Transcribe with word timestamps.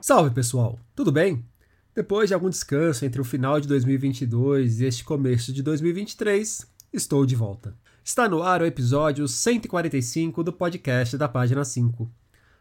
Salve 0.00 0.30
pessoal, 0.30 0.78
tudo 0.94 1.10
bem? 1.10 1.44
Depois 1.92 2.28
de 2.28 2.34
algum 2.34 2.48
descanso 2.48 3.04
entre 3.04 3.20
o 3.20 3.24
final 3.24 3.60
de 3.60 3.66
2022 3.66 4.80
e 4.80 4.84
este 4.84 5.02
começo 5.02 5.52
de 5.52 5.60
2023, 5.60 6.66
estou 6.92 7.26
de 7.26 7.34
volta. 7.34 7.76
Está 8.04 8.28
no 8.28 8.40
ar 8.40 8.62
o 8.62 8.64
episódio 8.64 9.26
145 9.26 10.44
do 10.44 10.52
podcast 10.52 11.16
da 11.18 11.28
Página 11.28 11.64
5. 11.64 12.08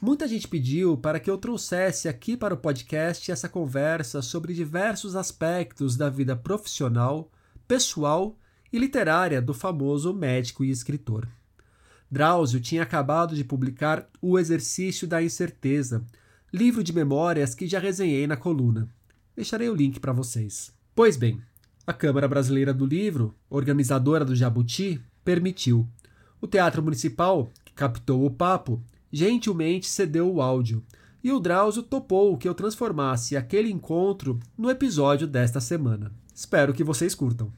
Muita 0.00 0.28
gente 0.28 0.46
pediu 0.46 0.96
para 0.96 1.18
que 1.18 1.28
eu 1.28 1.36
trouxesse 1.36 2.08
aqui 2.08 2.36
para 2.36 2.54
o 2.54 2.58
podcast 2.58 3.32
essa 3.32 3.48
conversa 3.48 4.22
sobre 4.22 4.54
diversos 4.54 5.16
aspectos 5.16 5.96
da 5.96 6.08
vida 6.08 6.36
profissional, 6.36 7.32
pessoal 7.66 8.38
e 8.72 8.78
literária 8.78 9.42
do 9.42 9.52
famoso 9.52 10.14
médico 10.14 10.64
e 10.64 10.70
escritor. 10.70 11.26
Drauzio 12.08 12.60
tinha 12.60 12.84
acabado 12.84 13.34
de 13.34 13.42
publicar 13.42 14.08
O 14.22 14.38
Exercício 14.38 15.06
da 15.06 15.20
Incerteza, 15.20 16.06
livro 16.52 16.82
de 16.82 16.92
memórias 16.92 17.54
que 17.54 17.66
já 17.66 17.78
resenhei 17.78 18.26
na 18.26 18.36
coluna. 18.36 18.88
Deixarei 19.36 19.68
o 19.68 19.74
link 19.74 20.00
para 20.00 20.12
vocês. 20.12 20.72
Pois 20.94 21.16
bem, 21.16 21.40
a 21.86 21.92
Câmara 21.92 22.26
Brasileira 22.26 22.72
do 22.72 22.84
Livro, 22.84 23.34
organizadora 23.48 24.24
do 24.24 24.34
Jabuti, 24.34 25.00
permitiu. 25.24 25.86
O 26.40 26.46
Teatro 26.46 26.82
Municipal, 26.82 27.50
que 27.64 27.72
captou 27.72 28.24
o 28.24 28.30
papo, 28.30 28.82
gentilmente 29.12 29.86
cedeu 29.86 30.32
o 30.32 30.40
áudio, 30.40 30.82
e 31.22 31.32
o 31.32 31.40
Drauzio 31.40 31.82
topou 31.82 32.36
que 32.36 32.48
eu 32.48 32.54
transformasse 32.54 33.36
aquele 33.36 33.70
encontro 33.70 34.38
no 34.56 34.70
episódio 34.70 35.26
desta 35.26 35.60
semana. 35.60 36.12
Espero 36.34 36.72
que 36.72 36.84
vocês 36.84 37.14
curtam. 37.14 37.52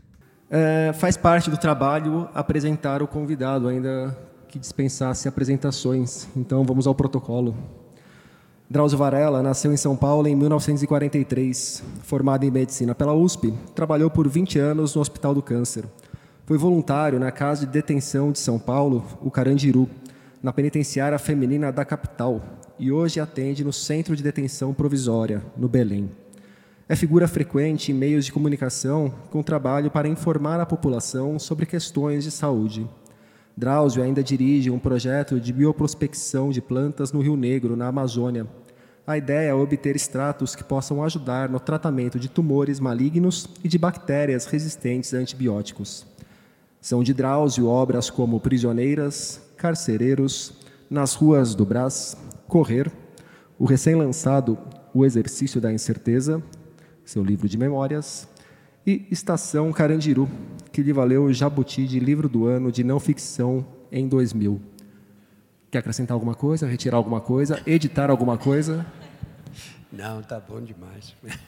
É, 0.49 0.93
faz 0.95 1.17
parte 1.17 1.51
do 1.51 1.57
trabalho 1.57 2.29
apresentar 2.35 3.03
o 3.03 3.07
convidado, 3.07 3.69
ainda 3.69 4.17
que 4.49 4.59
dispensasse 4.59 5.29
apresentações. 5.29 6.29
Então 6.35 6.65
vamos 6.65 6.87
ao 6.87 6.95
protocolo. 6.95 7.80
Drauzio 8.73 8.97
Varela 8.97 9.43
nasceu 9.43 9.73
em 9.73 9.77
São 9.77 9.97
Paulo 9.97 10.29
em 10.29 10.37
1943. 10.37 11.83
Formado 12.05 12.45
em 12.45 12.53
medicina 12.53 12.95
pela 12.95 13.12
USP, 13.12 13.53
trabalhou 13.75 14.09
por 14.09 14.28
20 14.28 14.61
anos 14.61 14.94
no 14.94 15.00
Hospital 15.00 15.34
do 15.34 15.43
Câncer. 15.43 15.87
Foi 16.47 16.56
voluntário 16.56 17.19
na 17.19 17.33
Casa 17.33 17.67
de 17.67 17.72
Detenção 17.72 18.31
de 18.31 18.39
São 18.39 18.61
Paulo, 18.61 19.05
o 19.21 19.28
Carandiru, 19.28 19.91
na 20.41 20.53
penitenciária 20.53 21.19
feminina 21.19 21.72
da 21.72 21.84
capital, 21.84 22.41
e 22.78 22.93
hoje 22.93 23.19
atende 23.19 23.65
no 23.65 23.72
Centro 23.72 24.15
de 24.15 24.22
Detenção 24.22 24.73
Provisória, 24.73 25.43
no 25.56 25.69
Belém. 25.69 26.09
É 26.89 26.94
figura 26.94 27.27
frequente 27.27 27.91
em 27.91 27.94
meios 27.97 28.25
de 28.25 28.31
comunicação 28.31 29.12
com 29.33 29.43
trabalho 29.43 29.91
para 29.91 30.06
informar 30.06 30.61
a 30.61 30.67
população 30.67 31.41
sobre 31.41 31.67
questões 31.67 32.23
de 32.23 32.31
saúde. 32.31 32.89
Drauzio 33.56 34.03
ainda 34.03 34.23
dirige 34.23 34.71
um 34.71 34.78
projeto 34.78 35.41
de 35.41 35.53
bioprospecção 35.53 36.50
de 36.50 36.62
plantas 36.62 37.12
no 37.12 37.21
Rio 37.21 37.37
Negro, 37.37 37.77
na 37.77 37.89
Amazônia. 37.89 38.47
A 39.10 39.19
ideia 39.19 39.48
é 39.48 39.53
obter 39.53 39.97
extratos 39.97 40.54
que 40.54 40.62
possam 40.62 41.03
ajudar 41.03 41.48
no 41.48 41.59
tratamento 41.59 42.16
de 42.16 42.28
tumores 42.28 42.78
malignos 42.78 43.48
e 43.65 43.66
de 43.66 43.76
bactérias 43.76 44.47
resistentes 44.47 45.12
a 45.12 45.16
antibióticos. 45.16 46.06
São 46.81 47.03
de 47.03 47.12
Drauzio 47.12 47.66
obras 47.66 48.09
como 48.09 48.38
Prisioneiras, 48.38 49.43
Carcereiros, 49.56 50.53
Nas 50.88 51.15
Ruas 51.15 51.56
do 51.56 51.66
Brás, 51.66 52.16
Correr, 52.47 52.88
o 53.59 53.65
recém-lançado 53.65 54.56
O 54.94 55.04
Exercício 55.04 55.60
da 55.60 55.72
Incerteza, 55.72 56.41
seu 57.04 57.25
livro 57.25 57.49
de 57.49 57.59
memórias, 57.59 58.28
e 58.87 59.09
Estação 59.10 59.72
Carandiru, 59.72 60.31
que 60.70 60.82
lhe 60.82 60.93
valeu 60.93 61.25
o 61.25 61.32
Jabuti 61.32 61.84
de 61.84 61.99
Livro 61.99 62.28
do 62.28 62.47
Ano 62.47 62.70
de 62.70 62.84
Não 62.84 63.00
Ficção 63.00 63.66
em 63.91 64.06
2000. 64.06 64.60
Quer 65.69 65.78
acrescentar 65.78 66.15
alguma 66.15 66.37
coisa, 66.37 66.69
retirar 66.69 66.97
alguma 66.97 67.20
coisa, 67.20 67.60
editar 67.66 68.09
alguma 68.09 68.38
coisa? 68.38 68.87
Não, 69.93 70.23
tá 70.23 70.39
bom 70.41 70.61
demais. 70.61 71.15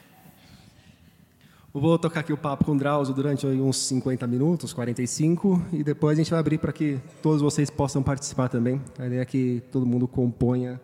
vou 1.73 1.97
tocar 1.97 2.19
aqui 2.19 2.31
o 2.31 2.37
papo 2.37 2.65
com 2.65 2.73
o 2.73 2.77
Drauzio 2.77 3.15
durante 3.15 3.47
uns 3.47 3.77
50 3.77 4.27
minutos, 4.27 4.73
45, 4.73 5.65
e 5.71 5.83
depois 5.83 6.17
a 6.17 6.21
gente 6.21 6.29
vai 6.29 6.39
abrir 6.39 6.57
para 6.57 6.73
que 6.73 6.99
todos 7.21 7.41
vocês 7.41 7.69
possam 7.69 8.03
participar 8.03 8.49
também. 8.49 8.81
A 8.99 9.07
ideia 9.07 9.21
é 9.21 9.25
que 9.25 9.63
todo 9.71 9.85
mundo 9.85 10.07
componha 10.07 10.79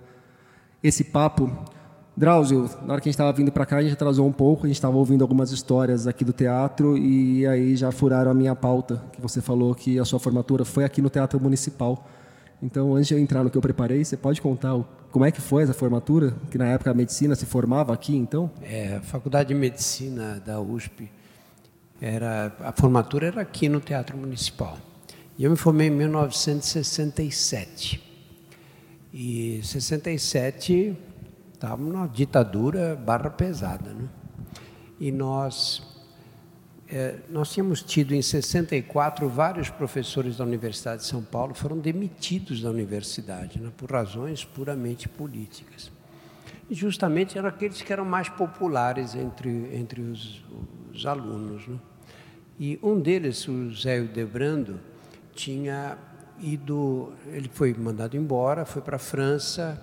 esse 0.81 1.03
papo. 1.03 1.52
Drauzio, 2.16 2.69
na 2.81 2.94
hora 2.94 3.02
que 3.02 3.08
a 3.08 3.12
gente 3.12 3.16
estava 3.16 3.31
vindo 3.31 3.52
para 3.52 3.66
cá, 3.66 3.78
a 3.78 3.81
gente 3.81 3.94
atrasou 3.94 4.28
um 4.28 4.31
pouco, 4.31 4.66
a 4.66 4.68
gente 4.68 4.78
estava 4.78 4.98
ouvindo 4.98 5.22
algumas 5.22 5.52
histórias 5.52 6.08
aqui 6.08 6.25
do 6.25 6.34
teatro 6.34 6.98
e 6.98 7.46
aí 7.46 7.75
já 7.75 7.92
furaram 7.92 8.31
a 8.31 8.34
minha 8.34 8.56
pauta, 8.56 9.02
que 9.12 9.22
você 9.22 9.42
falou 9.42 9.75
que 9.75 10.00
a 10.00 10.06
sua 10.06 10.19
formatura 10.19 10.66
foi 10.66 10.84
aqui 10.84 11.02
no 11.02 11.09
Teatro 11.09 11.40
Municipal. 11.40 12.06
Então, 12.62 12.96
antes 12.96 13.08
de 13.08 13.14
eu 13.14 13.20
entrar 13.20 13.44
no 13.44 13.50
que 13.50 13.58
eu 13.58 13.62
preparei, 13.62 14.03
você 14.03 14.18
pode 14.18 14.42
contar 14.42 14.78
como 15.12 15.25
é 15.25 15.31
que 15.31 15.42
foi 15.42 15.64
essa 15.64 15.74
formatura? 15.74 16.36
Que 16.52 16.58
na 16.58 16.68
época 16.68 16.92
a 16.92 16.94
medicina 16.94 17.36
se 17.36 17.46
formava 17.46 17.94
aqui, 17.94 18.16
então? 18.16 18.52
É, 18.62 18.97
a 18.97 19.02
Faculdade 19.02 19.50
de 19.50 19.56
Medicina 19.56 20.42
da 20.46 20.59
USP, 20.59 21.09
era, 22.02 22.53
a 22.59 22.72
formatura 22.72 23.28
era 23.28 23.42
aqui 23.42 23.69
no 23.69 23.80
Teatro 23.80 24.18
Municipal. 24.18 24.78
E 25.38 25.44
eu 25.44 25.52
me 25.52 25.58
formei 25.58 25.88
em 25.88 25.92
1967. 25.92 28.03
E 29.14 29.62
67 29.64 30.98
Estávamos 31.59 31.92
numa 31.92 32.08
ditadura 32.08 32.96
barra 32.96 33.30
pesada. 33.30 33.94
Né? 33.94 34.08
E 34.98 35.12
nós, 35.12 35.84
nós 37.29 37.51
tínhamos 37.51 37.83
tido 37.83 38.16
em 38.16 38.22
64 38.22 39.29
vários 39.29 39.69
professores 39.69 40.38
da 40.38 40.44
Universidade 40.44 41.03
de 41.03 41.07
São 41.07 41.22
Paulo 41.22 41.53
foram 41.53 41.77
demitidos 41.77 42.61
da 42.61 42.69
universidade, 42.69 43.59
né? 43.59 43.72
por 43.77 43.91
razões 43.91 44.44
puramente 44.44 45.07
políticas. 45.07 45.91
E 46.69 46.73
justamente 46.73 47.38
eram 47.38 47.50
aqueles 47.50 47.81
que 47.81 47.94
eram 47.94 48.05
mais 48.05 48.29
populares 48.29 49.13
entre, 49.13 49.50
entre 49.75 50.01
os, 50.01 50.44
os 50.94 51.05
alunos. 51.05 51.67
Né? 51.67 51.77
E 52.59 52.79
um 52.81 53.00
deles, 53.00 53.47
o 53.47 53.71
Zé 53.73 54.01
Debrando, 54.01 54.79
tinha 55.33 55.97
ido, 56.39 57.13
ele 57.27 57.50
foi 57.53 57.73
mandado 57.73 58.17
embora, 58.17 58.66
foi 58.66 58.81
para 58.81 58.95
a 58.95 59.00
França, 59.00 59.81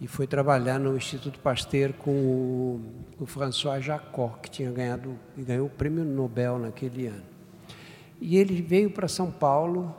e 0.00 0.06
foi 0.06 0.26
trabalhar 0.26 0.78
no 0.78 0.96
Instituto 0.96 1.38
Pasteur 1.40 1.92
com 1.92 2.10
o, 2.10 2.80
o 3.18 3.26
François 3.26 3.84
Jacot, 3.84 4.40
que 4.42 4.50
tinha 4.50 4.70
ganhado 4.72 5.14
e 5.36 5.42
ganhou 5.42 5.66
o 5.66 5.70
prêmio 5.70 6.04
Nobel 6.04 6.58
naquele 6.58 7.06
ano. 7.06 7.22
E 8.18 8.38
ele 8.38 8.62
veio 8.62 8.90
para 8.90 9.06
São 9.06 9.30
Paulo, 9.30 9.94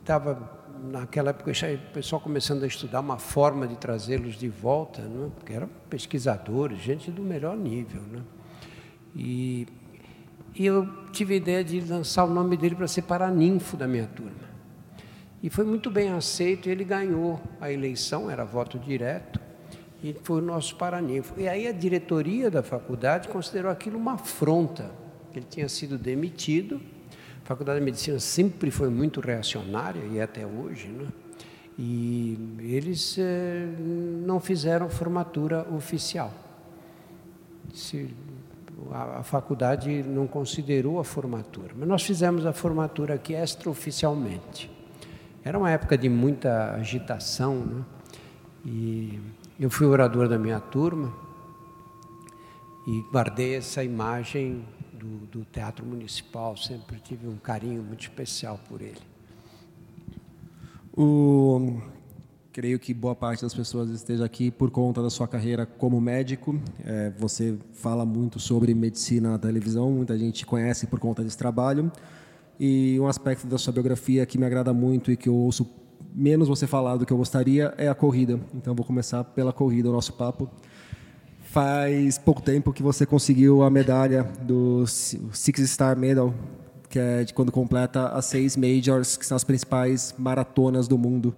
estava 0.00 0.54
naquela 0.84 1.30
época 1.30 1.50
o 1.50 1.92
pessoal 1.92 2.20
começando 2.20 2.62
a 2.62 2.66
estudar 2.66 3.00
uma 3.00 3.18
forma 3.18 3.66
de 3.66 3.76
trazê-los 3.76 4.34
de 4.34 4.48
volta, 4.48 5.00
né? 5.02 5.30
porque 5.34 5.54
eram 5.54 5.68
pesquisadores, 5.88 6.78
gente 6.78 7.10
do 7.10 7.22
melhor 7.22 7.56
nível. 7.56 8.02
Né? 8.02 8.22
E, 9.14 9.66
e 10.54 10.66
eu 10.66 10.86
tive 11.10 11.34
a 11.34 11.36
ideia 11.38 11.64
de 11.64 11.80
lançar 11.80 12.24
o 12.24 12.30
nome 12.30 12.56
dele 12.56 12.74
para 12.74 12.86
ser 12.86 13.02
paraninfo 13.02 13.78
da 13.78 13.88
minha 13.88 14.06
turma. 14.06 14.45
E 15.42 15.50
foi 15.50 15.64
muito 15.64 15.90
bem 15.90 16.10
aceito, 16.10 16.68
ele 16.68 16.84
ganhou 16.84 17.40
a 17.60 17.70
eleição, 17.70 18.30
era 18.30 18.44
voto 18.44 18.78
direto, 18.78 19.38
e 20.02 20.14
foi 20.22 20.40
o 20.40 20.44
nosso 20.44 20.76
paraninfo. 20.76 21.34
E 21.38 21.48
aí 21.48 21.66
a 21.66 21.72
diretoria 21.72 22.50
da 22.50 22.62
faculdade 22.62 23.28
considerou 23.28 23.70
aquilo 23.70 23.98
uma 23.98 24.14
afronta, 24.14 24.90
ele 25.34 25.46
tinha 25.48 25.68
sido 25.68 25.98
demitido. 25.98 26.80
A 27.44 27.46
Faculdade 27.46 27.78
de 27.78 27.84
Medicina 27.84 28.18
sempre 28.18 28.70
foi 28.70 28.88
muito 28.88 29.20
reacionária, 29.20 30.02
e 30.10 30.18
é 30.18 30.22
até 30.22 30.44
hoje, 30.44 30.88
né? 30.88 31.06
E 31.78 32.38
eles 32.60 33.16
eh, 33.18 33.66
não 34.24 34.40
fizeram 34.40 34.88
formatura 34.88 35.66
oficial. 35.72 36.32
se, 37.74 38.08
a, 38.90 39.18
a, 39.20 39.22
faculdade 39.22 40.02
não 40.02 40.26
considerou 40.26 40.98
a 40.98 41.04
formatura. 41.04 41.72
Mas 41.76 41.86
nós 41.86 42.02
fizemos 42.02 42.46
a 42.46 42.52
formatura 42.52 43.14
aqui 43.14 43.34
extraoficialmente. 43.34 44.70
Era 45.46 45.56
uma 45.56 45.70
época 45.70 45.96
de 45.96 46.08
muita 46.08 46.72
agitação, 46.72 47.64
né? 47.64 47.84
E 48.64 49.20
eu 49.60 49.70
fui 49.70 49.86
orador 49.86 50.28
da 50.28 50.36
minha 50.36 50.58
turma 50.58 51.14
e 52.84 53.00
guardei 53.12 53.54
essa 53.54 53.84
imagem 53.84 54.64
do, 54.92 55.18
do 55.26 55.44
Teatro 55.44 55.86
Municipal, 55.86 56.56
sempre 56.56 56.98
tive 56.98 57.28
um 57.28 57.36
carinho 57.36 57.80
muito 57.80 58.00
especial 58.00 58.58
por 58.68 58.82
ele. 58.82 59.00
O, 60.92 61.80
creio 62.52 62.80
que 62.80 62.92
boa 62.92 63.14
parte 63.14 63.42
das 63.42 63.54
pessoas 63.54 63.88
esteja 63.90 64.24
aqui 64.24 64.50
por 64.50 64.72
conta 64.72 65.00
da 65.00 65.10
sua 65.10 65.28
carreira 65.28 65.64
como 65.64 66.00
médico. 66.00 66.60
É, 66.84 67.12
você 67.16 67.56
fala 67.72 68.04
muito 68.04 68.40
sobre 68.40 68.74
medicina 68.74 69.30
na 69.30 69.38
televisão, 69.38 69.92
muita 69.92 70.18
gente 70.18 70.44
conhece 70.44 70.88
por 70.88 70.98
conta 70.98 71.22
desse 71.22 71.38
trabalho. 71.38 71.92
E 72.58 72.98
um 73.00 73.06
aspecto 73.06 73.46
da 73.46 73.58
sua 73.58 73.72
biografia 73.72 74.24
que 74.24 74.38
me 74.38 74.46
agrada 74.46 74.72
muito 74.72 75.10
e 75.10 75.16
que 75.16 75.28
eu 75.28 75.34
ouço 75.34 75.68
menos 76.14 76.48
você 76.48 76.66
falar 76.66 76.96
do 76.96 77.04
que 77.04 77.12
eu 77.12 77.16
gostaria 77.16 77.74
é 77.76 77.88
a 77.88 77.94
corrida. 77.94 78.40
Então 78.54 78.74
vou 78.74 78.84
começar 78.84 79.22
pela 79.22 79.52
corrida, 79.52 79.90
o 79.90 79.92
nosso 79.92 80.14
papo. 80.14 80.48
Faz 81.42 82.18
pouco 82.18 82.42
tempo 82.42 82.72
que 82.72 82.82
você 82.82 83.04
conseguiu 83.04 83.62
a 83.62 83.70
medalha 83.70 84.24
do 84.42 84.86
Six 84.86 85.60
Star 85.70 85.96
Medal, 85.96 86.34
que 86.88 86.98
é 86.98 87.24
de 87.24 87.34
quando 87.34 87.52
completa 87.52 88.08
as 88.08 88.26
seis 88.26 88.56
majors, 88.56 89.16
que 89.16 89.26
são 89.26 89.36
as 89.36 89.44
principais 89.44 90.14
maratonas 90.18 90.88
do 90.88 90.96
mundo. 90.96 91.36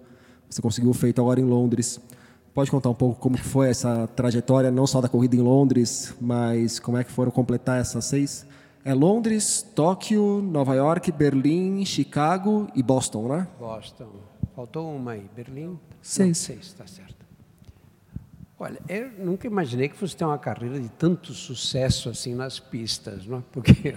Você 0.49 0.61
conseguiu 0.61 0.93
feito 0.93 1.21
agora 1.21 1.39
em 1.39 1.45
Londres. 1.45 1.99
Pode 2.53 2.71
contar 2.71 2.89
um 2.89 2.95
pouco 2.95 3.19
como 3.19 3.37
foi 3.37 3.69
essa 3.69 4.07
trajetória, 4.07 4.71
não 4.71 4.87
só 4.87 4.99
da 4.99 5.07
corrida 5.07 5.35
em 5.35 5.41
Londres, 5.41 6.13
mas 6.19 6.79
como 6.79 6.97
é 6.97 7.03
que 7.03 7.11
foram 7.11 7.31
completar 7.31 7.79
essas 7.79 8.05
seis? 8.05 8.45
É 8.83 8.93
Londres, 8.93 9.61
Tóquio, 9.75 10.41
Nova 10.41 10.73
York, 10.73 11.11
Berlim, 11.11 11.83
Chicago 11.85 12.67
e 12.73 12.81
Boston, 12.81 13.27
né? 13.27 13.47
Boston. 13.59 14.09
Faltou 14.55 14.95
uma 14.95 15.11
aí. 15.11 15.29
Berlim? 15.35 15.77
Seis. 16.01 16.27
Não, 16.27 16.33
seis, 16.33 16.65
está 16.67 16.87
certo. 16.87 17.25
Olha, 18.57 18.79
eu 18.89 19.09
nunca 19.17 19.47
imaginei 19.47 19.87
que 19.87 19.95
fosse 19.95 20.15
ter 20.15 20.25
uma 20.25 20.37
carreira 20.37 20.79
de 20.79 20.89
tanto 20.89 21.33
sucesso 21.33 22.09
assim 22.09 22.35
nas 22.35 22.59
pistas, 22.59 23.25
não? 23.25 23.39
É? 23.39 23.43
Porque 23.51 23.95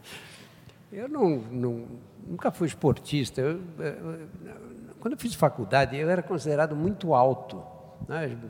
eu 0.92 1.08
não, 1.08 1.38
não, 1.38 1.86
nunca 2.26 2.50
fui 2.50 2.66
esportista. 2.66 3.40
Eu, 3.40 3.60
eu, 3.78 4.28
quando 5.00 5.12
eu 5.12 5.18
fiz 5.18 5.34
faculdade, 5.34 5.96
eu 5.96 6.08
era 6.08 6.22
considerado 6.22 6.74
muito 6.74 7.14
alto. 7.14 7.62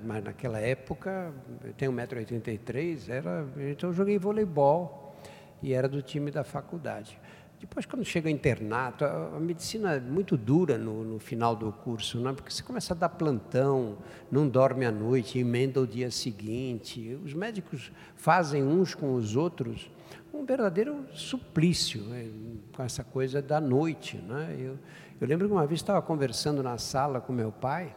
Mas 0.04 0.24
naquela 0.24 0.58
época, 0.58 1.32
eu 1.64 1.72
tenho 1.74 1.92
1,83m, 1.92 3.08
era, 3.08 3.46
então 3.70 3.90
eu 3.90 3.94
joguei 3.94 4.18
voleibol 4.18 5.16
e 5.62 5.72
era 5.72 5.88
do 5.88 6.02
time 6.02 6.30
da 6.30 6.44
faculdade. 6.44 7.18
Depois, 7.60 7.86
quando 7.86 8.04
chega 8.04 8.28
internato, 8.28 9.04
a, 9.04 9.36
a 9.36 9.40
medicina 9.40 9.94
é 9.94 10.00
muito 10.00 10.36
dura 10.36 10.76
no, 10.76 11.02
no, 11.02 11.18
final 11.18 11.56
do 11.56 11.72
curso, 11.72 12.20
né? 12.20 12.32
porque 12.32 12.50
você 12.50 12.62
começa 12.62 12.92
a 12.92 12.96
dar 12.96 13.08
plantão, 13.08 13.96
não 14.30 14.46
dorme 14.46 14.84
à 14.84 14.92
noite, 14.92 15.38
emenda 15.38 15.80
o 15.80 15.86
dia 15.86 16.10
seguinte. 16.10 17.18
Os 17.24 17.32
médicos 17.32 17.90
fazem 18.16 18.62
uns 18.62 18.94
com 18.94 19.14
os 19.14 19.34
outros 19.34 19.90
um 20.32 20.44
verdadeiro 20.44 21.06
suplício 21.12 22.02
né? 22.02 22.28
com 22.74 22.82
essa 22.82 23.04
coisa 23.04 23.40
da 23.40 23.60
noite. 23.60 24.18
Né? 24.18 24.56
Eu, 24.58 24.78
eu 25.20 25.26
lembro 25.26 25.46
que 25.46 25.52
uma 25.54 25.66
vez 25.66 25.80
estava 25.80 26.02
conversando 26.02 26.62
na 26.62 26.76
sala 26.76 27.20
com 27.20 27.32
meu 27.32 27.52
pai 27.52 27.94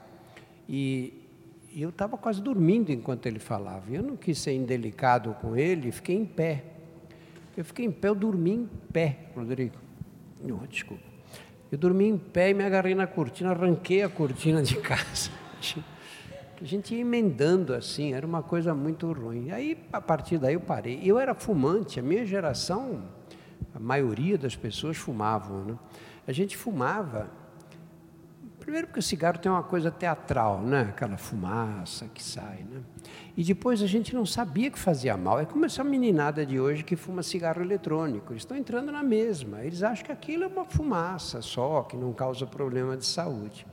e 0.69 1.26
e 1.77 1.83
eu 1.83 1.89
estava 1.89 2.17
quase 2.17 2.41
dormindo 2.41 2.91
enquanto 2.91 3.27
ele 3.27 3.37
falava. 3.37 3.83
Eu 3.91 4.01
não 4.01 4.17
quis 4.17 4.39
ser 4.39 4.51
indelicado 4.51 5.35
com 5.39 5.55
ele, 5.55 5.91
fiquei 5.91 6.15
em 6.15 6.25
pé. 6.25 6.63
Eu 7.55 7.63
fiquei 7.63 7.85
em 7.85 7.91
pé, 7.91 8.07
eu 8.07 8.15
dormi 8.15 8.51
em 8.51 8.69
pé, 8.91 9.27
Rodrigo. 9.35 9.75
Não, 10.43 10.57
desculpa. 10.65 11.03
Eu 11.71 11.77
dormi 11.77 12.07
em 12.07 12.17
pé 12.17 12.49
e 12.49 12.55
me 12.55 12.63
agarrei 12.63 12.95
na 12.95 13.05
cortina, 13.05 13.51
arranquei 13.51 14.01
a 14.01 14.09
cortina 14.09 14.63
de 14.63 14.75
casa. 14.81 15.29
A 16.59 16.65
gente 16.65 16.95
ia 16.95 17.01
emendando 17.01 17.75
assim, 17.75 18.11
era 18.15 18.25
uma 18.25 18.41
coisa 18.41 18.73
muito 18.73 19.11
ruim. 19.13 19.51
Aí, 19.51 19.77
a 19.93 20.01
partir 20.01 20.39
daí, 20.39 20.55
eu 20.55 20.59
parei. 20.59 20.99
Eu 21.03 21.19
era 21.19 21.35
fumante, 21.35 21.99
a 21.99 22.01
minha 22.01 22.25
geração, 22.25 23.03
a 23.75 23.79
maioria 23.79 24.35
das 24.35 24.55
pessoas 24.55 24.97
fumavam. 24.97 25.63
Né? 25.63 25.77
A 26.25 26.31
gente 26.31 26.57
fumava 26.57 27.29
Primeiro 28.67 28.87
porque 28.87 28.99
o 28.99 29.03
cigarro 29.03 29.37
tem 29.37 29.49
uma 29.49 29.63
coisa 29.63 29.89
teatral, 29.89 30.61
né? 30.61 30.87
Aquela 30.89 31.15
fumaça 31.15 32.05
que 32.13 32.21
sai, 32.21 32.65
né? 32.69 32.81
E 33.37 33.41
depois 33.41 33.81
a 33.81 33.87
gente 33.87 34.13
não 34.13 34.25
sabia 34.25 34.69
que 34.69 34.77
fazia 34.77 35.15
mal. 35.15 35.39
É 35.39 35.45
como 35.45 35.63
essa 35.63 35.85
meninada 35.85 36.45
de 36.45 36.59
hoje 36.59 36.83
que 36.83 36.97
fuma 36.97 37.23
cigarro 37.23 37.61
eletrônico. 37.61 38.33
Eles 38.33 38.41
estão 38.41 38.57
entrando 38.57 38.91
na 38.91 39.01
mesma. 39.01 39.63
Eles 39.63 39.83
acham 39.83 40.05
que 40.05 40.11
aquilo 40.11 40.43
é 40.43 40.47
uma 40.47 40.65
fumaça 40.65 41.41
só, 41.41 41.83
que 41.83 41.95
não 41.95 42.11
causa 42.11 42.45
problema 42.45 42.97
de 42.97 43.05
saúde. 43.05 43.65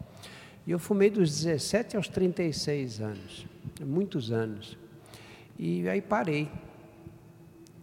E 0.65 0.71
eu 0.71 0.79
fumei 0.79 1.11
dos 1.11 1.43
17 1.43 1.97
aos 1.97 2.07
36 2.07 3.01
anos, 3.01 3.49
muitos 3.81 4.31
anos. 4.31 4.79
E 5.59 5.89
aí 5.89 6.01
parei. 6.01 6.49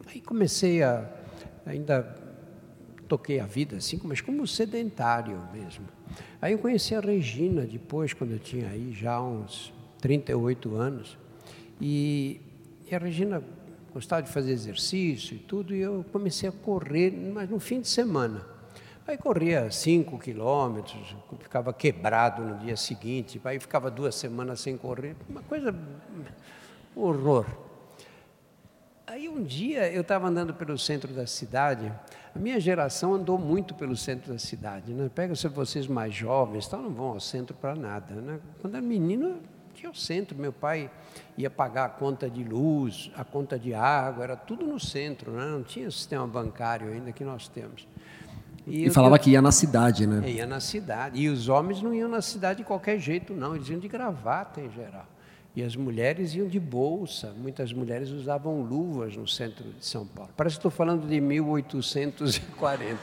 Aí 0.08 0.22
comecei 0.22 0.82
a 0.82 1.10
ainda 1.66 2.04
toquei 3.06 3.42
a 3.42 3.46
vida 3.46 3.76
assim, 3.76 4.00
mas 4.02 4.22
como 4.22 4.48
sedentário 4.48 5.38
mesmo. 5.52 5.86
Aí 6.42 6.54
eu 6.54 6.60
conheci 6.60 6.96
a 6.96 7.00
Regina 7.00 7.62
depois, 7.64 8.14
quando 8.14 8.32
eu 8.32 8.40
tinha 8.40 8.70
aí 8.70 8.94
já 8.94 9.22
uns 9.22 9.74
38 10.00 10.76
anos, 10.76 11.18
e, 11.80 12.42
e 12.90 12.96
a 12.96 12.98
Regina 12.98 13.44
gostava 13.94 14.22
de 14.22 14.30
fazer 14.30 14.52
exercício 14.52 15.36
e 15.36 15.40
tudo, 15.40 15.76
e 15.76 15.80
eu 15.80 16.06
comecei 16.12 16.50
a 16.50 16.52
correr, 16.52 17.12
mas 17.12 17.50
no 17.50 17.60
fim 17.60 17.82
de 17.82 17.88
semana. 17.88 18.46
Aí 19.08 19.18
corria 19.18 19.70
5 19.70 20.18
quilômetros, 20.20 21.16
ficava 21.40 21.74
quebrado 21.74 22.44
no 22.44 22.60
dia 22.60 22.78
seguinte, 22.78 23.42
aí 23.44 23.60
ficava 23.60 23.90
duas 23.90 24.16
semanas 24.16 24.62
sem 24.62 24.78
correr, 24.78 25.16
uma 25.28 25.42
coisa, 25.42 25.76
um 26.96 27.02
horror. 27.02 27.46
Aí 29.12 29.28
um 29.28 29.44
dia 29.44 29.92
eu 29.92 30.04
estava 30.04 30.30
andando 30.30 30.54
pelo 30.54 30.78
centro 30.78 31.12
da 31.14 31.28
cidade, 31.28 31.92
a 32.34 32.40
minha 32.40 32.58
geração 32.62 33.14
andou 33.14 33.38
muito 33.38 33.76
pelo 33.76 33.94
centro 33.94 34.32
da 34.32 34.40
cidade. 34.40 34.94
Né? 34.94 35.12
Pega 35.14 35.36
se 35.36 35.50
vocês 35.50 35.86
mais 35.86 36.14
jovens, 36.14 36.66
tal, 36.66 36.82
não 36.82 36.92
vão 36.92 37.08
ao 37.08 37.20
centro 37.20 37.54
para 37.54 37.76
nada. 37.76 38.16
Né? 38.16 38.40
Quando 38.62 38.76
era 38.76 38.82
menino, 38.82 39.36
tinha 39.74 39.92
o 39.92 39.94
centro. 39.94 40.38
Meu 40.38 40.54
pai 40.54 40.90
ia 41.38 41.50
pagar 41.50 41.84
a 41.88 41.90
conta 41.90 42.30
de 42.30 42.42
luz, 42.42 43.12
a 43.14 43.26
conta 43.26 43.60
de 43.60 43.74
água, 43.74 44.24
era 44.24 44.38
tudo 44.38 44.66
no 44.66 44.80
centro, 44.80 45.34
né? 45.34 45.46
não 45.46 45.62
tinha 45.62 45.92
sistema 45.92 46.26
bancário 46.26 46.88
ainda 46.88 47.12
que 47.12 47.26
nós 47.26 47.50
temos. 47.50 47.86
E, 48.66 48.86
e 48.86 48.90
falava 48.92 49.20
que 49.20 49.32
ia 49.32 49.42
na 49.42 49.52
cidade, 49.52 50.08
né? 50.08 50.26
Ia 50.30 50.48
na 50.48 50.62
cidade. 50.62 51.20
E 51.20 51.28
os 51.28 51.50
homens 51.50 51.82
não 51.82 51.94
iam 51.94 52.08
na 52.08 52.22
cidade 52.22 52.60
de 52.60 52.64
qualquer 52.64 52.98
jeito, 52.98 53.34
não. 53.34 53.56
Eles 53.56 53.68
iam 53.68 53.80
de 53.80 53.90
gravata 53.90 54.62
em 54.62 54.72
geral. 54.72 55.06
E 55.54 55.62
as 55.62 55.76
mulheres 55.76 56.34
iam 56.34 56.48
de 56.48 56.60
bolsa, 56.60 57.34
muitas 57.38 57.74
mulheres 57.74 58.10
usavam 58.10 58.62
luvas 58.62 59.18
no 59.18 59.28
centro 59.28 59.66
de 59.66 59.86
São 59.86 60.06
Paulo. 60.06 60.32
Parece 60.36 60.56
que 60.56 60.60
estou 60.60 60.72
falando 60.72 61.06
de 61.06 61.20
1840. 61.20 62.98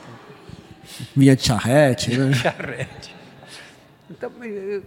Vinha 1.15 1.37
de 1.37 1.43
charrete, 1.43 2.17
né? 2.17 2.33
charrete. 2.33 3.15
Então, 4.11 4.33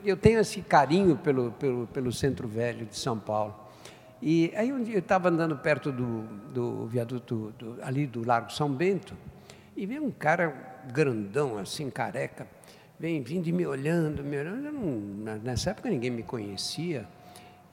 eu 0.04 0.18
tenho 0.18 0.40
esse 0.40 0.62
carinho 0.62 1.16
pelo, 1.16 1.52
pelo, 1.52 1.86
pelo 1.88 2.12
centro 2.12 2.48
velho 2.48 2.88
de 2.88 2.98
São 2.98 3.20
Paulo. 3.20 3.56
E 4.20 4.52
aí 4.56 4.74
um 4.74 4.84
dia 4.84 4.96
eu 4.96 5.00
estava 5.00 5.30
andando 5.30 5.56
perto 5.58 5.92
do, 5.92 6.24
do 6.54 6.88
viaduto, 6.88 7.54
do, 7.58 7.78
ali 7.84 8.08
do 8.08 8.26
Largo 8.26 8.52
São 8.52 8.72
Bento, 8.72 9.16
e 9.76 9.86
veio 9.86 10.04
um 10.04 10.12
cara 10.12 10.82
grandão, 10.92 11.58
assim, 11.58 11.90
careca, 11.90 12.48
vem 13.00 13.22
vindo 13.22 13.48
e 13.48 13.52
me 13.52 13.66
olhando, 13.66 14.24
me 14.24 14.38
olhando. 14.40 14.72
Não, 14.72 15.38
nessa 15.38 15.72
época 15.72 15.90
ninguém 15.90 16.12
me 16.12 16.24
conhecia. 16.24 17.08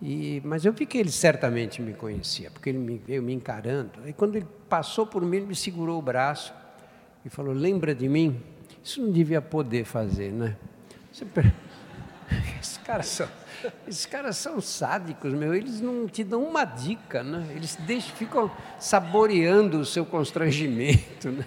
E, 0.00 0.40
mas 0.44 0.64
eu 0.64 0.72
vi 0.72 0.86
que 0.86 0.96
ele 0.96 1.10
certamente 1.10 1.82
me 1.82 1.92
conhecia, 1.92 2.50
porque 2.50 2.68
ele 2.68 2.78
me 2.78 2.98
veio 2.98 3.22
me 3.22 3.32
encarando. 3.32 4.06
E 4.06 4.12
quando 4.12 4.36
ele 4.36 4.46
passou 4.68 5.06
por 5.06 5.22
mim, 5.22 5.38
ele 5.38 5.46
me 5.46 5.56
segurou 5.56 5.98
o 5.98 6.02
braço 6.02 6.54
e 7.24 7.28
falou: 7.28 7.52
Lembra 7.52 7.94
de 7.94 8.08
mim? 8.08 8.40
Isso 8.82 9.02
não 9.02 9.10
devia 9.10 9.42
poder 9.42 9.84
fazer, 9.84 10.32
né? 10.32 10.56
Per... 11.34 11.52
Esses 12.60 12.78
caras 12.78 13.06
são, 13.06 13.28
esses 13.86 14.06
caras 14.06 14.36
são 14.36 14.60
sádicos, 14.60 15.32
meu. 15.32 15.54
Eles 15.54 15.80
não 15.80 16.06
te 16.06 16.22
dão 16.22 16.42
uma 16.44 16.64
dica, 16.64 17.22
né? 17.22 17.46
Eles 17.54 17.74
deixam, 17.76 18.14
ficam 18.14 18.50
saboreando 18.78 19.80
o 19.80 19.84
seu 19.84 20.04
constrangimento, 20.04 21.30
né? 21.30 21.44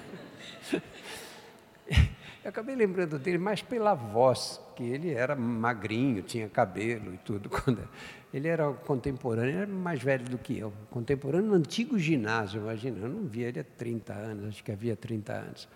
Eu 2.44 2.50
acabei 2.50 2.76
lembrando 2.76 3.20
dele 3.20 3.38
mais 3.38 3.62
pela 3.62 3.94
voz, 3.94 4.60
que 4.76 4.84
ele 4.84 5.14
era 5.14 5.36
magrinho, 5.36 6.24
tinha 6.24 6.50
cabelo 6.50 7.14
e 7.14 7.18
tudo. 7.18 7.50
Quando 7.54 7.88
ele 8.34 8.48
era 8.48 8.72
contemporâneo, 8.72 9.58
era 9.58 9.68
mais 9.68 10.02
velho 10.02 10.26
do 10.26 10.38
que 10.38 10.58
eu, 10.58 10.72
contemporâneo 10.90 11.48
no 11.50 11.56
antigo 11.56 12.00
ginásio, 12.00 12.62
imagina, 12.62 13.00
eu 13.00 13.10
não 13.10 13.28
via 13.28 13.48
ele 13.48 13.60
há 13.60 13.64
30 13.64 14.14
anos, 14.14 14.48
acho 14.50 14.64
que 14.64 14.72
havia 14.72 14.96
30 14.96 15.34
anos. 15.34 15.68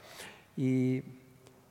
E, 0.58 1.04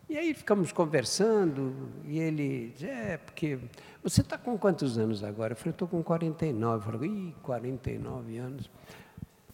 E 0.09 0.19
aí 0.19 0.35
ficamos 0.35 0.71
conversando 0.71 1.75
e 2.07 2.19
ele 2.19 2.73
disse, 2.77 2.87
é, 2.87 3.17
porque 3.17 3.59
você 4.03 4.21
está 4.21 4.37
com 4.37 4.59
quantos 4.59 4.99
anos 4.99 5.25
agora? 5.25 5.55
Eu 5.55 5.57
falei, 5.57 5.71
estou 5.71 5.89
com 5.89 6.03
49. 6.03 6.77
Eu 6.77 6.93
falei, 6.93 7.11
ih, 7.11 7.35
49 7.43 8.37
anos. 8.37 8.71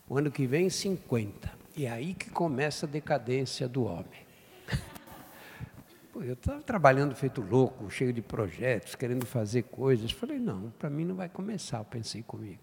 O 0.09 0.19
ano 0.19 0.29
que 0.29 0.49
vem, 0.49 0.69
50. 0.69 1.53
E 1.77 1.87
é 1.87 1.91
aí 1.91 2.15
que 2.15 2.29
começa 2.31 2.85
a 2.85 2.89
decadência 2.89 3.69
do 3.69 3.85
homem. 3.85 4.27
Eu 6.23 6.35
estava 6.35 6.61
trabalhando 6.61 7.15
feito 7.15 7.41
louco, 7.41 7.89
cheio 7.91 8.13
de 8.13 8.21
projetos, 8.21 8.95
querendo 8.95 9.25
fazer 9.25 9.63
coisas. 9.63 10.13
Falei, 10.13 10.39
não, 10.39 10.71
para 10.79 10.91
mim 10.91 11.05
não 11.05 11.15
vai 11.15 11.31
começar, 11.31 11.79
eu 11.79 11.85
pensei 11.85 12.23
comigo. 12.23 12.61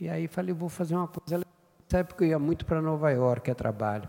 E 0.00 0.08
aí 0.08 0.26
falei, 0.26 0.52
vou 0.52 0.68
fazer 0.68 0.96
uma 0.96 1.06
coisa. 1.06 1.38
Nessa 1.38 1.98
época 1.98 2.24
eu 2.24 2.30
ia 2.30 2.38
muito 2.38 2.66
para 2.66 2.82
Nova 2.82 3.10
York 3.10 3.50
a 3.50 3.54
trabalho. 3.54 4.08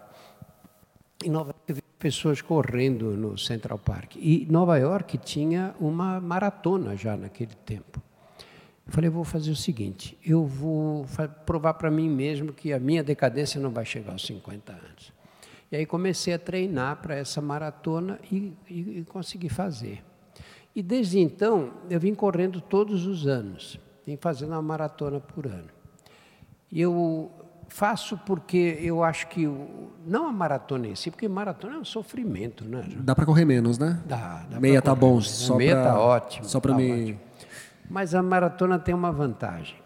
Em 1.24 1.30
Nova 1.30 1.50
York 1.50 1.62
eu 1.68 1.76
vi 1.76 1.82
pessoas 2.00 2.42
correndo 2.42 3.16
no 3.16 3.38
Central 3.38 3.78
Park. 3.78 4.16
E 4.16 4.48
Nova 4.50 4.78
York 4.78 5.20
tinha 5.20 5.76
uma 5.80 6.20
maratona 6.20 6.96
já 6.96 7.16
naquele 7.16 7.54
tempo. 7.54 8.02
Eu 8.88 8.94
falei, 8.94 9.10
vou 9.10 9.24
fazer 9.24 9.52
o 9.52 9.56
seguinte, 9.56 10.18
eu 10.24 10.46
vou 10.46 11.06
provar 11.46 11.74
para 11.74 11.90
mim 11.90 12.08
mesmo 12.08 12.54
que 12.54 12.72
a 12.72 12.80
minha 12.80 13.04
decadência 13.04 13.60
não 13.60 13.72
vai 13.72 13.86
chegar 13.86 14.12
aos 14.14 14.26
50 14.26 14.72
anos. 14.72 15.15
E 15.72 15.76
aí 15.76 15.86
comecei 15.86 16.34
a 16.34 16.40
treinar 16.40 16.98
para 16.98 17.16
essa 17.16 17.42
maratona 17.42 18.20
e, 18.32 18.54
e, 18.70 19.00
e, 19.00 19.06
consegui 19.06 19.50
fazer. 19.50 20.04
E 20.76 20.84
desde 20.84 21.20
então, 21.20 21.72
eu 21.90 22.00
vim 22.00 22.14
correndo 22.14 22.62
todos 22.62 23.06
os 23.06 23.28
anos, 23.28 23.80
vim 24.06 24.18
fazendo 24.18 24.52
uma 24.52 24.62
maratona 24.62 25.20
por 25.20 25.48
ano. 25.48 25.70
E 26.72 26.82
eu 26.82 27.32
faço 27.68 28.18
porque 28.26 28.78
eu 28.82 29.04
acho 29.04 29.28
que, 29.28 29.50
não 30.06 30.28
a 30.28 30.32
maratona 30.32 30.88
em 30.88 30.96
si, 30.96 31.10
porque 31.10 31.28
maratona 31.28 31.76
é 31.76 31.80
um 31.80 31.86
sofrimento, 31.86 32.66
né? 32.66 32.88
Dá 32.98 33.16
para 33.16 33.26
correr 33.26 33.46
menos, 33.46 33.78
né? 33.78 34.02
Dá. 34.06 34.46
dá 34.50 34.60
Meia 34.60 34.82
tá 34.82 34.94
bom. 34.94 35.20
Só 35.22 35.56
Meia 35.56 35.76
pra, 35.76 35.84
tá 35.84 36.00
ótimo. 36.00 36.46
Só 36.46 36.60
para 36.60 36.72
tá 36.72 36.78
me... 36.78 36.92
Ótimo. 36.92 37.20
Mas 37.90 38.16
a 38.16 38.22
maratona 38.22 38.80
tem 38.80 38.94
uma 38.94 39.12
vantagem. 39.12 39.78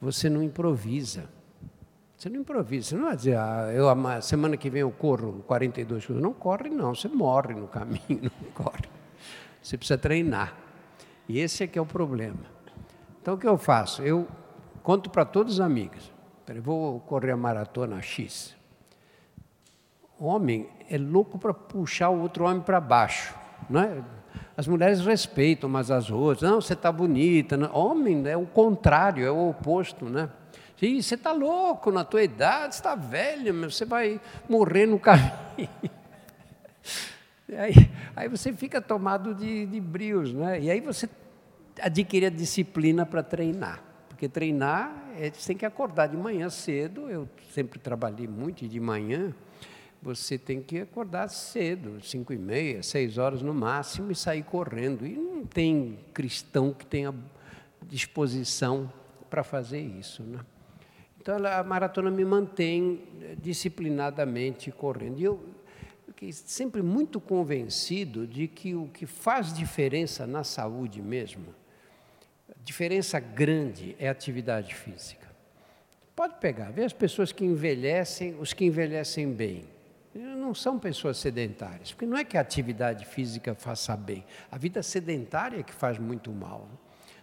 Você 0.00 0.28
não 0.28 0.42
improvisa. 0.42 1.24
Você 2.24 2.30
não 2.30 2.40
improvisa, 2.40 2.88
você 2.88 2.96
não 2.96 3.04
vai 3.04 3.16
dizer, 3.16 3.36
ah, 3.36 3.70
eu, 3.74 3.86
a 3.86 4.20
semana 4.22 4.56
que 4.56 4.70
vem 4.70 4.80
eu 4.80 4.90
corro 4.90 5.44
42 5.46 6.06
quilômetros. 6.06 6.32
Não 6.32 6.32
corre, 6.32 6.70
não, 6.70 6.94
você 6.94 7.06
morre 7.06 7.52
no 7.52 7.68
caminho, 7.68 8.00
não 8.40 8.50
corre. 8.54 8.84
Você 9.62 9.76
precisa 9.76 9.98
treinar. 9.98 10.54
E 11.28 11.38
esse 11.38 11.62
é 11.64 11.66
que 11.66 11.78
é 11.78 11.82
o 11.82 11.84
problema. 11.84 12.40
Então 13.20 13.34
o 13.34 13.36
que 13.36 13.46
eu 13.46 13.58
faço? 13.58 14.00
Eu 14.00 14.26
conto 14.82 15.10
para 15.10 15.26
todos 15.26 15.52
os 15.52 15.60
amigos. 15.60 16.10
Vou 16.62 16.98
correr 17.00 17.32
a 17.32 17.36
maratona 17.36 18.00
X. 18.00 18.56
O 20.18 20.24
homem 20.24 20.66
é 20.88 20.96
louco 20.96 21.38
para 21.38 21.52
puxar 21.52 22.08
o 22.08 22.22
outro 22.22 22.46
homem 22.46 22.62
para 22.62 22.80
baixo. 22.80 23.34
Não 23.68 23.82
é? 23.82 24.02
As 24.56 24.66
mulheres 24.66 25.04
respeitam 25.04 25.68
umas 25.68 25.90
às 25.90 26.10
outras. 26.10 26.50
Não, 26.50 26.58
você 26.58 26.72
está 26.72 26.90
bonita. 26.90 27.54
Não. 27.58 27.70
Homem 27.74 28.26
é 28.26 28.34
o 28.34 28.46
contrário, 28.46 29.26
é 29.26 29.30
o 29.30 29.50
oposto, 29.50 30.06
né? 30.06 30.30
Você 30.76 31.14
está 31.14 31.32
louco 31.32 31.90
na 31.90 32.04
tua 32.04 32.22
idade, 32.22 32.74
está 32.74 32.94
velho, 32.94 33.54
você 33.70 33.84
vai 33.84 34.20
morrer 34.48 34.86
no 34.86 34.98
caminho. 35.00 35.68
Aí, 37.56 37.74
aí, 38.16 38.28
você 38.28 38.52
fica 38.52 38.80
tomado 38.80 39.34
de, 39.34 39.66
de 39.66 39.80
brios, 39.80 40.32
né? 40.32 40.60
E 40.60 40.70
aí 40.70 40.80
você 40.80 41.08
adquire 41.80 42.26
a 42.26 42.30
disciplina 42.30 43.06
para 43.06 43.22
treinar. 43.22 43.82
Porque 44.08 44.28
treinar, 44.28 45.10
é, 45.16 45.30
você 45.30 45.48
tem 45.48 45.56
que 45.56 45.66
acordar 45.66 46.08
de 46.08 46.16
manhã 46.16 46.48
cedo. 46.50 47.08
Eu 47.08 47.28
sempre 47.52 47.78
trabalhei 47.78 48.26
muito 48.26 48.66
de 48.66 48.80
manhã. 48.80 49.32
Você 50.02 50.36
tem 50.36 50.60
que 50.60 50.80
acordar 50.80 51.28
cedo, 51.28 52.02
cinco 52.02 52.32
e 52.32 52.38
meia, 52.38 52.82
seis 52.82 53.16
horas 53.16 53.40
no 53.40 53.54
máximo, 53.54 54.10
e 54.10 54.14
sair 54.14 54.42
correndo. 54.42 55.06
E 55.06 55.14
não 55.14 55.46
tem 55.46 55.98
cristão 56.12 56.72
que 56.72 56.84
tenha 56.84 57.14
disposição 57.86 58.92
para 59.30 59.42
fazer 59.42 59.80
isso, 59.80 60.22
né? 60.22 60.40
Então, 61.24 61.38
a 61.46 61.64
maratona 61.64 62.10
me 62.10 62.22
mantém 62.22 63.02
eh, 63.22 63.34
disciplinadamente 63.40 64.70
correndo. 64.70 65.18
E 65.18 65.24
eu 65.24 65.40
fiquei 66.08 66.30
sempre 66.30 66.82
muito 66.82 67.18
convencido 67.18 68.26
de 68.26 68.46
que 68.46 68.74
o 68.74 68.88
que 68.88 69.06
faz 69.06 69.50
diferença 69.50 70.26
na 70.26 70.44
saúde 70.44 71.00
mesmo, 71.00 71.46
diferença 72.62 73.18
grande, 73.18 73.96
é 73.98 74.06
a 74.06 74.10
atividade 74.10 74.74
física. 74.74 75.26
Pode 76.14 76.34
pegar, 76.34 76.70
vê 76.72 76.84
as 76.84 76.92
pessoas 76.92 77.32
que 77.32 77.42
envelhecem, 77.42 78.36
os 78.38 78.52
que 78.52 78.66
envelhecem 78.66 79.32
bem. 79.32 79.64
Não 80.14 80.54
são 80.54 80.78
pessoas 80.78 81.16
sedentárias, 81.16 81.90
porque 81.90 82.04
não 82.04 82.18
é 82.18 82.24
que 82.24 82.36
a 82.36 82.42
atividade 82.42 83.06
física 83.06 83.54
faça 83.54 83.96
bem, 83.96 84.26
a 84.52 84.58
vida 84.58 84.82
sedentária 84.82 85.60
é 85.60 85.62
que 85.62 85.72
faz 85.72 85.98
muito 85.98 86.30
mal. 86.30 86.68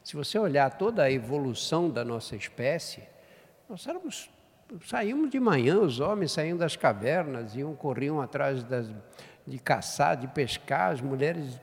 Se 0.03 0.15
você 0.15 0.39
olhar 0.39 0.71
toda 0.71 1.03
a 1.03 1.11
evolução 1.11 1.87
da 1.87 2.03
nossa 2.03 2.35
espécie, 2.35 3.11
nós 3.71 3.87
éramos, 3.87 4.29
saímos 4.83 5.29
de 5.29 5.39
manhã, 5.39 5.79
os 5.79 6.01
homens 6.01 6.33
saíam 6.33 6.57
das 6.57 6.75
cavernas, 6.75 7.55
iam, 7.55 7.73
corriam 7.73 8.19
atrás 8.19 8.65
das, 8.65 8.93
de 9.47 9.57
caçar, 9.59 10.17
de 10.17 10.27
pescar, 10.27 10.91
as 10.91 10.99
mulheres 10.99 11.57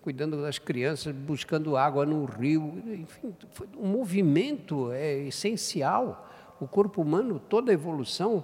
cuidando 0.00 0.42
das 0.42 0.58
crianças, 0.58 1.14
buscando 1.14 1.76
água 1.76 2.04
no 2.04 2.24
rio. 2.24 2.82
Enfim, 2.88 3.32
o 3.76 3.86
movimento 3.86 4.90
é 4.90 5.18
essencial. 5.18 6.28
O 6.58 6.66
corpo 6.66 7.00
humano, 7.00 7.38
toda 7.38 7.70
a 7.70 7.74
evolução, 7.74 8.42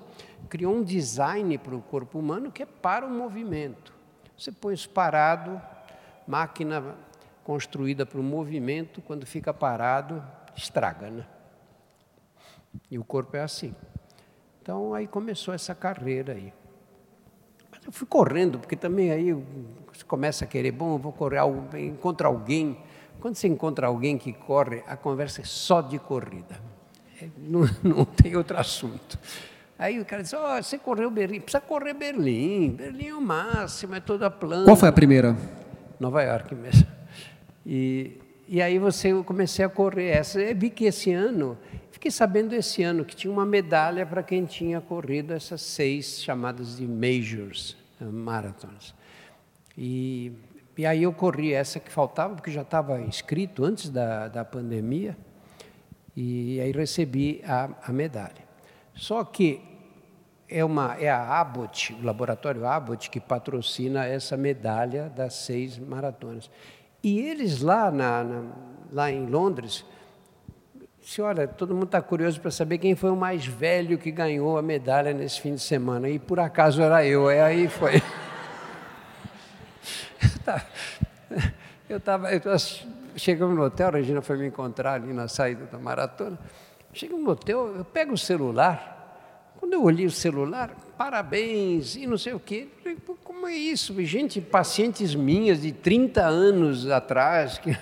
criou 0.48 0.76
um 0.76 0.84
design 0.84 1.58
para 1.58 1.74
o 1.74 1.82
corpo 1.82 2.16
humano 2.16 2.52
que 2.52 2.62
é 2.62 2.66
para 2.66 3.04
o 3.04 3.10
movimento. 3.10 3.92
Você 4.36 4.52
põe 4.52 4.74
isso 4.74 4.88
parado, 4.90 5.60
máquina 6.28 6.94
construída 7.42 8.06
para 8.06 8.20
o 8.20 8.22
movimento, 8.22 9.02
quando 9.02 9.26
fica 9.26 9.52
parado, 9.52 10.22
estraga, 10.54 11.10
né? 11.10 11.26
E 12.90 12.98
o 12.98 13.04
corpo 13.04 13.36
é 13.36 13.42
assim. 13.42 13.74
Então 14.62 14.94
aí 14.94 15.06
começou 15.06 15.54
essa 15.54 15.74
carreira 15.74 16.32
aí. 16.32 16.52
Mas 17.70 17.80
eu 17.84 17.92
fui 17.92 18.06
correndo, 18.06 18.58
porque 18.58 18.76
também 18.76 19.10
aí 19.10 19.32
você 19.32 20.04
começa 20.06 20.44
a 20.44 20.48
querer, 20.48 20.72
bom, 20.72 20.94
eu 20.94 20.98
vou 20.98 21.12
correr, 21.12 21.38
encontra 21.76 22.28
alguém. 22.28 22.78
Quando 23.20 23.36
você 23.36 23.48
encontra 23.48 23.86
alguém 23.86 24.16
que 24.16 24.32
corre, 24.32 24.82
a 24.86 24.96
conversa 24.96 25.40
é 25.40 25.44
só 25.44 25.80
de 25.80 25.98
corrida. 25.98 26.60
É, 27.20 27.28
não, 27.36 27.60
não 27.82 28.04
tem 28.04 28.36
outro 28.36 28.58
assunto. 28.58 29.18
Aí 29.78 30.00
o 30.00 30.04
cara 30.04 30.22
diz, 30.22 30.32
oh, 30.32 30.62
você 30.62 30.76
correu 30.76 31.10
Berlim, 31.10 31.40
precisa 31.40 31.60
correr 31.60 31.94
Berlim, 31.94 32.70
Berlim 32.70 33.06
é 33.06 33.14
o 33.14 33.20
máximo, 33.20 33.94
é 33.94 34.00
toda 34.00 34.28
plana. 34.28 34.64
Qual 34.64 34.76
foi 34.76 34.88
a 34.88 34.92
primeira? 34.92 35.36
Nova 36.00 36.22
York 36.22 36.54
mesmo. 36.54 36.86
E, 37.64 38.18
e 38.48 38.60
aí 38.60 38.78
você, 38.78 39.12
eu 39.12 39.22
comecei 39.22 39.64
a 39.64 39.68
correr 39.68 40.08
essa, 40.08 40.40
eu 40.40 40.56
vi 40.56 40.68
que 40.68 40.84
esse 40.84 41.12
ano 41.12 41.56
Fiquei 41.90 42.10
sabendo 42.10 42.54
esse 42.54 42.82
ano 42.82 43.04
que 43.04 43.16
tinha 43.16 43.32
uma 43.32 43.46
medalha 43.46 44.04
para 44.04 44.22
quem 44.22 44.44
tinha 44.44 44.80
corrido 44.80 45.32
essas 45.32 45.62
seis 45.62 46.22
chamadas 46.22 46.76
de 46.76 46.86
majors, 46.86 47.76
eh, 48.00 48.04
marathons. 48.04 48.94
E, 49.76 50.32
e 50.76 50.84
aí 50.86 51.02
eu 51.02 51.12
corri 51.12 51.52
essa 51.52 51.80
que 51.80 51.90
faltava, 51.90 52.34
porque 52.34 52.50
já 52.50 52.62
estava 52.62 53.00
inscrito 53.00 53.64
antes 53.64 53.88
da, 53.88 54.28
da 54.28 54.44
pandemia, 54.44 55.16
e 56.16 56.60
aí 56.60 56.72
recebi 56.72 57.42
a, 57.46 57.70
a 57.82 57.92
medalha. 57.92 58.46
Só 58.94 59.24
que 59.24 59.60
é, 60.48 60.64
uma, 60.64 60.96
é 60.98 61.08
a 61.08 61.40
Abbott, 61.40 61.94
o 61.94 62.04
laboratório 62.04 62.66
Abbott, 62.66 63.08
que 63.10 63.20
patrocina 63.20 64.04
essa 64.04 64.36
medalha 64.36 65.08
das 65.08 65.34
seis 65.34 65.78
maratonas. 65.78 66.50
E 67.02 67.20
eles 67.20 67.60
lá, 67.60 67.90
na, 67.90 68.24
na, 68.24 68.42
lá 68.90 69.10
em 69.10 69.26
Londres 69.26 69.84
disse, 71.08 71.22
olha, 71.22 71.48
todo 71.48 71.72
mundo 71.72 71.86
está 71.86 72.02
curioso 72.02 72.38
para 72.38 72.50
saber 72.50 72.76
quem 72.76 72.94
foi 72.94 73.08
o 73.10 73.16
mais 73.16 73.46
velho 73.46 73.96
que 73.96 74.10
ganhou 74.10 74.58
a 74.58 74.62
medalha 74.62 75.14
nesse 75.14 75.40
fim 75.40 75.54
de 75.54 75.62
semana. 75.62 76.10
E 76.10 76.18
por 76.18 76.38
acaso 76.38 76.82
era 76.82 77.02
eu. 77.04 77.30
E 77.30 77.40
aí 77.40 77.66
foi. 77.66 78.02
eu 81.88 81.96
estava. 81.96 82.28
Chegamos 83.16 83.56
no 83.56 83.64
hotel, 83.64 83.88
a 83.88 83.92
Regina 83.92 84.20
foi 84.20 84.36
me 84.36 84.48
encontrar 84.48 84.92
ali 84.94 85.14
na 85.14 85.28
saída 85.28 85.64
da 85.64 85.78
maratona. 85.78 86.38
Chegamos 86.92 87.24
no 87.24 87.30
hotel, 87.30 87.76
eu 87.78 87.84
pego 87.86 88.12
o 88.12 88.18
celular. 88.18 88.96
Quando 89.58 89.72
eu 89.72 89.82
olhei 89.82 90.04
o 90.04 90.10
celular, 90.10 90.76
parabéns 90.96 91.96
e 91.96 92.06
não 92.06 92.18
sei 92.18 92.34
o 92.34 92.38
quê. 92.38 92.68
Como 93.24 93.46
é 93.46 93.54
isso? 93.54 93.94
Gente, 94.04 94.42
pacientes 94.42 95.14
minhas 95.14 95.62
de 95.62 95.72
30 95.72 96.22
anos 96.22 96.86
atrás, 96.88 97.58
que 97.58 97.74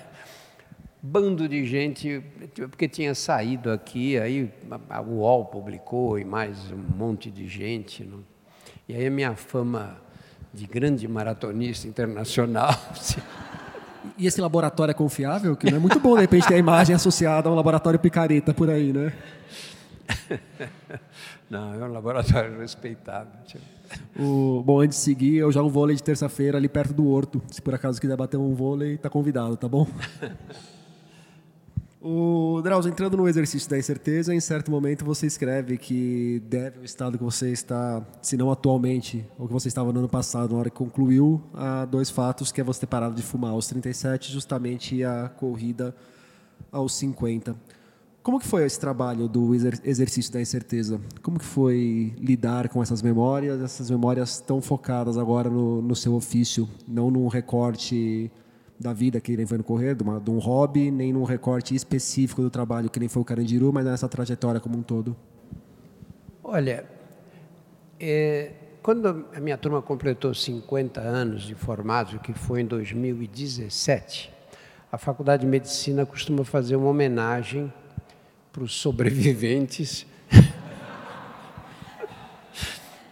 bando 1.06 1.48
de 1.48 1.64
gente, 1.64 2.20
porque 2.68 2.88
tinha 2.88 3.14
saído 3.14 3.70
aqui, 3.70 4.18
aí 4.18 4.52
a 4.90 5.00
UOL 5.00 5.44
publicou 5.44 6.18
e 6.18 6.25
mais 6.25 6.72
um 6.72 6.96
monte 6.96 7.30
de 7.30 7.46
gente. 7.46 8.02
Não? 8.02 8.25
E 8.88 8.94
aí 8.94 9.06
a 9.06 9.10
minha 9.10 9.36
fama 9.36 9.98
de 10.52 10.66
grande 10.66 11.06
maratonista 11.06 11.86
internacional. 11.86 12.75
E 14.16 14.25
esse 14.25 14.40
laboratório 14.40 14.92
é 14.92 14.94
confiável? 14.94 15.56
Que 15.56 15.68
não 15.68 15.78
é 15.78 15.80
muito 15.80 15.98
bom, 15.98 16.14
de 16.14 16.20
repente, 16.20 16.46
ter 16.46 16.54
a 16.54 16.58
imagem 16.58 16.94
associada 16.94 17.48
a 17.48 17.52
um 17.52 17.56
laboratório 17.56 17.98
picareta 17.98 18.54
por 18.54 18.70
aí, 18.70 18.92
né? 18.92 19.12
Não, 21.50 21.75
é 21.75 21.84
um 21.84 21.92
laboratório 21.92 22.56
respeitável. 22.60 23.32
O, 24.16 24.62
bom, 24.64 24.80
antes 24.80 24.96
de 24.98 25.04
seguir, 25.04 25.38
eu 25.38 25.50
jogo 25.50 25.68
vôlei 25.68 25.96
de 25.96 26.04
terça-feira 26.04 26.56
ali 26.56 26.68
perto 26.68 26.94
do 26.94 27.08
Horto. 27.08 27.42
Se 27.50 27.60
por 27.60 27.75
acaso 27.75 28.00
quiser 28.00 28.16
bater 28.16 28.36
um 28.36 28.54
vôlei, 28.54 28.96
tá 28.96 29.10
convidado, 29.10 29.56
tá 29.56 29.68
bom? 29.68 29.88
O 32.00 32.60
Drauzio, 32.62 32.90
entrando 32.90 33.16
no 33.16 33.26
exercício 33.26 33.68
da 33.70 33.78
incerteza, 33.78 34.34
em 34.34 34.40
certo 34.40 34.70
momento 34.70 35.04
você 35.04 35.26
escreve 35.26 35.78
que 35.78 36.42
deve 36.46 36.80
o 36.80 36.84
estado 36.84 37.16
que 37.16 37.24
você 37.24 37.50
está, 37.50 38.06
se 38.20 38.36
não 38.36 38.50
atualmente, 38.50 39.26
ou 39.38 39.46
que 39.46 39.52
você 39.52 39.68
estava 39.68 39.92
no 39.92 40.00
ano 40.00 40.08
passado, 40.08 40.52
na 40.52 40.58
hora 40.58 40.70
que 40.70 40.76
concluiu, 40.76 41.42
a 41.54 41.84
dois 41.86 42.10
fatos, 42.10 42.52
que 42.52 42.60
é 42.60 42.64
você 42.64 42.80
ter 42.80 42.86
parado 42.86 43.14
de 43.14 43.22
fumar 43.22 43.52
aos 43.52 43.66
37, 43.66 44.30
justamente 44.30 45.02
a 45.02 45.28
corrida 45.28 45.96
aos 46.70 46.94
50. 46.96 47.56
Como 48.22 48.40
que 48.40 48.46
foi 48.46 48.64
esse 48.64 48.78
trabalho 48.78 49.28
do 49.28 49.54
exercício 49.54 50.32
da 50.32 50.40
incerteza? 50.40 51.00
Como 51.22 51.38
que 51.38 51.44
foi 51.44 52.12
lidar 52.18 52.68
com 52.68 52.82
essas 52.82 53.00
memórias, 53.00 53.60
essas 53.60 53.88
memórias 53.88 54.40
tão 54.40 54.60
focadas 54.60 55.16
agora 55.16 55.48
no, 55.48 55.80
no 55.80 55.94
seu 55.94 56.12
ofício, 56.14 56.68
não 56.86 57.10
num 57.10 57.28
recorte 57.28 58.30
da 58.78 58.92
vida 58.92 59.21
que 59.21 59.37
nem 59.37 59.47
foi 59.47 59.59
no 59.59 59.64
correr, 59.64 59.95
de, 59.95 60.02
uma, 60.02 60.21
de 60.21 60.30
um 60.30 60.38
hobby, 60.38 60.90
nem 60.90 61.12
num 61.12 61.25
recorte 61.25 61.75
específico 61.75 62.42
do 62.42 62.50
trabalho 62.50 62.90
que 62.90 63.00
nem 63.00 63.09
foi 63.09 63.23
o 63.23 63.25
Carandiru, 63.25 63.73
mas 63.73 63.85
nessa 63.85 64.09
trajetória 64.09 64.61
como 64.61 64.78
um 64.78 64.83
todo? 64.83 65.16
Olha, 66.45 66.85
é, 67.99 68.52
quando 68.83 69.26
a 69.35 69.40
minha 69.40 69.56
turma 69.56 69.83
completou 69.83 70.33
50 70.33 71.00
anos 71.00 71.42
de 71.42 71.54
formado, 71.54 72.21
que 72.21 72.33
foi 72.33 72.61
em 72.61 72.66
2017, 72.66 74.33
a 74.92 74.99
Faculdade 74.99 75.42
de 75.42 75.49
Medicina 75.49 76.06
costuma 76.06 76.45
fazer 76.45 76.76
uma 76.76 76.88
homenagem 76.88 77.73
para 78.52 78.62
os 78.62 78.75
sobreviventes 78.75 80.06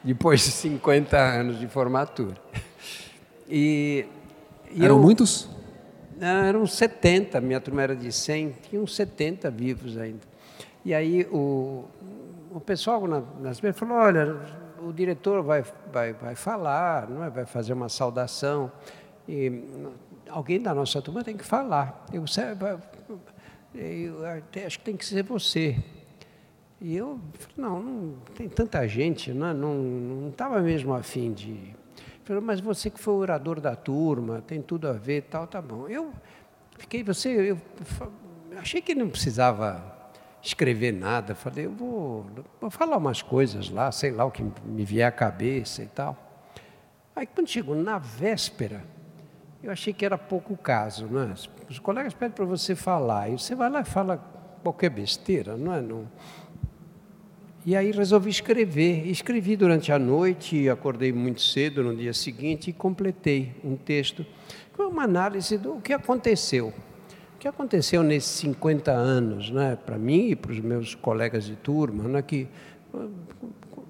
depois 0.04 0.44
de 0.44 0.50
50 0.50 1.18
anos 1.18 1.58
de 1.58 1.66
formatura. 1.66 2.36
E, 3.48 4.06
e 4.70 4.84
Eram 4.84 4.96
eu, 4.96 5.02
muitos? 5.02 5.53
Eram 6.20 6.66
70, 6.66 7.40
minha 7.40 7.60
turma 7.60 7.82
era 7.82 7.96
de 7.96 8.12
100, 8.12 8.56
tinha 8.68 8.80
uns 8.80 8.94
70 8.94 9.50
vivos 9.50 9.98
ainda. 9.98 10.20
E 10.84 10.94
aí 10.94 11.26
o, 11.30 11.84
o 12.50 12.60
pessoal 12.60 13.06
na, 13.06 13.22
nas 13.40 13.58
falou, 13.76 13.96
olha, 13.96 14.36
o 14.80 14.92
diretor 14.92 15.42
vai, 15.42 15.64
vai, 15.92 16.12
vai 16.12 16.34
falar, 16.34 17.08
não 17.08 17.24
é? 17.24 17.30
vai 17.30 17.46
fazer 17.46 17.72
uma 17.72 17.88
saudação, 17.88 18.70
e 19.28 19.64
alguém 20.28 20.60
da 20.60 20.74
nossa 20.74 21.00
turma 21.00 21.24
tem 21.24 21.36
que 21.36 21.44
falar. 21.44 22.06
Eu, 22.12 22.24
eu 23.74 24.66
acho 24.66 24.78
que 24.78 24.84
tem 24.84 24.96
que 24.96 25.04
ser 25.04 25.22
você. 25.22 25.76
E 26.80 26.94
eu 26.94 27.18
falei, 27.32 27.54
não, 27.56 27.82
não 27.82 28.14
tem 28.34 28.48
tanta 28.48 28.86
gente, 28.86 29.32
não 29.32 30.28
estava 30.28 30.56
não, 30.56 30.62
não 30.62 30.66
mesmo 30.66 30.92
afim 30.92 31.32
de 31.32 31.74
Falou, 32.24 32.42
mas 32.42 32.58
você 32.58 32.88
que 32.88 32.98
foi 32.98 33.14
orador 33.14 33.60
da 33.60 33.76
turma, 33.76 34.40
tem 34.40 34.62
tudo 34.62 34.88
a 34.88 34.92
ver, 34.92 35.22
tal, 35.24 35.46
tá 35.46 35.60
bom. 35.60 35.86
Eu 35.88 36.10
fiquei, 36.78 37.04
você, 37.04 37.50
eu 37.50 37.58
achei 38.58 38.80
que 38.80 38.94
não 38.94 39.10
precisava 39.10 39.94
escrever 40.42 40.92
nada. 40.92 41.34
Falei, 41.34 41.66
eu 41.66 41.72
vou, 41.72 42.26
vou 42.58 42.70
falar 42.70 42.96
umas 42.96 43.20
coisas 43.20 43.68
lá, 43.68 43.92
sei 43.92 44.10
lá 44.10 44.24
o 44.24 44.30
que 44.30 44.42
me 44.64 44.84
vier 44.86 45.06
à 45.06 45.12
cabeça 45.12 45.82
e 45.82 45.86
tal. 45.86 46.16
Aí 47.14 47.26
quando 47.26 47.48
chegou 47.48 47.76
na 47.76 47.98
véspera, 47.98 48.82
eu 49.62 49.70
achei 49.70 49.92
que 49.92 50.04
era 50.04 50.16
pouco 50.16 50.56
caso, 50.56 51.06
não 51.06 51.22
é? 51.22 51.34
Os 51.68 51.78
colegas 51.78 52.14
pedem 52.14 52.34
para 52.34 52.44
você 52.46 52.74
falar, 52.74 53.28
e 53.28 53.38
você 53.38 53.54
vai 53.54 53.68
lá 53.68 53.82
e 53.82 53.84
fala 53.84 54.16
qualquer 54.62 54.88
besteira, 54.88 55.56
não 55.56 55.74
é? 55.74 55.80
Não, 55.82 56.08
e 57.64 57.74
aí 57.74 57.90
resolvi 57.90 58.30
escrever. 58.30 59.06
Escrevi 59.06 59.56
durante 59.56 59.90
a 59.90 59.98
noite, 59.98 60.68
acordei 60.68 61.12
muito 61.12 61.40
cedo 61.40 61.82
no 61.82 61.96
dia 61.96 62.12
seguinte 62.12 62.70
e 62.70 62.72
completei 62.72 63.54
um 63.64 63.76
texto 63.76 64.24
com 64.76 64.84
uma 64.84 65.04
análise 65.04 65.56
do 65.56 65.80
que 65.80 65.92
aconteceu. 65.92 66.74
O 67.34 67.38
que 67.38 67.48
aconteceu 67.48 68.02
nesses 68.02 68.30
50 68.40 68.90
anos, 68.90 69.50
né, 69.50 69.76
para 69.76 69.96
mim 69.96 70.30
e 70.30 70.36
para 70.36 70.52
os 70.52 70.60
meus 70.60 70.94
colegas 70.94 71.44
de 71.44 71.56
turma, 71.56 72.04
né, 72.04 72.22
que 72.22 72.48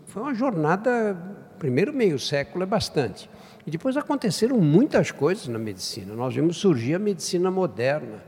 foi 0.06 0.22
uma 0.22 0.34
jornada, 0.34 1.16
primeiro 1.58 1.92
meio 1.92 2.18
século 2.18 2.62
é 2.62 2.66
bastante. 2.66 3.28
E 3.66 3.70
depois 3.70 3.96
aconteceram 3.96 4.60
muitas 4.60 5.10
coisas 5.10 5.48
na 5.48 5.58
medicina. 5.58 6.14
Nós 6.14 6.34
vimos 6.34 6.58
surgir 6.58 6.94
a 6.94 6.98
medicina 6.98 7.50
moderna, 7.50 8.22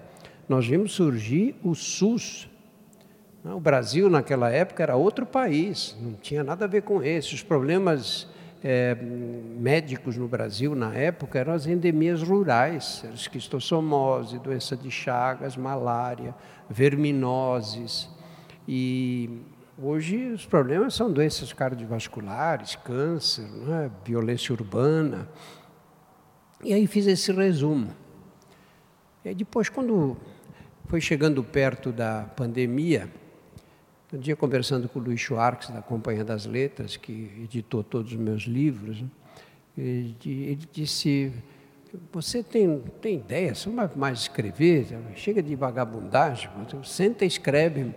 nós 0.48 0.66
vimos 0.66 0.92
surgir 0.92 1.54
o 1.62 1.74
SUS, 1.74 2.48
o 3.54 3.60
Brasil, 3.60 4.08
naquela 4.08 4.50
época, 4.50 4.82
era 4.82 4.96
outro 4.96 5.26
país, 5.26 5.96
não 6.00 6.14
tinha 6.14 6.42
nada 6.42 6.64
a 6.64 6.68
ver 6.68 6.82
com 6.82 7.02
esse. 7.02 7.34
Os 7.34 7.42
problemas 7.42 8.28
é, 8.62 8.94
médicos 8.94 10.16
no 10.16 10.26
Brasil, 10.26 10.74
na 10.74 10.92
época, 10.94 11.38
eram 11.38 11.52
as 11.52 11.66
endemias 11.66 12.22
rurais, 12.22 13.04
esquistossomose, 13.14 14.38
doença 14.38 14.76
de 14.76 14.90
Chagas, 14.90 15.56
malária, 15.56 16.34
verminoses. 16.68 18.08
E 18.66 19.42
hoje 19.80 20.32
os 20.32 20.44
problemas 20.46 20.94
são 20.94 21.12
doenças 21.12 21.52
cardiovasculares, 21.52 22.74
câncer, 22.74 23.46
é? 23.68 23.90
violência 24.04 24.52
urbana. 24.52 25.28
E 26.64 26.72
aí 26.72 26.86
fiz 26.86 27.06
esse 27.06 27.30
resumo. 27.30 27.90
E 29.24 29.34
depois, 29.34 29.68
quando 29.68 30.16
foi 30.86 31.00
chegando 31.00 31.44
perto 31.44 31.92
da 31.92 32.22
pandemia, 32.36 33.08
um 34.12 34.18
dia, 34.18 34.36
conversando 34.36 34.88
com 34.88 35.00
o 35.00 35.02
Luiz 35.02 35.20
Schwartz, 35.20 35.68
da 35.70 35.82
Companhia 35.82 36.24
das 36.24 36.46
Letras, 36.46 36.96
que 36.96 37.30
editou 37.42 37.82
todos 37.82 38.12
os 38.12 38.18
meus 38.18 38.42
livros, 38.42 39.02
ele 39.76 40.58
disse: 40.72 41.32
Você 42.12 42.42
tem, 42.42 42.82
tem 43.00 43.16
ideia, 43.16 43.54
você 43.54 43.68
não 43.68 43.76
vai 43.76 43.90
mais 43.96 44.20
escrever, 44.20 44.86
chega 45.16 45.42
de 45.42 45.54
vagabundagem, 45.56 46.48
senta 46.84 47.24
e 47.24 47.28
escreve. 47.28 47.92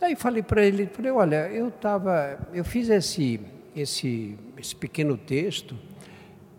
Aí 0.00 0.14
falei 0.14 0.42
para 0.42 0.64
ele: 0.64 0.86
falei, 0.86 1.10
Olha, 1.10 1.48
eu, 1.48 1.70
tava, 1.70 2.38
eu 2.52 2.64
fiz 2.64 2.90
esse, 2.90 3.40
esse, 3.74 4.38
esse 4.58 4.76
pequeno 4.76 5.16
texto, 5.16 5.74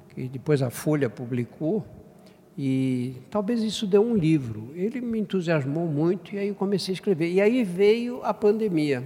que 0.09 0.27
depois 0.27 0.61
a 0.63 0.71
Folha 0.71 1.07
publicou, 1.07 1.85
e 2.57 3.13
talvez 3.29 3.61
isso 3.61 3.85
deu 3.85 4.01
um 4.01 4.15
livro. 4.15 4.71
Ele 4.73 4.99
me 4.99 5.19
entusiasmou 5.19 5.87
muito 5.87 6.33
e 6.33 6.39
aí 6.39 6.47
eu 6.47 6.55
comecei 6.55 6.91
a 6.91 6.95
escrever. 6.95 7.31
E 7.31 7.39
aí 7.39 7.63
veio 7.63 8.23
a 8.23 8.33
pandemia. 8.33 9.03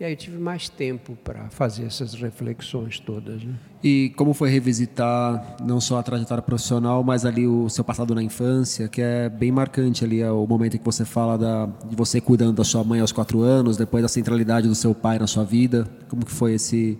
E 0.00 0.04
aí 0.04 0.16
tive 0.16 0.38
mais 0.38 0.68
tempo 0.68 1.16
para 1.22 1.50
fazer 1.50 1.84
essas 1.84 2.14
reflexões 2.14 2.98
todas. 2.98 3.44
Né? 3.44 3.54
E 3.82 4.12
como 4.16 4.32
foi 4.34 4.48
revisitar 4.48 5.56
não 5.62 5.80
só 5.80 5.98
a 5.98 6.02
trajetória 6.02 6.42
profissional, 6.42 7.04
mas 7.04 7.24
ali 7.24 7.46
o 7.46 7.68
seu 7.68 7.84
passado 7.84 8.14
na 8.14 8.22
infância, 8.22 8.88
que 8.88 9.00
é 9.00 9.28
bem 9.28 9.52
marcante 9.52 10.04
ali, 10.04 10.20
é 10.20 10.30
o 10.30 10.46
momento 10.46 10.74
em 10.74 10.78
que 10.78 10.84
você 10.84 11.04
fala 11.04 11.38
da, 11.38 11.66
de 11.66 11.94
você 11.94 12.20
cuidando 12.20 12.54
da 12.54 12.64
sua 12.64 12.82
mãe 12.82 13.00
aos 13.00 13.12
quatro 13.12 13.42
anos, 13.42 13.76
depois 13.76 14.02
da 14.02 14.08
centralidade 14.08 14.66
do 14.66 14.74
seu 14.74 14.94
pai 14.94 15.18
na 15.18 15.26
sua 15.26 15.44
vida. 15.44 15.86
Como 16.08 16.24
que 16.24 16.32
foi 16.32 16.54
esse 16.54 16.98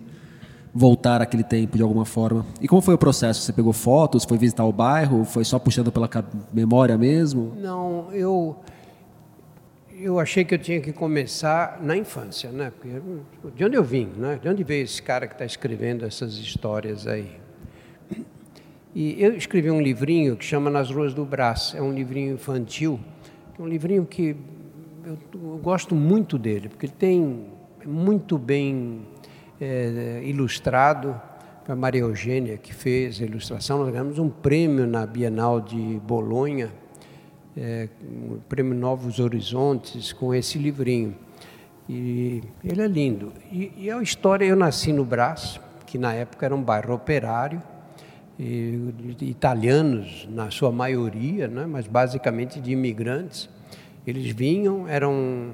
voltar 0.75 1.21
aquele 1.21 1.43
tempo 1.43 1.77
de 1.77 1.81
alguma 1.81 2.03
forma. 2.03 2.45
E 2.59 2.67
como 2.67 2.81
foi 2.81 2.93
o 2.93 2.97
processo? 2.97 3.41
Você 3.41 3.53
pegou 3.53 3.71
fotos, 3.71 4.25
foi 4.25 4.37
visitar 4.37 4.65
o 4.65 4.73
bairro, 4.73 5.23
foi 5.23 5.45
só 5.45 5.57
puxando 5.57 5.89
pela 5.89 6.09
memória 6.53 6.97
mesmo? 6.97 7.53
Não, 7.55 8.11
eu 8.11 8.57
eu 9.97 10.19
achei 10.19 10.43
que 10.43 10.53
eu 10.53 10.59
tinha 10.59 10.81
que 10.81 10.91
começar 10.91 11.79
na 11.81 11.95
infância, 11.95 12.51
né? 12.51 12.69
Porque 12.69 13.01
de 13.55 13.63
onde 13.63 13.77
eu 13.77 13.83
vim, 13.83 14.09
né? 14.17 14.37
De 14.41 14.49
onde 14.49 14.61
veio 14.61 14.83
esse 14.83 15.01
cara 15.01 15.25
que 15.25 15.33
está 15.33 15.45
escrevendo 15.45 16.05
essas 16.05 16.33
histórias 16.33 17.07
aí? 17.07 17.31
E 18.93 19.21
eu 19.21 19.33
escrevi 19.35 19.71
um 19.71 19.81
livrinho 19.81 20.35
que 20.35 20.43
chama 20.43 20.69
Nas 20.69 20.91
Ruas 20.91 21.13
do 21.13 21.25
Brás. 21.25 21.73
É 21.75 21.81
um 21.81 21.93
livrinho 21.93 22.33
infantil, 22.33 22.99
é 23.57 23.61
um 23.61 23.67
livrinho 23.67 24.05
que 24.05 24.35
eu, 25.05 25.17
eu 25.33 25.57
gosto 25.57 25.95
muito 25.95 26.37
dele, 26.37 26.67
porque 26.67 26.87
ele 26.87 26.93
tem 26.97 27.45
muito 27.85 28.37
bem 28.37 29.01
é, 29.59 30.21
ilustrado, 30.23 31.19
foi 31.63 31.73
a 31.73 31.75
Maria 31.75 32.01
Eugênia 32.01 32.57
que 32.57 32.73
fez 32.73 33.21
a 33.21 33.25
ilustração. 33.25 33.79
Nós 33.79 33.89
ganhamos 33.89 34.19
um 34.19 34.29
prêmio 34.29 34.85
na 34.85 35.05
Bienal 35.05 35.59
de 35.59 35.99
Bolonha, 36.05 36.71
é, 37.57 37.89
o 38.29 38.37
prêmio 38.47 38.75
Novos 38.75 39.19
Horizontes, 39.19 40.13
com 40.13 40.33
esse 40.33 40.57
livrinho. 40.57 41.15
E 41.87 42.43
ele 42.63 42.81
é 42.81 42.87
lindo. 42.87 43.31
E, 43.51 43.71
e 43.77 43.91
a 43.91 44.01
história, 44.01 44.45
eu 44.45 44.55
nasci 44.55 44.91
no 44.91 45.05
Brás, 45.05 45.59
que 45.85 45.97
na 45.97 46.13
época 46.13 46.45
era 46.45 46.55
um 46.55 46.61
bairro 46.61 46.93
operário, 46.93 47.61
e, 48.37 48.91
italianos 49.21 50.27
na 50.29 50.51
sua 50.51 50.71
maioria, 50.71 51.47
né, 51.47 51.65
mas 51.65 51.87
basicamente 51.87 52.59
de 52.59 52.71
imigrantes. 52.71 53.49
Eles 54.05 54.29
vinham, 54.29 54.87
eram 54.87 55.51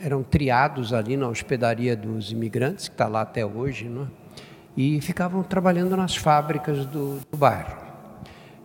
eram 0.00 0.22
triados 0.22 0.92
ali 0.92 1.16
na 1.16 1.28
hospedaria 1.28 1.96
dos 1.96 2.32
imigrantes, 2.32 2.88
que 2.88 2.94
está 2.94 3.06
lá 3.06 3.22
até 3.22 3.44
hoje, 3.44 3.88
né? 3.88 4.06
e 4.76 5.00
ficavam 5.00 5.42
trabalhando 5.42 5.96
nas 5.96 6.16
fábricas 6.16 6.84
do, 6.86 7.20
do 7.30 7.36
bairro. 7.36 7.84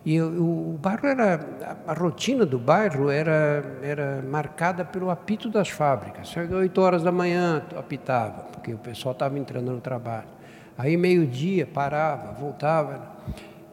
E 0.06 0.20
o, 0.20 0.74
o 0.74 0.80
bairro 0.82 1.06
era, 1.06 1.39
a, 1.86 1.94
rotina 1.94 2.46
do 2.46 2.58
bairro 2.58 3.10
era, 3.10 3.80
era 3.84 4.24
marcada 4.28 4.84
pelo 4.84 5.10
apito 5.10 5.50
das 5.50 5.70
fábricas. 5.70 6.36
Às 6.36 6.52
8 6.52 6.82
horas 6.82 7.04
da 7.04 7.12
manhã 7.12 7.62
apitava, 7.76 8.44
porque 8.44 8.74
o 8.74 8.78
pessoal 8.78 9.13
estava 9.13 9.38
entrando 9.38 9.72
no 9.72 9.82
trabalho. 9.82 10.28
Aí 10.78 10.96
meio-dia 10.96 11.68
parava, 11.68 12.32
voltava. 12.32 13.18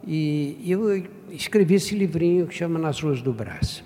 E 0.05 0.61
eu 0.67 1.05
escrevi 1.31 1.77
esse 1.77 1.95
livrinho 1.95 2.47
que 2.47 2.55
chama 2.55 2.79
Nas 2.79 3.01
Ruas 3.01 3.23
do 3.23 3.33
Brás 3.33 3.86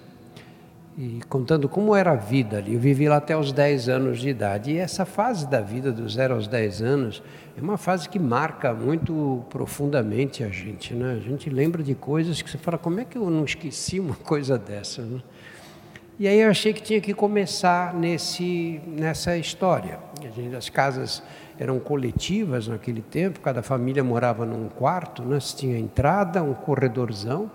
e 1.00 1.18
contando 1.30 1.66
como 1.66 1.96
era 1.96 2.12
a 2.12 2.14
vida 2.14 2.58
ali. 2.58 2.74
Eu 2.74 2.80
vivi 2.80 3.08
lá 3.08 3.16
até 3.16 3.34
os 3.34 3.52
10 3.52 3.88
anos 3.88 4.20
de 4.20 4.28
idade. 4.28 4.72
E 4.72 4.76
essa 4.76 5.06
fase 5.06 5.48
da 5.48 5.62
vida, 5.62 5.90
dos 5.90 6.12
0 6.12 6.34
aos 6.34 6.46
10 6.46 6.82
anos, 6.82 7.22
é 7.56 7.60
uma 7.62 7.78
fase 7.78 8.06
que 8.06 8.18
marca 8.18 8.74
muito 8.74 9.42
profundamente 9.48 10.44
a 10.44 10.50
gente. 10.50 10.92
Né? 10.92 11.14
A 11.14 11.18
gente 11.18 11.48
lembra 11.48 11.82
de 11.82 11.94
coisas 11.94 12.42
que 12.42 12.50
você 12.50 12.58
fala, 12.58 12.76
como 12.76 13.00
é 13.00 13.06
que 13.06 13.16
eu 13.16 13.30
não 13.30 13.46
esqueci 13.46 13.98
uma 13.98 14.14
coisa 14.22 14.58
dessa? 14.58 15.00
Né? 15.00 15.22
E 16.18 16.28
aí 16.28 16.38
eu 16.38 16.50
achei 16.50 16.74
que 16.74 16.82
tinha 16.82 17.00
que 17.00 17.14
começar 17.14 17.94
nesse, 17.94 18.78
nessa 18.86 19.38
história. 19.38 19.98
As 20.54 20.68
casas 20.68 21.22
eram 21.58 21.80
coletivas 21.80 22.68
naquele 22.68 23.00
tempo, 23.00 23.40
cada 23.40 23.62
família 23.62 24.04
morava 24.04 24.44
num 24.44 24.68
quarto, 24.68 25.22
né? 25.22 25.38
Tinha 25.38 25.78
entrada, 25.78 26.42
um 26.42 26.52
corredorzão, 26.52 27.50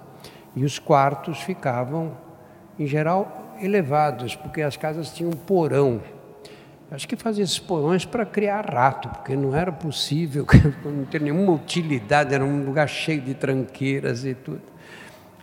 e 0.56 0.66
os 0.66 0.80
quartos 0.80 1.42
ficavam 1.42 2.25
em 2.78 2.86
geral 2.86 3.58
elevados, 3.62 4.36
porque 4.36 4.62
as 4.62 4.76
casas 4.78 5.14
tinham 5.14 5.32
porão. 5.32 6.02
Acho 6.92 7.08
que 7.08 7.16
fazia 7.16 7.44
esses 7.44 7.58
porões 7.58 8.06
para 8.06 8.26
criar 8.26 8.70
rato, 8.72 9.10
porque 9.10 9.36
não 9.36 9.56
era 9.56 9.72
possível, 9.72 10.46
não 10.86 11.06
ter 11.06 11.20
nenhuma 11.20 11.52
utilidade, 11.52 12.34
era 12.34 12.44
um 12.44 12.64
lugar 12.64 12.88
cheio 12.88 13.22
de 13.22 13.34
tranqueiras 13.34 14.24
e 14.24 14.36
tudo. 14.36 14.62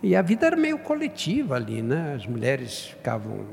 E 0.01 0.15
a 0.15 0.21
vida 0.21 0.47
era 0.47 0.55
meio 0.55 0.77
coletiva 0.79 1.55
ali, 1.55 1.81
né? 1.81 2.15
As 2.15 2.25
mulheres 2.25 2.87
ficavam 2.87 3.45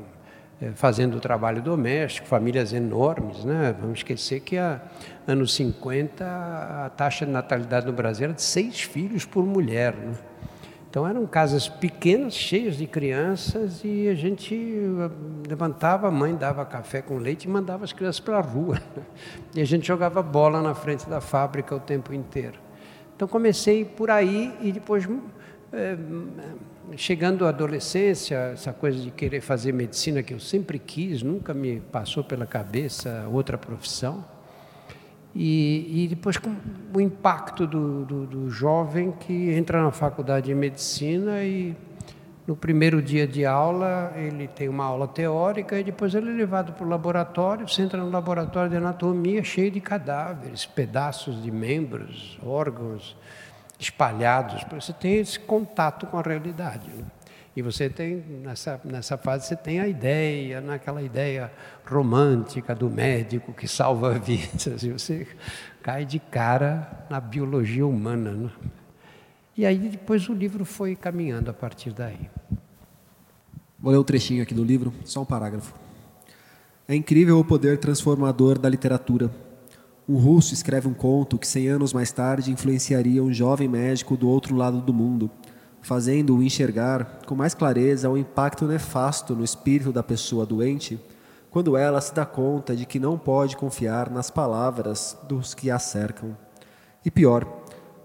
é, 0.61 0.71
fazendo 0.71 1.17
o 1.17 1.19
trabalho 1.19 1.61
doméstico, 1.61 2.27
famílias 2.27 2.73
enormes, 2.73 3.43
né? 3.43 3.75
Vamos 3.79 3.99
esquecer 3.99 4.41
que 4.41 4.57
a 4.57 4.81
anos 5.27 5.53
50 5.55 6.25
a 6.25 6.89
taxa 6.89 7.25
de 7.25 7.31
natalidade 7.31 7.85
no 7.85 7.93
Brasil 7.93 8.25
era 8.25 8.33
de 8.33 8.41
seis 8.41 8.81
filhos 8.81 9.25
por 9.25 9.45
mulher, 9.45 9.93
né? 9.95 10.13
Então 10.91 11.07
eram 11.07 11.25
casas 11.25 11.69
pequenas, 11.69 12.33
cheias 12.33 12.75
de 12.75 12.85
crianças, 12.85 13.79
e 13.81 14.09
a 14.09 14.13
gente 14.13 14.53
eh, 14.53 15.09
levantava, 15.47 16.09
a 16.09 16.11
mãe 16.11 16.35
dava 16.35 16.65
café 16.65 17.01
com 17.01 17.15
leite 17.15 17.45
e 17.45 17.47
mandava 17.47 17.85
as 17.85 17.93
crianças 17.93 18.19
para 18.19 18.37
a 18.37 18.41
rua. 18.41 18.77
E 19.55 19.61
a 19.61 19.65
gente 19.65 19.87
jogava 19.87 20.21
bola 20.21 20.61
na 20.61 20.75
frente 20.75 21.09
da 21.09 21.21
fábrica 21.21 21.73
o 21.73 21.79
tempo 21.79 22.13
inteiro. 22.13 22.59
Então 23.15 23.25
comecei 23.25 23.85
por 23.85 24.09
aí 24.11 24.53
e 24.59 24.69
depois, 24.73 25.07
é, 25.71 25.95
chegando 26.97 27.45
à 27.45 27.49
adolescência, 27.49 28.51
essa 28.53 28.73
coisa 28.73 28.99
de 28.99 29.11
querer 29.11 29.39
fazer 29.39 29.71
medicina 29.71 30.21
que 30.21 30.33
eu 30.33 30.41
sempre 30.41 30.77
quis, 30.77 31.23
nunca 31.23 31.53
me 31.53 31.79
passou 31.79 32.21
pela 32.21 32.45
cabeça 32.45 33.29
outra 33.31 33.57
profissão. 33.57 34.25
E, 35.33 36.03
e 36.03 36.07
depois 36.09 36.37
com 36.37 36.53
o 36.93 36.99
impacto 36.99 37.65
do, 37.65 38.03
do, 38.03 38.25
do, 38.25 38.49
jovem 38.49 39.13
que 39.13 39.51
entra 39.53 39.81
na 39.81 39.91
faculdade 39.91 40.47
de 40.47 40.55
medicina 40.55 41.41
e 41.41 41.73
no 42.45 42.53
primeiro 42.53 43.01
dia 43.01 43.25
de 43.25 43.45
aula 43.45 44.11
ele 44.17 44.47
tem 44.49 44.67
uma 44.67 44.83
aula 44.83 45.07
teórica 45.07 45.79
e 45.79 45.85
depois 45.85 46.13
ele 46.13 46.29
é 46.31 46.33
levado 46.33 46.73
para 46.73 46.85
o 46.85 46.89
laboratório, 46.89 47.65
você 47.65 47.81
entra 47.81 47.97
no 47.97 48.09
laboratório 48.09 48.69
de 48.69 48.75
anatomia 48.75 49.41
cheio 49.41 49.71
de 49.71 49.79
cadáveres, 49.79 50.65
pedaços 50.65 51.41
de 51.41 51.49
membros, 51.49 52.37
órgãos 52.45 53.15
espalhados, 53.79 54.65
você 54.69 54.91
tem 54.91 55.15
esse 55.15 55.39
contato 55.39 56.05
com 56.07 56.17
a 56.17 56.21
realidade. 56.21 56.89
Né? 56.89 57.05
E 57.53 57.61
você 57.61 57.89
tem, 57.89 58.23
nessa, 58.41 58.79
nessa 58.85 59.17
fase, 59.17 59.47
você 59.47 59.55
tem 59.57 59.81
a 59.81 59.87
ideia, 59.87 60.61
naquela 60.61 61.01
ideia 61.01 61.51
romântica 61.85 62.73
do 62.73 62.89
médico 62.89 63.51
que 63.51 63.67
salva 63.67 64.13
vidas, 64.19 64.83
e 64.83 64.91
você 64.91 65.27
cai 65.83 66.05
de 66.05 66.17
cara 66.17 67.05
na 67.09 67.19
biologia 67.19 67.85
humana. 67.85 68.31
Né? 68.31 68.49
E 69.57 69.65
aí 69.65 69.89
depois 69.89 70.29
o 70.29 70.33
livro 70.33 70.63
foi 70.63 70.95
caminhando 70.95 71.51
a 71.51 71.53
partir 71.53 71.91
daí. 71.91 72.29
Vou 73.77 73.91
ler 73.91 73.97
um 73.97 74.03
trechinho 74.03 74.43
aqui 74.43 74.53
do 74.53 74.63
livro, 74.63 74.93
só 75.03 75.21
um 75.21 75.25
parágrafo. 75.25 75.73
É 76.87 76.95
incrível 76.95 77.37
o 77.37 77.43
poder 77.43 77.79
transformador 77.79 78.57
da 78.57 78.69
literatura. 78.69 79.29
Um 80.07 80.17
russo 80.17 80.53
escreve 80.53 80.87
um 80.87 80.93
conto 80.93 81.37
que, 81.37 81.47
cem 81.47 81.67
anos 81.67 81.91
mais 81.91 82.11
tarde, 82.11 82.51
influenciaria 82.51 83.21
um 83.21 83.33
jovem 83.33 83.67
médico 83.67 84.15
do 84.15 84.29
outro 84.29 84.55
lado 84.55 84.79
do 84.81 84.93
mundo 84.93 85.29
fazendo-o 85.81 86.43
enxergar 86.43 87.19
com 87.25 87.35
mais 87.35 87.53
clareza 87.53 88.09
o 88.09 88.17
impacto 88.17 88.65
nefasto 88.65 89.35
no 89.35 89.43
espírito 89.43 89.91
da 89.91 90.03
pessoa 90.03 90.45
doente, 90.45 90.99
quando 91.49 91.75
ela 91.75 91.99
se 91.99 92.13
dá 92.13 92.25
conta 92.25 92.75
de 92.75 92.85
que 92.85 92.99
não 92.99 93.17
pode 93.17 93.57
confiar 93.57 94.09
nas 94.09 94.29
palavras 94.29 95.17
dos 95.27 95.53
que 95.53 95.69
a 95.69 95.79
cercam. 95.79 96.37
E 97.03 97.11
pior, 97.11 97.45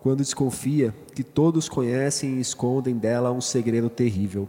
quando 0.00 0.18
desconfia 0.18 0.94
que 1.14 1.22
todos 1.22 1.68
conhecem 1.68 2.36
e 2.36 2.40
escondem 2.40 2.96
dela 2.96 3.30
um 3.30 3.40
segredo 3.40 3.90
terrível. 3.90 4.48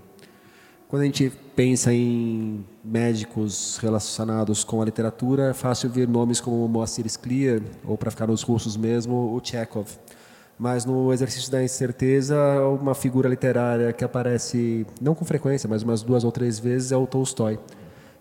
Quando 0.87 1.01
a 1.01 1.05
gente 1.05 1.31
pensa 1.55 1.93
em 1.93 2.63
médicos 2.83 3.77
relacionados 3.81 4.63
com 4.63 4.81
a 4.81 4.85
literatura, 4.85 5.49
é 5.49 5.53
fácil 5.53 5.89
ver 5.89 6.07
nomes 6.07 6.39
como 6.39 6.65
Moacir 6.67 7.05
Scliar, 7.09 7.61
ou 7.83 7.97
para 7.97 8.09
ficar 8.09 8.27
nos 8.27 8.41
russos 8.41 8.77
mesmo, 8.77 9.35
o 9.35 9.41
Chekhov 9.43 9.89
mas 10.57 10.85
no 10.85 11.13
exercício 11.13 11.51
da 11.51 11.63
incerteza, 11.63 12.35
uma 12.81 12.95
figura 12.95 13.29
literária 13.29 13.93
que 13.93 14.03
aparece 14.03 14.85
não 14.99 15.13
com 15.13 15.23
frequência, 15.23 15.69
mas 15.69 15.83
umas 15.83 16.01
duas 16.01 16.23
ou 16.23 16.31
três 16.31 16.57
vezes 16.57 16.91
é 16.91 16.97
o 16.97 17.05
Tolstói. 17.05 17.59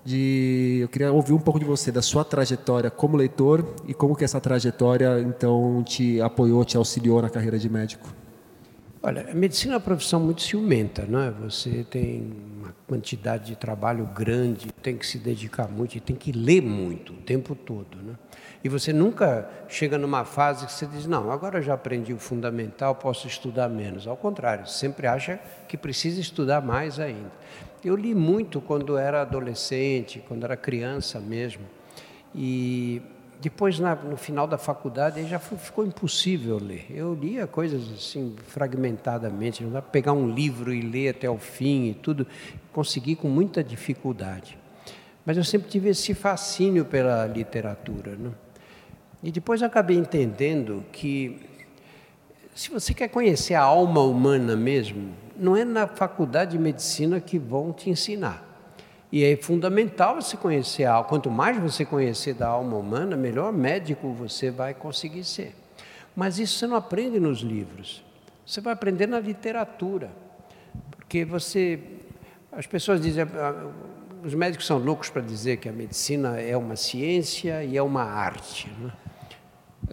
De, 0.05 0.79
eu 0.83 0.88
queria 0.88 1.12
ouvir 1.12 1.33
um 1.33 1.38
pouco 1.38 1.59
de 1.59 1.64
você, 1.64 1.90
da 1.90 2.03
sua 2.03 2.25
trajetória 2.25 2.90
como 2.90 3.16
leitor 3.16 3.75
e 3.88 3.94
como 3.94 4.14
que 4.14 4.25
essa 4.25 4.40
trajetória 4.40 5.20
então 5.20 5.83
te 5.83 6.20
apoiou, 6.20 6.64
te 6.64 6.77
auxiliou 6.77 7.20
na 7.20 7.29
carreira 7.31 7.59
de 7.59 7.68
médico. 7.68 8.09
Olha, 9.07 9.25
a 9.31 9.35
medicina 9.35 9.75
é 9.75 9.77
uma 9.77 9.81
profissão 9.81 10.19
muito 10.19 10.42
ciumenta, 10.42 11.07
não 11.09 11.21
é? 11.21 11.31
Você 11.31 11.87
tem 11.88 12.29
uma 12.59 12.75
quantidade 12.88 13.47
de 13.47 13.55
trabalho 13.55 14.05
grande, 14.05 14.73
tem 14.83 14.97
que 14.97 15.07
se 15.07 15.16
dedicar 15.16 15.69
muito 15.69 16.01
tem 16.01 16.16
que 16.16 16.33
ler 16.33 16.61
muito 16.61 17.12
o 17.12 17.16
tempo 17.19 17.55
todo, 17.55 17.99
né? 18.03 18.16
E 18.64 18.69
você 18.69 18.92
nunca 18.92 19.49
chega 19.69 19.97
numa 19.97 20.25
fase 20.25 20.66
que 20.66 20.73
você 20.73 20.87
diz, 20.87 21.07
não, 21.07 21.31
agora 21.31 21.62
já 21.62 21.75
aprendi 21.75 22.12
o 22.12 22.19
fundamental, 22.19 22.97
posso 22.97 23.29
estudar 23.29 23.69
menos. 23.69 24.09
Ao 24.09 24.16
contrário, 24.16 24.66
sempre 24.66 25.07
acha 25.07 25.38
que 25.69 25.77
precisa 25.77 26.21
estudar 26.21 26.61
mais 26.61 26.99
ainda. 26.99 27.31
Eu 27.85 27.95
li 27.95 28.12
muito 28.12 28.61
quando 28.61 28.99
era 28.99 29.23
adolescente, 29.23 30.21
quando 30.27 30.42
era 30.42 30.57
criança 30.57 31.21
mesmo. 31.21 31.62
E 32.35 33.01
depois, 33.40 33.79
na, 33.79 33.94
no 33.94 34.16
final 34.16 34.46
da 34.46 34.57
faculdade, 34.57 35.27
já 35.27 35.38
ficou 35.38 35.85
impossível 35.85 36.59
ler. 36.59 36.87
Eu 36.90 37.14
lia 37.14 37.46
coisas 37.46 37.83
assim, 37.92 38.35
fragmentadamente, 38.49 39.62
não 39.62 39.70
dá 39.70 39.83
para 39.83 39.90
pegar 39.90 40.12
um 40.12 40.29
livro 40.29 40.72
e 40.72 40.81
ler 40.81 41.11
até 41.11 41.29
o 41.29 41.38
fim 41.38 41.88
e 41.88 41.94
tudo. 41.94 42.27
Consegui 42.72 43.14
com 43.14 43.29
muita 43.29 43.62
dificuldade. 43.62 44.59
Mas 45.25 45.37
eu 45.37 45.44
sempre 45.44 45.68
tive 45.68 45.90
esse 45.90 46.14
fascínio 46.14 46.85
pela 46.85 47.27
literatura. 47.27 48.16
Né? 48.16 48.31
E 49.22 49.31
depois 49.31 49.62
acabei 49.62 49.96
entendendo 49.96 50.85
que, 50.90 51.40
se 52.55 52.70
você 52.70 52.94
quer 52.94 53.09
conhecer 53.09 53.55
a 53.55 53.62
alma 53.62 54.01
humana 54.01 54.57
mesmo, 54.57 55.12
não 55.37 55.57
é 55.57 55.64
na 55.64 55.87
faculdade 55.87 56.53
de 56.53 56.59
medicina 56.59 57.20
que 57.20 57.38
vão 57.38 57.72
te 57.72 57.90
ensinar. 57.90 58.46
E 59.11 59.25
é 59.25 59.37
fundamental 59.37 60.21
você 60.21 60.37
conhecer 60.37 60.85
a 60.85 60.95
alma. 60.95 61.09
Quanto 61.09 61.31
mais 61.31 61.57
você 61.59 61.85
conhecer 61.85 62.35
da 62.35 62.49
alma 62.49 62.77
humana, 62.77 63.16
melhor 63.16 63.53
médico 63.53 64.12
você 64.12 64.51
vai 64.51 64.75
conseguir 64.75 65.25
ser. 65.25 65.55
Mas 66.14 66.38
isso 66.38 66.59
você 66.59 66.66
não 66.66 66.77
aprende 66.77 67.21
nos 67.21 67.40
livros. 67.40 68.03
Você 68.45 68.61
vai 68.61 68.73
aprender 68.73 69.07
na 69.07 69.21
literatura. 69.21 70.11
Porque 70.90 71.25
você. 71.25 71.79
As 72.51 72.66
pessoas 72.66 73.01
dizem. 73.01 73.25
Ah, 73.25 73.71
os 74.25 74.35
médicos 74.35 74.66
são 74.66 74.79
loucos 74.79 75.09
para 75.09 75.23
dizer 75.23 75.59
que 75.59 75.69
a 75.69 75.73
medicina 75.73 76.40
é 76.40 76.57
uma 76.57 76.75
ciência 76.75 77.62
e 77.62 77.77
é 77.77 77.83
uma 77.83 78.03
arte. 78.03 78.69
Né? 78.81 78.90
É, 78.90 79.06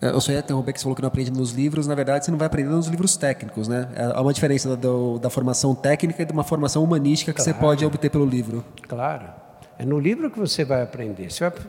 eu 0.01 0.19
só 0.19 0.32
ia 0.32 0.39
interromper 0.39 0.73
que 0.73 0.79
você 0.79 0.84
falou 0.84 0.95
que 0.95 1.01
não 1.01 1.08
aprende 1.08 1.32
nos 1.32 1.51
livros. 1.51 1.88
Na 1.88 1.95
verdade, 1.95 2.25
você 2.25 2.32
não 2.32 2.38
vai 2.38 2.47
aprender 2.47 2.69
nos 2.69 2.88
livros 2.88 3.15
técnicos, 3.15 3.67
né? 3.67 3.89
É, 3.95 4.06
há 4.06 4.21
uma 4.21 4.34
diferença 4.34 4.75
da, 4.75 4.89
da 5.21 5.29
formação 5.29 5.73
técnica 5.73 6.23
e 6.23 6.25
de 6.25 6.34
uma 6.34 6.43
formação 6.43 6.84
humanística 6.84 7.32
que 7.32 7.41
claro. 7.41 7.53
você 7.53 7.60
pode 7.60 7.86
obter 7.86 8.10
pelo 8.10 8.25
livro. 8.25 8.63
Claro. 8.88 9.25
É 9.77 9.86
no 9.86 9.99
livro 9.99 10.29
que 10.29 10.39
você 10.39 10.63
vai 10.63 10.82
aprender. 10.82 11.32
Você 11.32 11.49
vai... 11.49 11.60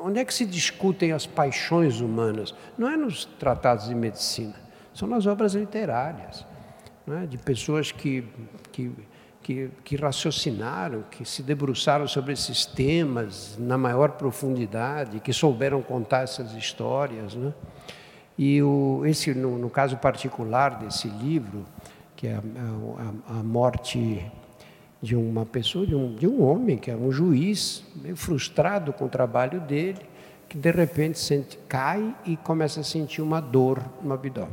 Onde 0.00 0.20
é 0.20 0.24
que 0.24 0.32
se 0.32 0.46
discutem 0.46 1.12
as 1.12 1.26
paixões 1.26 2.00
humanas? 2.00 2.54
Não 2.76 2.88
é 2.88 2.96
nos 2.96 3.24
tratados 3.24 3.88
de 3.88 3.94
medicina, 3.94 4.54
são 4.94 5.08
nas 5.08 5.26
obras 5.26 5.54
literárias, 5.54 6.46
é? 7.08 7.26
de 7.26 7.36
pessoas 7.36 7.90
que, 7.90 8.24
que 8.70 8.92
que, 9.48 9.70
que, 9.82 9.96
raciocinaram, 9.96 11.04
que 11.10 11.24
se 11.24 11.42
debruçaram 11.42 12.06
sobre 12.06 12.34
esses 12.34 12.66
temas 12.66 13.56
na 13.58 13.78
maior 13.78 14.10
profundidade, 14.10 15.20
que 15.20 15.32
souberam 15.32 15.80
contar 15.80 16.24
essas 16.24 16.52
histórias. 16.52 17.34
Né? 17.34 17.54
E 18.36 18.62
o, 18.62 19.04
esse, 19.06 19.32
no, 19.32 19.56
no, 19.56 19.70
caso 19.70 19.96
particular 19.96 20.78
desse 20.78 21.08
livro, 21.08 21.64
que 22.14 22.26
é 22.26 22.34
a, 22.34 22.42
a, 23.30 23.38
a 23.38 23.42
morte 23.42 24.22
de 25.00 25.16
uma 25.16 25.46
pessoa, 25.46 25.86
de 25.86 25.94
um, 25.94 26.14
de 26.14 26.28
um 26.28 26.42
homem, 26.42 26.76
que 26.76 26.90
é 26.90 26.94
um 26.94 27.10
juiz, 27.10 27.82
meio 28.02 28.16
frustrado 28.16 28.92
com 28.92 29.06
o 29.06 29.08
trabalho 29.08 29.62
dele, 29.62 30.02
que 30.46 30.58
de 30.58 30.70
repente 30.70 31.18
sente, 31.18 31.58
cai 31.66 32.14
e 32.26 32.36
começa 32.36 32.80
a 32.80 32.84
sentir 32.84 33.22
uma 33.22 33.40
dor 33.40 33.82
no 34.02 34.12
abdômen. 34.12 34.52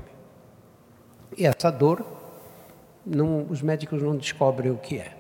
E 1.38 1.46
essa 1.46 1.70
dor, 1.70 2.15
não, 3.06 3.46
os 3.50 3.62
médicos 3.62 4.02
não 4.02 4.16
descobrem 4.16 4.72
o 4.72 4.78
que 4.78 4.98
é. 4.98 5.12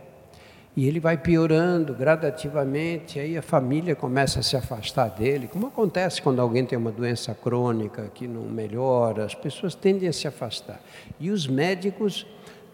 E 0.75 0.87
ele 0.87 0.99
vai 0.99 1.17
piorando 1.17 1.93
gradativamente, 1.93 3.17
aí 3.17 3.37
a 3.37 3.41
família 3.41 3.95
começa 3.95 4.39
a 4.39 4.43
se 4.43 4.57
afastar 4.57 5.07
dele, 5.07 5.47
como 5.47 5.67
acontece 5.67 6.21
quando 6.21 6.41
alguém 6.41 6.65
tem 6.65 6.77
uma 6.77 6.91
doença 6.91 7.33
crônica 7.33 8.11
que 8.13 8.27
não 8.27 8.41
melhora, 8.41 9.23
as 9.23 9.33
pessoas 9.33 9.73
tendem 9.73 10.09
a 10.09 10.13
se 10.13 10.27
afastar. 10.27 10.81
E 11.17 11.31
os 11.31 11.47
médicos 11.47 12.27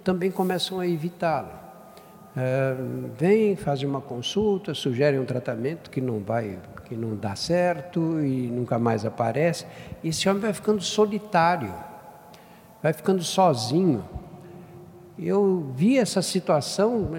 também 0.04 0.32
começam 0.32 0.80
a 0.80 0.88
evitá-lo. 0.88 1.62
É, 2.36 2.76
vêm, 3.19 3.56
fazem 3.56 3.88
uma 3.88 4.02
consulta, 4.02 4.74
sugerem 4.74 5.19
um 5.19 5.26
tratamento 5.26 5.91
que 5.91 6.02
não 6.02 6.19
vai, 6.19 6.58
que 6.86 6.95
não 6.95 7.15
dá 7.15 7.36
certo 7.36 8.19
e 8.19 8.47
nunca 8.47 8.80
mais 8.80 9.06
aparece. 9.06 9.67
E 10.04 10.10
esse 10.10 10.28
homem 10.28 10.41
vai 10.41 10.54
ficando 10.54 10.82
solitário, 10.82 11.74
vai 12.82 12.93
ficando 12.93 13.21
sozinho. 13.21 14.04
Eu 15.19 15.71
vi 15.76 15.97
essa 15.97 16.21
situação 16.21 17.10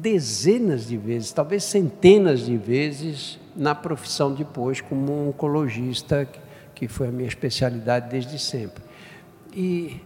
dezenas 0.00 0.86
de 0.86 0.96
vezes, 0.96 1.32
talvez 1.32 1.64
centenas 1.64 2.40
de 2.46 2.56
vezes, 2.56 3.38
na 3.56 3.74
profissão 3.74 4.32
depois, 4.32 4.80
como 4.80 5.28
oncologista, 5.28 6.28
que 6.74 6.88
foi 6.88 7.08
a 7.08 7.10
minha 7.10 7.28
especialidade 7.28 8.08
desde 8.08 8.38
sempre. 8.38 8.82
E, 9.54 10.00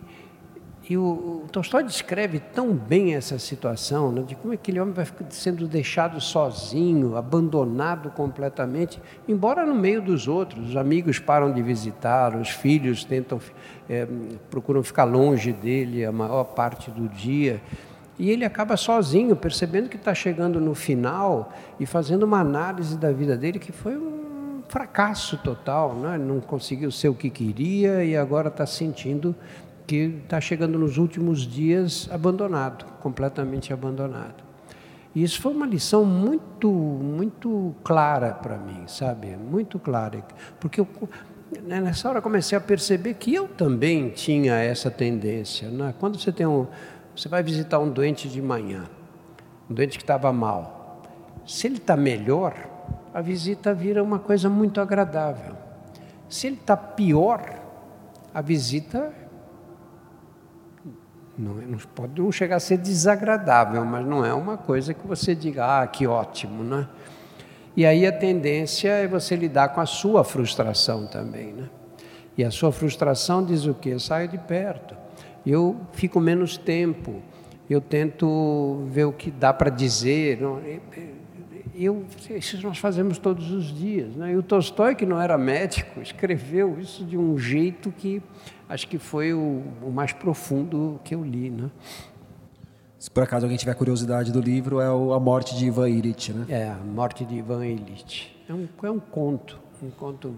e 0.89 0.99
o, 0.99 1.43
o 1.45 1.49
Tolstói 1.51 1.83
descreve 1.83 2.39
tão 2.39 2.75
bem 2.75 3.15
essa 3.15 3.39
situação, 3.39 4.13
né, 4.13 4.23
de 4.23 4.35
como 4.35 4.53
aquele 4.53 4.79
homem 4.79 4.93
vai 4.93 5.07
sendo 5.31 5.67
deixado 5.67 6.21
sozinho, 6.21 7.17
abandonado 7.17 8.11
completamente, 8.11 9.01
embora 9.27 9.65
no 9.65 9.75
meio 9.75 10.03
dos 10.03 10.29
outros. 10.29 10.71
Os 10.71 10.77
amigos 10.77 11.19
param 11.19 11.53
de 11.53 11.63
visitar, 11.63 12.37
os 12.37 12.51
filhos 12.51 13.03
tentam 13.03 13.41
é, 13.89 14.07
procuram 14.51 14.83
ficar 14.83 15.05
longe 15.05 15.53
dele 15.53 16.05
a 16.05 16.13
maior 16.13 16.45
parte 16.45 16.91
do 16.91 17.09
dia. 17.09 17.63
E 18.19 18.31
ele 18.31 18.45
acaba 18.45 18.77
sozinho, 18.77 19.35
percebendo 19.35 19.89
que 19.89 19.97
está 19.97 20.15
chegando 20.15 20.61
no 20.61 20.75
final 20.75 21.53
e 21.81 21.87
fazendo 21.87 22.25
uma 22.25 22.41
análise 22.41 22.97
da 22.97 23.11
vida 23.11 23.37
dele 23.37 23.59
que 23.59 23.73
foi 23.73 23.97
um 23.97 24.63
fracasso 24.69 25.37
total. 25.39 25.95
Né? 25.95 26.19
Não 26.19 26.41
conseguiu 26.41 26.91
ser 26.91 27.09
o 27.09 27.15
que 27.15 27.29
queria 27.29 28.05
e 28.05 28.17
agora 28.17 28.49
está 28.49 28.67
sentindo 28.67 29.35
que 29.87 30.21
está 30.25 30.41
chegando 30.41 30.79
nos 30.79 30.99
últimos 30.99 31.41
dias 31.41 32.09
abandonado, 32.11 32.85
completamente 33.01 33.73
abandonado. 33.73 34.43
E 35.15 35.23
isso 35.23 35.41
foi 35.41 35.53
uma 35.53 35.67
lição 35.67 36.05
muito, 36.05 36.69
muito 36.69 37.75
clara 37.85 38.33
para 38.33 38.59
mim, 38.59 38.85
sabe? 38.89 39.37
Muito 39.37 39.79
clara. 39.79 40.25
Porque 40.59 40.81
eu, 40.81 40.89
né, 41.63 41.81
nessa 41.81 42.09
hora 42.09 42.21
comecei 42.21 42.59
a 42.59 42.61
perceber 42.61 43.15
que 43.15 43.33
eu 43.33 43.47
também 43.47 44.11
tinha 44.11 44.55
essa 44.55 44.91
tendência. 44.91 45.69
Né? 45.69 45.95
Quando 46.01 46.19
você 46.19 46.33
tem 46.33 46.47
um, 46.47 46.67
você 47.15 47.29
vai 47.29 47.43
visitar 47.43 47.79
um 47.79 47.89
doente 47.89 48.29
de 48.29 48.43
manhã, 48.43 48.85
um 49.71 49.75
doente 49.75 49.97
que 49.99 50.03
estava 50.03 50.33
mal, 50.33 51.03
se 51.47 51.69
ele 51.69 51.77
está 51.77 51.97
melhor, 51.97 52.55
a 53.13 53.21
visita 53.21 53.73
vira 53.73 54.03
uma 54.03 54.19
coisa 54.19 54.49
muito 54.49 54.81
agradável. 54.81 55.55
Se 56.29 56.49
ele 56.49 56.57
está 56.57 56.77
pior, 56.77 57.61
a 58.33 58.41
visita 58.41 59.13
não, 61.37 61.55
não, 61.55 61.79
pode 61.95 62.21
não 62.21 62.31
chegar 62.31 62.57
a 62.57 62.61
ser 62.61 62.79
desagradável, 62.79 63.85
mas 63.85 64.07
não 64.07 64.25
é 64.25 64.33
uma 64.33 64.57
coisa 64.57 64.95
que 64.95 65.07
você 65.07 65.35
diga, 65.35 65.83
ah, 65.83 65.87
que 65.87 66.07
ótimo, 66.07 66.63
né? 66.63 66.89
E 67.77 67.85
aí 67.85 68.07
a 68.07 68.13
tendência 68.13 68.89
é 68.89 69.09
você 69.09 69.35
lidar 69.35 69.71
com 69.71 69.81
a 69.81 69.87
sua 69.87 70.23
frustração 70.23 71.07
também, 71.07 71.53
né? 71.53 71.69
E 72.37 72.45
a 72.45 72.51
sua 72.51 72.71
frustração 72.73 73.45
diz 73.45 73.67
o 73.67 73.75
quê? 73.75 73.99
Saio 73.99 74.29
de 74.29 74.39
perto. 74.39 74.97
Eu 75.47 75.77
fico 75.93 76.21
menos 76.21 76.57
tempo. 76.57 77.23
Eu 77.69 77.81
tento 77.81 78.85
ver 78.87 79.05
o 79.05 79.13
que 79.13 79.31
dá 79.31 79.53
para 79.53 79.71
dizer. 79.71 80.41
Eu, 81.75 82.05
isso 82.31 82.61
nós 82.63 82.79
fazemos 82.79 83.19
todos 83.19 83.51
os 83.51 83.67
dias. 83.67 84.15
Né? 84.17 84.33
E 84.33 84.37
o 84.37 84.43
Tolstói, 84.43 84.95
que 84.95 85.07
não 85.07 85.21
era 85.21 85.39
médico, 85.39 85.99
escreveu 86.03 86.79
isso 86.81 87.05
de 87.05 87.17
um 87.17 87.39
jeito 87.39 87.93
que 87.93 88.23
acho 88.69 88.89
que 88.89 88.99
foi 88.99 89.33
o, 89.33 89.63
o 89.83 89.91
mais 89.91 90.13
profundo 90.13 91.01
que 91.05 91.15
eu 91.15 91.25
li. 91.25 91.51
Né? 91.51 91.71
Se 92.99 93.11
por 93.11 93.23
acaso 93.23 93.45
alguém 93.45 93.59
tiver 93.59 93.75
curiosidade 93.75 94.33
do 94.33 94.41
livro, 94.41 94.81
é 94.81 94.91
o 94.91 95.13
A 95.13 95.21
Morte 95.21 95.55
de 95.57 95.67
Ivan 95.67 95.89
Illich, 95.89 96.33
né? 96.33 96.47
É, 96.49 96.71
A 96.71 96.77
Morte 96.77 97.25
de 97.25 97.35
Ivan 97.35 97.67
Illich. 97.67 98.35
É 98.49 98.55
um, 98.55 98.69
é 98.83 98.91
um 98.91 99.01
conto, 99.01 99.59
um 99.83 99.91
conto, 99.91 100.35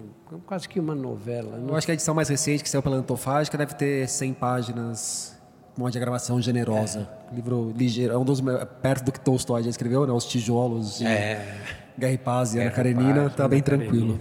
quase 0.47 0.69
que 0.69 0.81
uma 0.81 0.95
novela. 0.95 1.57
Né? 1.59 1.67
Eu 1.69 1.77
acho 1.77 1.87
que 1.87 1.93
a 1.93 1.95
edição 1.95 2.15
mais 2.15 2.29
recente, 2.29 2.63
que 2.63 2.69
saiu 2.69 2.83
pela 2.83 2.97
Antofágica, 2.97 3.57
deve 3.57 3.75
ter 3.75 4.09
100 4.09 4.35
páginas, 4.35 5.39
uma 5.77 5.91
diagramação 5.91 6.41
generosa. 6.41 7.09
É. 7.31 7.35
Livro 7.35 7.73
ligeiro, 7.77 8.15
é 8.15 8.19
um 8.19 8.25
dos 8.25 8.41
perto 8.83 9.05
do 9.05 9.13
que 9.13 9.21
Tolstói 9.21 9.63
já 9.63 9.71
escreveu, 9.71 10.07
né? 10.07 10.13
Os 10.13 10.25
tijolos 10.25 10.99
de 10.99 11.07
é. 11.07 11.61
Guerra 11.99 12.13
e 12.13 12.19
Paz 12.19 12.55
e 12.55 12.61
Ana 12.61 12.71
Karenina, 12.71 13.31
tá 13.31 13.49
bem 13.49 13.63
tranquilo. 13.63 14.21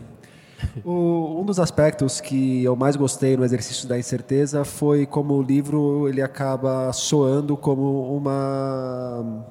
O, 0.83 1.41
um 1.41 1.45
dos 1.45 1.59
aspectos 1.59 2.21
que 2.21 2.63
eu 2.63 2.75
mais 2.75 2.95
gostei 2.95 3.35
no 3.35 3.43
exercício 3.43 3.87
da 3.87 3.97
incerteza 3.97 4.63
foi 4.63 5.05
como 5.05 5.33
o 5.33 5.41
livro 5.41 6.07
ele 6.07 6.21
acaba 6.21 6.91
soando 6.93 7.57
como 7.57 8.15
uma 8.15 9.43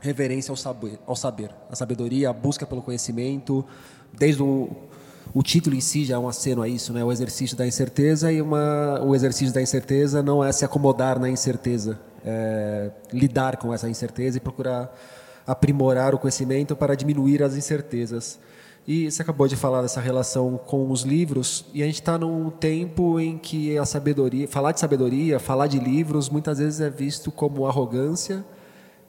reverência 0.00 0.50
ao 0.50 0.56
saber, 0.56 0.98
ao 1.06 1.14
saber, 1.14 1.50
a 1.70 1.76
sabedoria, 1.76 2.30
a 2.30 2.32
busca 2.32 2.66
pelo 2.66 2.80
conhecimento, 2.80 3.64
desde 4.12 4.42
o, 4.42 4.70
o 5.34 5.42
título 5.42 5.76
em 5.76 5.80
si 5.80 6.04
já 6.04 6.16
é 6.16 6.18
um 6.18 6.28
aceno 6.28 6.62
a 6.62 6.68
isso, 6.68 6.92
né? 6.92 7.04
O 7.04 7.12
exercício 7.12 7.56
da 7.56 7.66
incerteza 7.66 8.32
e 8.32 8.40
uma, 8.40 9.00
o 9.02 9.14
exercício 9.14 9.54
da 9.54 9.60
incerteza 9.60 10.22
não 10.22 10.42
é 10.42 10.50
se 10.52 10.64
acomodar 10.64 11.18
na 11.18 11.28
incerteza, 11.28 11.98
é 12.24 12.90
lidar 13.12 13.58
com 13.58 13.72
essa 13.72 13.88
incerteza 13.88 14.38
e 14.38 14.40
procurar 14.40 14.92
aprimorar 15.46 16.14
o 16.14 16.18
conhecimento 16.18 16.76
para 16.76 16.94
diminuir 16.94 17.42
as 17.42 17.56
incertezas. 17.56 18.38
E 18.86 19.10
você 19.10 19.22
acabou 19.22 19.46
de 19.46 19.56
falar 19.56 19.82
dessa 19.82 20.00
relação 20.00 20.58
com 20.58 20.90
os 20.90 21.02
livros, 21.02 21.66
e 21.74 21.82
a 21.82 21.86
gente 21.86 22.00
está 22.00 22.18
num 22.18 22.50
tempo 22.50 23.20
em 23.20 23.36
que 23.36 23.76
a 23.76 23.84
sabedoria, 23.84 24.48
falar 24.48 24.72
de 24.72 24.80
sabedoria, 24.80 25.38
falar 25.38 25.66
de 25.66 25.78
livros, 25.78 26.30
muitas 26.30 26.58
vezes 26.58 26.80
é 26.80 26.88
visto 26.88 27.30
como 27.30 27.66
arrogância, 27.66 28.44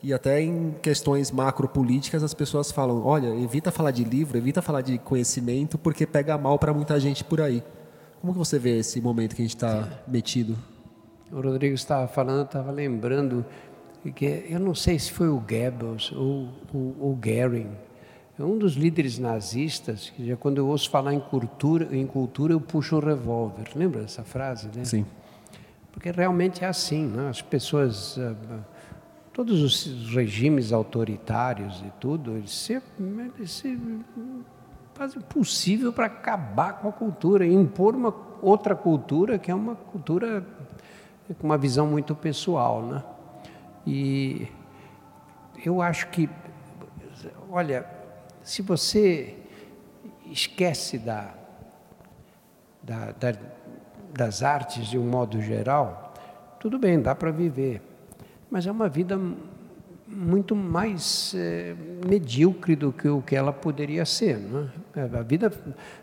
e 0.04 0.14
até 0.14 0.42
em 0.42 0.76
questões 0.82 1.32
macropolíticas 1.32 2.22
as 2.22 2.34
pessoas 2.34 2.72
falam: 2.72 3.06
olha, 3.06 3.28
evita 3.28 3.72
falar 3.72 3.92
de 3.92 4.04
livro, 4.04 4.38
evita 4.38 4.62
falar 4.62 4.82
de 4.82 4.98
conhecimento, 4.98 5.78
porque 5.78 6.06
pega 6.06 6.38
mal 6.38 6.60
para 6.60 6.74
muita 6.74 7.00
gente 7.00 7.24
por 7.24 7.40
aí. 7.40 7.64
Como 8.20 8.34
que 8.34 8.40
você 8.40 8.60
vê 8.60 8.78
esse 8.78 9.00
momento 9.00 9.36
que 9.36 9.42
a 9.42 9.46
gente 9.46 9.56
está 9.56 9.88
metido? 10.08 10.58
O 11.32 11.40
Rodrigo 11.40 11.74
estava 11.74 12.08
falando, 12.08 12.46
estava 12.46 12.72
lembrando 12.72 13.46
que 14.16 14.46
eu 14.50 14.60
não 14.60 14.76
sei 14.76 15.00
se 15.00 15.12
foi 15.12 15.30
o 15.30 15.40
Goebbels 15.40 16.12
ou 16.12 16.50
o 16.74 17.16
Goering 17.16 17.70
é 17.70 17.91
um 18.46 18.58
dos 18.58 18.74
líderes 18.74 19.18
nazistas, 19.18 20.10
que 20.10 20.26
já 20.26 20.36
quando 20.36 20.58
eu 20.58 20.68
ouço 20.68 20.90
falar 20.90 21.14
em 21.14 21.20
cultura, 21.20 21.96
em 21.96 22.06
cultura 22.06 22.54
eu 22.54 22.62
puxo 22.62 22.98
o 22.98 23.00
revólver. 23.00 23.66
Lembra 23.76 24.02
dessa 24.02 24.24
frase, 24.24 24.70
né? 24.76 24.84
Sim. 24.86 25.06
Porque 25.92 26.12
realmente 26.12 26.64
é 26.64 26.68
assim, 26.68 27.06
né? 27.06 27.30
As 27.30 27.42
pessoas, 27.42 28.18
ah, 28.18 28.36
ah, 28.50 28.60
todos 29.34 29.62
os 29.62 30.14
regimes 30.16 30.72
autoritários 30.72 31.82
e 31.86 31.92
tudo, 32.00 32.38
eles 32.38 32.52
se, 32.52 32.82
eles 33.38 33.52
se 33.52 33.80
fazem 34.94 35.20
o 35.20 35.24
possível 35.24 35.92
para 35.92 36.06
acabar 36.06 36.74
com 36.74 36.90
a 36.90 36.92
cultura, 36.92 37.46
impor 37.46 37.96
uma 37.96 38.14
outra 38.42 38.76
cultura 38.76 39.38
que 39.38 39.52
é 39.52 39.56
uma 39.56 39.76
cultura 39.76 40.46
com 41.40 41.48
uma 41.48 41.58
visão 41.58 41.88
muito 41.88 42.16
pessoal, 42.16 42.82
né? 42.84 43.04
E 43.86 44.48
eu 45.66 45.82
acho 45.82 46.08
que, 46.10 46.30
olha, 47.50 47.86
se 48.44 48.62
você 48.62 49.36
esquece 50.32 50.98
da, 50.98 51.34
da, 52.82 53.12
da, 53.12 53.34
das 54.14 54.44
artes 54.44 54.88
de 54.88 54.98
um 54.98 55.08
modo 55.08 55.42
geral, 55.42 56.14
tudo 56.60 56.78
bem, 56.78 57.02
dá 57.02 57.16
para 57.16 57.32
viver. 57.32 57.82
Mas 58.50 58.68
é 58.68 58.72
uma 58.72 58.90
vida 58.90 59.20
muito 60.08 60.56
mais 60.56 61.34
é, 61.36 61.74
medíocre 62.08 62.76
do 62.76 62.92
que 62.92 63.08
o 63.08 63.22
que 63.22 63.36
ela 63.36 63.54
poderia 63.54 64.06
ser. 64.06 64.40
É? 64.96 65.18
A 65.18 65.22
vida, 65.22 65.50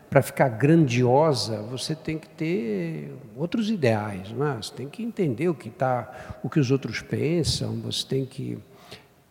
para 0.09 0.21
ficar 0.21 0.49
grandiosa, 0.49 1.61
você 1.61 1.93
tem 1.93 2.17
que 2.17 2.27
ter 2.29 3.13
outros 3.35 3.69
ideais. 3.69 4.29
É? 4.31 4.55
Você 4.57 4.73
tem 4.73 4.89
que 4.89 5.03
entender 5.03 5.47
o 5.47 5.53
que, 5.53 5.69
tá, 5.69 6.39
o 6.43 6.49
que 6.49 6.59
os 6.59 6.71
outros 6.71 7.01
pensam, 7.01 7.79
você 7.81 8.05
tem 8.05 8.25
que 8.25 8.57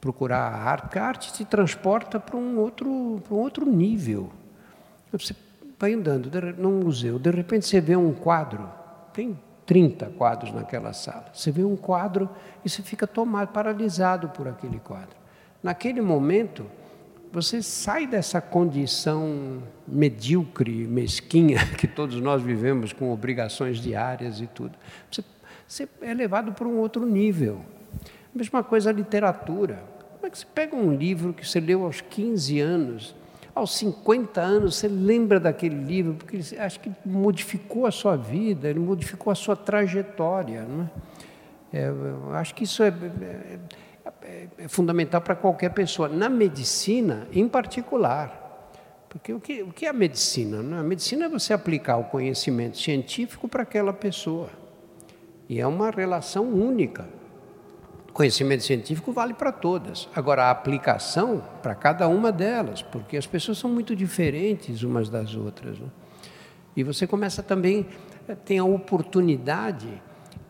procurar 0.00 0.40
a 0.40 0.56
arte, 0.56 0.82
porque 0.82 0.98
a 0.98 1.04
arte 1.04 1.32
te 1.32 1.44
transporta 1.44 2.20
para 2.20 2.36
um 2.36 2.58
outro, 2.58 3.20
para 3.24 3.34
um 3.34 3.38
outro 3.38 3.66
nível. 3.66 4.30
Você 5.12 5.34
vai 5.78 5.94
andando 5.94 6.30
num 6.56 6.80
museu, 6.80 7.18
de 7.18 7.30
repente 7.30 7.66
você 7.66 7.80
vê 7.80 7.96
um 7.96 8.12
quadro, 8.12 8.68
tem 9.12 9.38
30 9.66 10.06
quadros 10.16 10.52
naquela 10.52 10.92
sala. 10.92 11.26
Você 11.32 11.50
vê 11.50 11.62
um 11.62 11.76
quadro 11.76 12.28
e 12.64 12.68
você 12.68 12.82
fica 12.82 13.06
tomado, 13.06 13.48
paralisado 13.48 14.28
por 14.30 14.48
aquele 14.48 14.78
quadro. 14.78 15.16
Naquele 15.62 16.00
momento, 16.00 16.66
você 17.32 17.62
sai 17.62 18.06
dessa 18.06 18.40
condição 18.40 19.62
medíocre, 19.86 20.86
mesquinha, 20.86 21.58
que 21.76 21.86
todos 21.86 22.20
nós 22.20 22.42
vivemos 22.42 22.92
com 22.92 23.12
obrigações 23.12 23.78
diárias 23.78 24.40
e 24.40 24.46
tudo. 24.46 24.74
Você, 25.10 25.22
você 25.66 25.88
é 26.00 26.14
levado 26.14 26.52
para 26.52 26.66
um 26.66 26.78
outro 26.78 27.04
nível. 27.04 27.60
Mesma 28.38 28.62
coisa 28.62 28.90
a 28.90 28.92
literatura. 28.92 29.82
Como 30.14 30.26
é 30.26 30.30
que 30.30 30.38
você 30.38 30.46
pega 30.46 30.76
um 30.76 30.94
livro 30.94 31.32
que 31.32 31.46
você 31.46 31.60
leu 31.60 31.84
aos 31.84 32.00
15 32.00 32.60
anos, 32.60 33.16
aos 33.54 33.76
50 33.76 34.40
anos, 34.40 34.76
você 34.76 34.86
lembra 34.86 35.40
daquele 35.40 35.76
livro, 35.76 36.14
porque 36.14 36.36
ele, 36.36 36.58
acho 36.58 36.78
que 36.78 36.90
modificou 37.04 37.86
a 37.86 37.90
sua 37.90 38.16
vida, 38.16 38.68
ele 38.68 38.78
modificou 38.78 39.32
a 39.32 39.34
sua 39.34 39.56
trajetória. 39.56 40.62
Não 40.62 40.84
é? 41.72 41.78
É, 41.80 41.92
acho 42.34 42.54
que 42.54 42.64
isso 42.64 42.82
é, 42.82 42.88
é 42.88 43.58
é, 44.28 44.48
é 44.58 44.68
fundamental 44.68 45.20
para 45.20 45.34
qualquer 45.34 45.70
pessoa. 45.70 46.08
Na 46.08 46.28
medicina, 46.28 47.26
em 47.32 47.48
particular. 47.48 48.46
Porque 49.08 49.32
o 49.32 49.40
que, 49.40 49.62
o 49.62 49.72
que 49.72 49.86
é 49.86 49.88
a 49.88 49.92
medicina? 49.92 50.62
Né? 50.62 50.78
A 50.78 50.82
medicina 50.82 51.24
é 51.24 51.28
você 51.28 51.54
aplicar 51.54 51.96
o 51.96 52.04
conhecimento 52.04 52.76
científico 52.76 53.48
para 53.48 53.62
aquela 53.62 53.92
pessoa. 53.92 54.50
E 55.48 55.58
é 55.58 55.66
uma 55.66 55.90
relação 55.90 56.44
única. 56.44 57.08
Conhecimento 58.18 58.64
científico 58.64 59.12
vale 59.12 59.32
para 59.32 59.52
todas. 59.52 60.08
Agora, 60.12 60.46
a 60.46 60.50
aplicação 60.50 61.40
para 61.62 61.72
cada 61.72 62.08
uma 62.08 62.32
delas, 62.32 62.82
porque 62.82 63.16
as 63.16 63.28
pessoas 63.28 63.58
são 63.58 63.70
muito 63.70 63.94
diferentes 63.94 64.82
umas 64.82 65.08
das 65.08 65.36
outras. 65.36 65.78
Né? 65.78 65.86
E 66.76 66.82
você 66.82 67.06
começa 67.06 67.44
também, 67.44 67.86
eh, 68.26 68.34
tem 68.34 68.58
a 68.58 68.64
oportunidade 68.64 70.02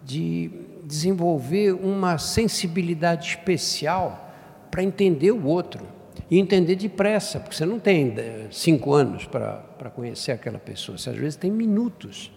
de 0.02 0.50
desenvolver 0.83 1.72
uma 1.74 2.16
sensibilidade 2.16 3.28
especial 3.28 4.33
para 4.70 4.83
entender 4.83 5.33
o 5.33 5.44
outro 5.44 5.87
e 6.31 6.38
entender 6.38 6.74
depressa, 6.74 7.38
porque 7.38 7.54
você 7.54 7.66
não 7.66 7.78
tem 7.78 8.14
eh, 8.16 8.46
cinco 8.50 8.94
anos 8.94 9.26
para, 9.26 9.90
conhecer 9.94 10.33
aquela 10.33 10.59
pessoa, 10.59 10.96
você 10.96 11.11
às 11.11 11.16
vezes 11.16 11.37
tem 11.37 11.50
minutos. 11.50 12.33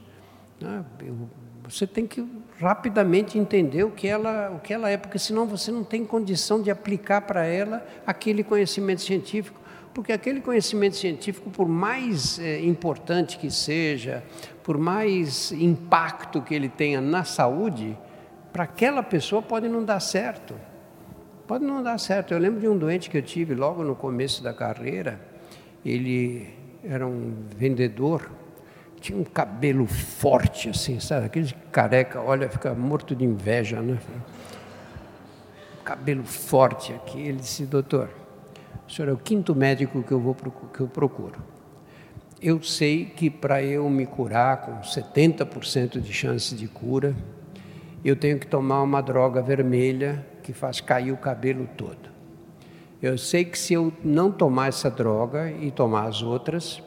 Né? 0.59 0.83
Você 1.71 1.87
tem 1.87 2.05
que 2.05 2.27
rapidamente 2.59 3.39
entender 3.39 3.85
o 3.85 3.91
que, 3.91 4.05
ela, 4.05 4.51
o 4.51 4.59
que 4.59 4.73
ela 4.73 4.89
é, 4.89 4.97
porque 4.97 5.17
senão 5.17 5.47
você 5.47 5.71
não 5.71 5.85
tem 5.85 6.03
condição 6.03 6.61
de 6.61 6.69
aplicar 6.69 7.21
para 7.21 7.45
ela 7.45 7.85
aquele 8.05 8.43
conhecimento 8.43 9.01
científico, 9.01 9.57
porque 9.93 10.11
aquele 10.11 10.41
conhecimento 10.41 10.97
científico, 10.97 11.49
por 11.49 11.69
mais 11.69 12.37
é, 12.39 12.59
importante 12.59 13.37
que 13.37 13.49
seja, 13.49 14.21
por 14.63 14.77
mais 14.77 15.53
impacto 15.53 16.41
que 16.41 16.53
ele 16.53 16.67
tenha 16.67 16.99
na 16.99 17.23
saúde, 17.23 17.97
para 18.51 18.65
aquela 18.65 19.01
pessoa 19.01 19.41
pode 19.41 19.69
não 19.69 19.85
dar 19.85 20.01
certo. 20.01 20.53
Pode 21.47 21.63
não 21.63 21.81
dar 21.81 21.97
certo. 21.97 22.33
Eu 22.33 22.39
lembro 22.39 22.59
de 22.59 22.67
um 22.67 22.77
doente 22.77 23.09
que 23.09 23.17
eu 23.17 23.21
tive 23.21 23.55
logo 23.55 23.81
no 23.81 23.95
começo 23.95 24.43
da 24.43 24.53
carreira. 24.53 25.21
Ele 25.85 26.49
era 26.83 27.07
um 27.07 27.33
vendedor, 27.55 28.29
tinha 29.01 29.17
um 29.17 29.23
cabelo 29.23 29.87
forte, 29.87 30.69
assim, 30.69 30.99
sabe? 30.99 31.25
Aquele 31.25 31.51
careca, 31.71 32.21
olha, 32.21 32.47
fica 32.47 32.73
morto 32.75 33.15
de 33.15 33.25
inveja, 33.25 33.81
né? 33.81 33.97
Cabelo 35.83 36.23
forte 36.23 36.93
aqui. 36.93 37.19
Ele 37.19 37.39
disse, 37.39 37.65
doutor, 37.65 38.09
o 38.87 38.91
senhor 38.91 39.09
é 39.09 39.11
o 39.11 39.17
quinto 39.17 39.55
médico 39.55 40.03
que 40.03 40.11
eu, 40.11 40.19
vou, 40.19 40.35
que 40.35 40.79
eu 40.79 40.87
procuro. 40.87 41.41
Eu 42.39 42.61
sei 42.61 43.05
que 43.05 43.29
para 43.29 43.63
eu 43.63 43.89
me 43.89 44.05
curar 44.05 44.61
com 44.61 44.79
70% 44.81 45.99
de 45.99 46.13
chance 46.13 46.53
de 46.55 46.67
cura, 46.67 47.15
eu 48.05 48.15
tenho 48.15 48.37
que 48.37 48.45
tomar 48.45 48.83
uma 48.83 49.01
droga 49.01 49.41
vermelha 49.41 50.25
que 50.43 50.53
faz 50.53 50.79
cair 50.79 51.11
o 51.11 51.17
cabelo 51.17 51.67
todo. 51.75 52.11
Eu 53.01 53.17
sei 53.17 53.45
que 53.45 53.57
se 53.57 53.73
eu 53.73 53.91
não 54.03 54.31
tomar 54.31 54.67
essa 54.67 54.89
droga 54.89 55.51
e 55.51 55.71
tomar 55.71 56.05
as 56.05 56.21
outras, 56.21 56.83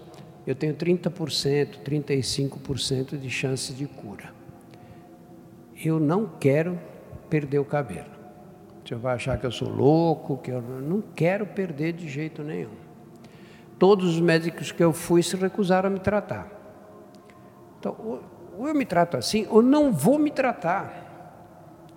eu 0.46 0.54
tenho 0.54 0.74
30%, 0.74 1.82
35% 1.82 3.18
de 3.18 3.30
chance 3.30 3.72
de 3.72 3.86
cura. 3.86 4.32
Eu 5.82 5.98
não 5.98 6.26
quero 6.26 6.78
perder 7.30 7.58
o 7.58 7.64
cabelo. 7.64 8.14
Você 8.84 8.94
vai 8.94 9.14
achar 9.14 9.38
que 9.38 9.46
eu 9.46 9.50
sou 9.50 9.68
louco, 9.68 10.36
que 10.36 10.50
eu 10.50 10.60
não 10.60 11.00
quero 11.00 11.46
perder 11.46 11.94
de 11.94 12.08
jeito 12.08 12.42
nenhum. 12.42 12.84
Todos 13.78 14.14
os 14.14 14.20
médicos 14.20 14.70
que 14.70 14.84
eu 14.84 14.92
fui 14.92 15.22
se 15.22 15.34
recusaram 15.36 15.88
a 15.88 15.92
me 15.92 15.98
tratar. 15.98 16.50
Então, 17.80 17.96
ou 18.56 18.68
eu 18.68 18.74
me 18.74 18.84
trato 18.84 19.16
assim, 19.16 19.46
ou 19.48 19.62
não 19.62 19.92
vou 19.92 20.18
me 20.18 20.30
tratar. 20.30 21.02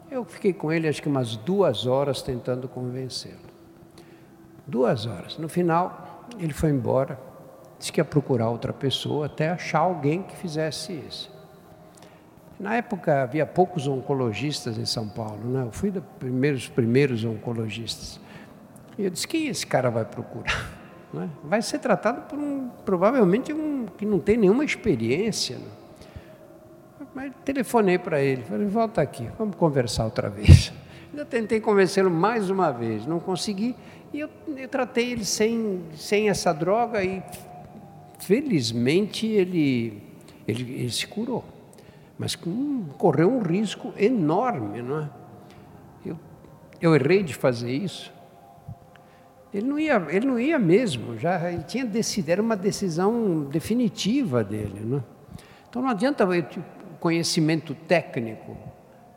Eu 0.10 0.24
fiquei 0.24 0.54
com 0.54 0.72
ele 0.72 0.88
acho 0.88 1.02
que 1.02 1.10
umas 1.10 1.36
duas 1.36 1.86
horas 1.86 2.22
tentando 2.22 2.68
convencê-lo. 2.68 3.36
Duas 4.66 5.06
horas. 5.06 5.38
No 5.38 5.50
final, 5.50 6.26
ele 6.40 6.54
foi 6.54 6.70
embora, 6.70 7.20
disse 7.78 7.92
que 7.92 8.00
ia 8.00 8.06
procurar 8.06 8.50
outra 8.50 8.74
pessoa 8.74 9.28
até 9.28 9.50
achar 9.50 9.80
alguém 9.80 10.24
que 10.24 10.36
fizesse 10.36 10.94
isso. 10.94 11.32
Na 12.60 12.76
época 12.76 13.22
havia 13.22 13.46
poucos 13.46 13.88
oncologistas 13.88 14.78
em 14.78 14.86
São 14.86 15.08
Paulo, 15.08 15.44
né? 15.46 15.64
eu 15.64 15.72
fui 15.72 15.92
dos 15.92 16.04
primeiros, 16.18 16.68
primeiros 16.68 17.24
oncologistas. 17.24 18.20
E 18.98 19.04
eu 19.04 19.10
disse: 19.12 19.28
quem 19.28 19.48
esse 19.48 19.66
cara 19.66 19.90
vai 19.90 20.06
procurar? 20.06 20.76
Né? 21.14 21.30
Vai 21.42 21.62
ser 21.62 21.80
tratado 21.80 22.24
por 22.24 22.38
um, 22.38 22.68
provavelmente, 22.84 23.54
um 23.54 23.86
que 23.98 24.06
não 24.06 24.20
tem 24.20 24.36
nenhuma 24.36 24.66
experiência. 24.66 25.58
Né? 25.58 25.68
Mas 27.16 27.32
telefonei 27.46 27.98
para 27.98 28.22
ele, 28.22 28.44
falei, 28.44 28.68
volta 28.68 29.02
aqui, 29.02 29.28
vamos 29.40 29.56
conversar 29.56 30.04
outra 30.04 30.30
vez. 30.30 30.74
Ainda 31.10 31.24
tentei 31.24 31.62
convencê-lo 31.62 32.12
mais 32.12 32.50
uma 32.50 32.72
vez, 32.72 33.06
não 33.06 33.22
consegui. 33.22 33.74
E 34.14 34.20
eu, 34.20 34.30
eu 34.56 34.68
tratei 34.68 35.14
ele 35.14 35.24
sem, 35.24 35.82
sem 35.96 36.30
essa 36.30 36.54
droga 36.54 37.02
e, 37.02 37.24
felizmente, 38.20 39.26
ele, 39.28 40.02
ele, 40.48 40.74
ele 40.74 40.92
se 40.92 41.08
curou. 41.08 41.44
Mas 42.18 42.36
com, 42.36 42.86
correu 42.98 43.32
um 43.32 43.42
risco 43.42 43.94
enorme, 43.98 44.82
não 44.82 45.02
é? 45.02 45.10
Eu, 46.06 46.20
eu 46.82 46.96
errei 46.96 47.24
de 47.24 47.34
fazer 47.34 47.72
isso. 47.72 48.12
Ele 49.54 49.68
não 49.68 49.80
ia, 49.80 50.06
ele 50.10 50.26
não 50.26 50.40
ia 50.40 50.60
mesmo, 50.60 51.18
já 51.18 51.52
ele 51.52 51.64
tinha 51.64 51.86
decidido, 51.86 52.32
era 52.32 52.42
uma 52.42 52.56
decisão 52.56 53.46
definitiva 53.46 54.44
dele, 54.44 54.82
não 54.84 54.98
é? 54.98 55.04
Então 55.70 55.82
não 55.82 55.90
adianta 55.90 56.24
eu, 56.24 56.46
conhecimento 57.00 57.74
técnico, 57.74 58.58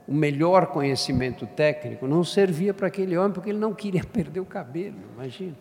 o 0.06 0.14
melhor 0.14 0.66
conhecimento 0.66 1.46
técnico, 1.46 2.06
não 2.06 2.22
servia 2.22 2.72
para 2.74 2.86
aquele 2.86 3.16
homem 3.16 3.32
porque 3.32 3.50
ele 3.50 3.58
não 3.58 3.74
queria 3.74 4.04
perder 4.12 4.40
o 4.40 4.44
cabelo, 4.44 4.96
imagina. 5.14 5.56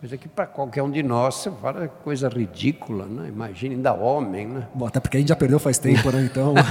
Coisa 0.00 0.16
que 0.16 0.26
para 0.26 0.46
qualquer 0.46 0.82
um 0.82 0.90
de 0.90 1.02
nós 1.02 1.34
você 1.34 1.50
fala 1.50 1.86
coisa 1.86 2.26
ridícula, 2.26 3.04
né? 3.04 3.28
imagina, 3.28 3.74
ainda 3.74 3.92
homem. 3.92 4.46
Né? 4.46 4.66
Bom, 4.74 4.86
até 4.86 4.98
porque 4.98 5.18
a 5.18 5.20
gente 5.20 5.28
já 5.28 5.36
perdeu 5.36 5.58
faz 5.58 5.76
tempo, 5.76 6.10
né? 6.10 6.22
Então. 6.22 6.54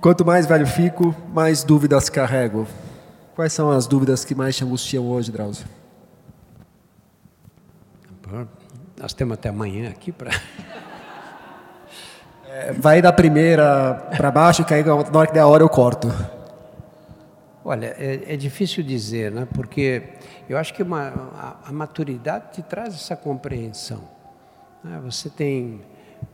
Quanto 0.00 0.24
mais 0.24 0.46
velho 0.46 0.68
fico, 0.68 1.12
mais 1.34 1.64
dúvidas 1.64 2.08
carrego. 2.08 2.64
Quais 3.34 3.52
são 3.52 3.72
as 3.72 3.88
dúvidas 3.88 4.24
que 4.24 4.32
mais 4.32 4.56
te 4.56 4.62
angustiam 4.62 5.04
hoje, 5.04 5.32
Drauzio? 5.32 5.66
Nós 9.00 9.12
temos 9.12 9.34
até 9.34 9.48
amanhã 9.48 9.90
aqui 9.90 10.12
para. 10.12 10.30
É, 12.52 12.72
vai 12.72 13.00
da 13.00 13.12
primeira 13.12 13.94
para 14.16 14.28
baixo, 14.28 14.64
que 14.64 14.74
aí 14.74 14.82
na 14.82 14.92
hora 14.92 15.26
que 15.28 15.32
der 15.32 15.38
a 15.38 15.46
hora 15.46 15.62
eu 15.62 15.68
corto. 15.68 16.12
Olha, 17.64 17.94
é, 17.96 18.34
é 18.34 18.36
difícil 18.36 18.82
dizer, 18.82 19.30
né? 19.30 19.46
porque 19.54 20.02
eu 20.50 20.58
acho 20.58 20.74
que 20.74 20.82
uma, 20.82 21.08
a, 21.62 21.68
a, 21.68 21.72
maturidade 21.72 22.54
te 22.54 22.62
traz 22.62 22.92
essa 22.92 23.14
compreensão. 23.14 24.02
Né? 24.82 25.00
Você 25.04 25.30
tem, 25.30 25.80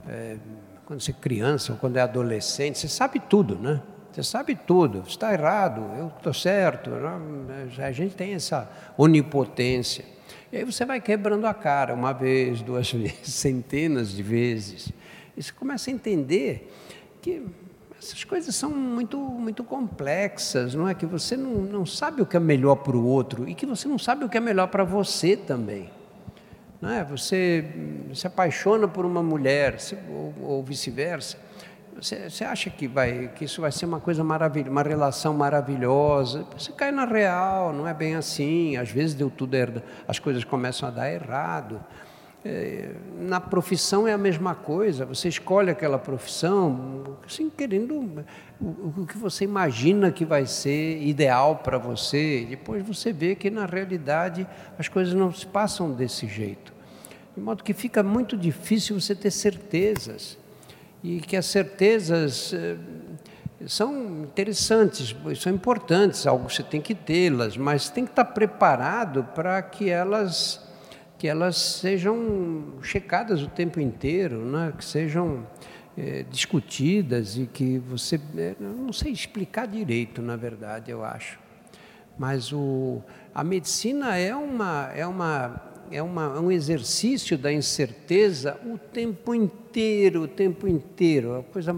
é, 0.09 0.39
quando 0.87 1.03
você 1.03 1.11
é 1.11 1.15
criança 1.15 1.73
ou 1.73 1.79
quando 1.79 1.99
é 1.99 2.01
adolescente, 2.01 2.79
você 2.79 2.89
sabe 2.89 3.21
tudo, 3.21 3.57
né? 3.57 3.83
Você 4.11 4.23
sabe 4.23 4.55
tudo, 4.55 5.05
está 5.07 5.35
errado, 5.35 5.83
eu 5.99 6.07
estou 6.07 6.33
certo. 6.33 6.89
Né? 6.89 7.69
A 7.77 7.93
gente 7.93 8.15
tem 8.15 8.33
essa 8.33 8.67
onipotência. 8.97 10.03
E 10.51 10.57
aí 10.57 10.65
você 10.65 10.87
vai 10.87 10.99
quebrando 10.99 11.47
a 11.47 11.53
cara 11.53 11.93
uma 11.93 12.15
vez, 12.15 12.63
duas 12.65 12.91
vezes, 12.91 13.35
centenas 13.35 14.13
de 14.13 14.23
vezes. 14.23 14.91
E 15.37 15.43
você 15.43 15.53
começa 15.53 15.91
a 15.91 15.93
entender 15.93 16.73
que 17.21 17.45
essas 17.99 18.25
coisas 18.25 18.55
são 18.55 18.71
muito, 18.71 19.19
muito 19.19 19.65
complexas, 19.65 20.75
não 20.75 20.89
é? 20.89 20.95
Que 20.95 21.07
você 21.07 21.37
não, 21.37 21.53
não 21.53 21.87
sabe 21.87 22.23
o 22.23 22.27
que 22.27 22.37
é 22.37 22.41
melhor 22.41 22.77
para 22.77 22.97
o 22.97 23.05
outro 23.05 23.49
e 23.49 23.55
que 23.55 23.65
você 23.65 23.89
não 23.89 23.99
sabe 23.99 24.25
o 24.25 24.29
que 24.29 24.37
é 24.37 24.41
melhor 24.41 24.69
para 24.69 24.85
você 24.85 25.37
também. 25.37 25.91
Não 26.81 26.91
é? 26.91 27.03
Você 27.05 27.65
se 28.15 28.27
apaixona 28.27 28.87
por 28.87 29.07
uma 29.07 29.23
mulher 29.23 29.79
ou, 30.11 30.35
ou 30.43 30.63
vice-versa. 30.63 31.39
Você, 31.97 32.29
você, 32.29 32.45
acha 32.45 32.69
que, 32.69 32.87
vai, 32.87 33.29
que 33.35 33.47
isso 33.47 33.63
vai 33.63 33.73
ser 33.73 33.87
uma 33.87 33.99
coisa 33.99 34.23
maravilhosa, 34.23 34.71
uma 34.71 34.83
relação 34.83 35.33
maravilhosa? 35.33 36.45
Você 36.57 36.71
cai 36.73 36.93
na 36.93 37.07
real, 37.07 37.73
não 37.73 37.89
é 37.89 37.95
bem 37.95 38.15
assim. 38.15 38.77
Às 38.77 38.91
vezes 38.91 39.15
deu 39.15 39.31
tudo 39.31 39.57
as 40.07 40.19
coisas 40.19 40.45
começam 40.45 40.87
a 40.87 40.93
dar 40.93 41.11
errado. 41.11 41.83
É, 42.49 42.91
na 43.19 43.41
profissão 43.41 44.07
é 44.07 44.13
a 44.13 44.19
mesma 44.19 44.55
coisa, 44.55 45.05
você 45.05 45.29
escolhe 45.29 45.69
aquela 45.69 45.99
profissão, 45.99 47.19
assim, 47.27 47.51
querendo 47.51 48.25
o, 48.61 49.01
o 49.01 49.07
que 49.07 49.19
você 49.19 49.43
imagina 49.43 50.13
que 50.13 50.25
vai 50.25 50.47
ser 50.47 51.03
ideal 51.03 51.57
para 51.57 51.77
você, 51.77 52.47
depois 52.49 52.87
você 52.87 53.13
vê 53.13 53.35
que 53.35 53.51
na 53.51 53.67
realidade 53.67 54.47
as 54.79 54.87
coisas 54.87 55.13
não 55.13 55.33
se 55.33 55.45
passam 55.45 55.93
desse 55.93 56.29
jeito. 56.29 56.73
De 57.35 57.43
modo 57.43 57.65
que 57.65 57.75
fica 57.75 58.01
muito 58.01 58.37
difícil 58.37 59.01
você 59.01 59.13
ter 59.13 59.33
certezas, 59.33 60.39
e 61.03 61.19
que 61.19 61.37
as 61.37 61.47
certezas 61.47 62.53
eh, 62.55 62.77
são 63.67 64.23
interessantes, 64.23 65.17
são 65.41 65.53
importantes, 65.53 66.29
algo 66.29 66.49
você 66.49 66.63
tem 66.63 66.81
que 66.81 66.95
tê-las, 66.95 67.57
mas 67.57 67.89
tem 67.89 68.05
que 68.05 68.13
estar 68.13 68.27
preparado 68.27 69.25
para 69.35 69.61
que 69.63 69.91
elas 69.91 70.66
que 71.19 71.27
elas 71.27 71.57
sejam 71.57 72.75
checadas 72.83 73.43
o 73.43 73.49
tempo 73.49 73.81
inteiro, 73.81 74.45
né? 74.45 74.73
que 74.77 74.85
sejam 74.85 75.47
é, 75.97 76.25
discutidas 76.31 77.39
e 77.39 77.47
que 77.47 77.79
você 77.79 78.21
é, 78.37 78.55
não 78.61 78.93
sei 78.93 79.13
explicar 79.13 79.67
direito, 79.67 80.21
na 80.21 80.37
verdade, 80.37 80.91
eu 80.91 81.05
acho. 81.05 81.39
Mas 82.19 82.53
o, 82.53 83.03
a 83.35 83.45
medicina 83.45 84.17
é 84.17 84.35
uma 84.35 84.91
é 84.95 85.07
uma 85.07 85.76
é 85.91 86.03
uma, 86.03 86.39
um 86.39 86.51
exercício 86.51 87.37
da 87.37 87.53
incerteza 87.53 88.59
o 88.65 88.79
tempo 88.79 89.35
inteiro, 89.35 90.23
o 90.23 90.29
tempo 90.29 90.67
inteiro. 90.67 91.39
A 91.39 91.43
coisa 91.43 91.75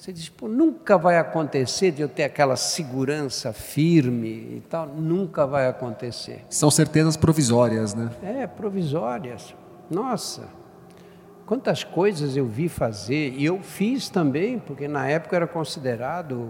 você 0.00 0.14
diz, 0.14 0.30
pô, 0.30 0.48
nunca 0.48 0.96
vai 0.96 1.18
acontecer 1.18 1.90
de 1.90 2.00
eu 2.00 2.08
ter 2.08 2.24
aquela 2.24 2.56
segurança 2.56 3.52
firme 3.52 4.56
e 4.56 4.62
tal, 4.66 4.86
nunca 4.86 5.46
vai 5.46 5.68
acontecer. 5.68 6.42
São 6.48 6.70
certezas 6.70 7.18
provisórias, 7.18 7.92
né? 7.94 8.10
É, 8.22 8.46
provisórias. 8.46 9.54
Nossa, 9.90 10.48
quantas 11.44 11.84
coisas 11.84 12.34
eu 12.34 12.46
vi 12.46 12.66
fazer, 12.66 13.34
e 13.36 13.44
eu 13.44 13.60
fiz 13.60 14.08
também, 14.08 14.58
porque 14.58 14.88
na 14.88 15.06
época 15.06 15.36
era 15.36 15.46
considerado 15.46 16.48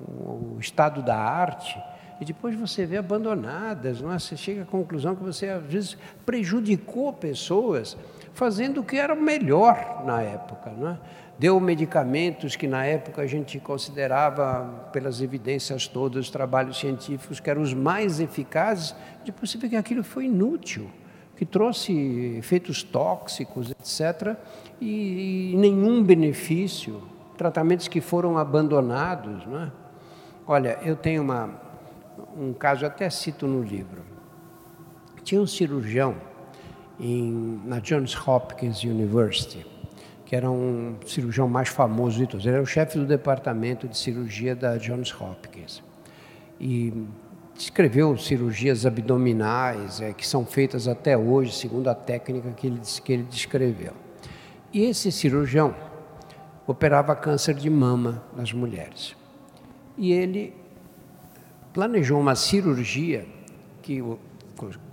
o 0.00 0.56
estado 0.58 1.00
da 1.00 1.16
arte, 1.16 1.80
e 2.20 2.24
depois 2.24 2.54
você 2.54 2.84
vê 2.84 2.96
abandonadas, 2.96 4.00
não 4.00 4.12
é? 4.12 4.18
você 4.18 4.36
chega 4.36 4.62
à 4.62 4.66
conclusão 4.66 5.14
que 5.14 5.22
você 5.22 5.48
às 5.48 5.62
vezes 5.62 5.96
prejudicou 6.26 7.12
pessoas 7.12 7.96
fazendo 8.34 8.80
o 8.80 8.84
que 8.84 8.96
era 8.96 9.14
melhor 9.14 10.02
na 10.04 10.20
época. 10.22 10.70
Não 10.70 10.90
é? 10.90 10.98
deu 11.38 11.58
medicamentos 11.60 12.56
que 12.56 12.66
na 12.66 12.84
época 12.84 13.22
a 13.22 13.26
gente 13.26 13.60
considerava, 13.60 14.88
pelas 14.92 15.20
evidências 15.20 15.86
todas, 15.86 16.26
os 16.26 16.30
trabalhos 16.30 16.78
científicos, 16.78 17.38
que 17.38 17.48
eram 17.48 17.62
os 17.62 17.72
mais 17.72 18.18
eficazes, 18.18 18.94
depois 19.24 19.54
vê 19.54 19.68
que 19.68 19.76
aquilo 19.76 20.02
foi 20.02 20.24
inútil, 20.24 20.90
que 21.36 21.46
trouxe 21.46 21.92
efeitos 22.36 22.82
tóxicos, 22.82 23.70
etc., 23.70 24.36
e, 24.80 25.52
e 25.52 25.56
nenhum 25.56 26.02
benefício, 26.02 27.02
tratamentos 27.36 27.86
que 27.86 28.00
foram 28.00 28.36
abandonados. 28.36 29.42
É? 29.44 29.70
Olha, 30.46 30.78
eu 30.82 30.96
tenho 30.96 31.22
uma, 31.22 31.50
um 32.38 32.52
caso, 32.52 32.86
até 32.86 33.10
cito 33.10 33.46
no 33.46 33.62
livro. 33.62 34.02
Tinha 35.24 35.40
um 35.40 35.46
cirurgião 35.46 36.16
em, 37.00 37.60
na 37.64 37.80
Johns 37.80 38.16
Hopkins 38.16 38.82
University, 38.84 39.66
que 40.24 40.36
era 40.36 40.50
um 40.50 40.96
cirurgião 41.06 41.48
mais 41.48 41.68
famoso 41.68 42.18
de 42.18 42.26
todos. 42.26 42.46
Ele 42.46 42.54
era 42.54 42.62
o 42.62 42.66
chefe 42.66 42.98
do 42.98 43.04
departamento 43.04 43.88
de 43.88 43.98
cirurgia 43.98 44.54
da 44.54 44.76
Johns 44.76 45.14
Hopkins. 45.20 45.82
E 46.60 46.92
descreveu 47.54 48.16
cirurgias 48.16 48.86
abdominais 48.86 50.00
é, 50.00 50.12
que 50.12 50.26
são 50.26 50.46
feitas 50.46 50.86
até 50.86 51.18
hoje, 51.18 51.52
segundo 51.52 51.88
a 51.88 51.94
técnica 51.94 52.50
que 52.52 52.68
ele, 52.68 52.80
que 53.04 53.12
ele 53.12 53.24
descreveu. 53.24 53.92
E 54.72 54.84
esse 54.84 55.10
cirurgião 55.10 55.74
operava 56.66 57.16
câncer 57.16 57.54
de 57.54 57.68
mama 57.68 58.22
nas 58.36 58.52
mulheres. 58.52 59.16
E 59.96 60.12
ele 60.12 60.54
planejou 61.78 62.18
uma 62.18 62.34
cirurgia 62.34 63.24
que 63.80 64.02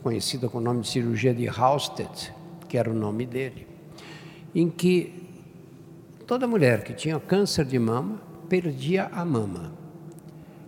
conhecida 0.04 0.48
com 0.48 0.60
o 0.60 0.62
nome 0.62 0.82
de 0.82 0.88
cirurgia 0.88 1.34
de 1.34 1.48
Halsted, 1.48 2.32
que 2.70 2.78
era 2.78 2.92
o 2.92 2.94
nome 2.94 3.26
dele, 3.26 3.68
em 4.54 4.70
que 4.70 5.26
Toda 6.28 6.48
mulher 6.48 6.84
que 6.84 6.94
tinha 6.94 7.20
câncer 7.20 7.66
de 7.66 7.78
mama 7.78 8.20
perdia 8.50 9.10
a 9.14 9.24
mama. 9.26 9.72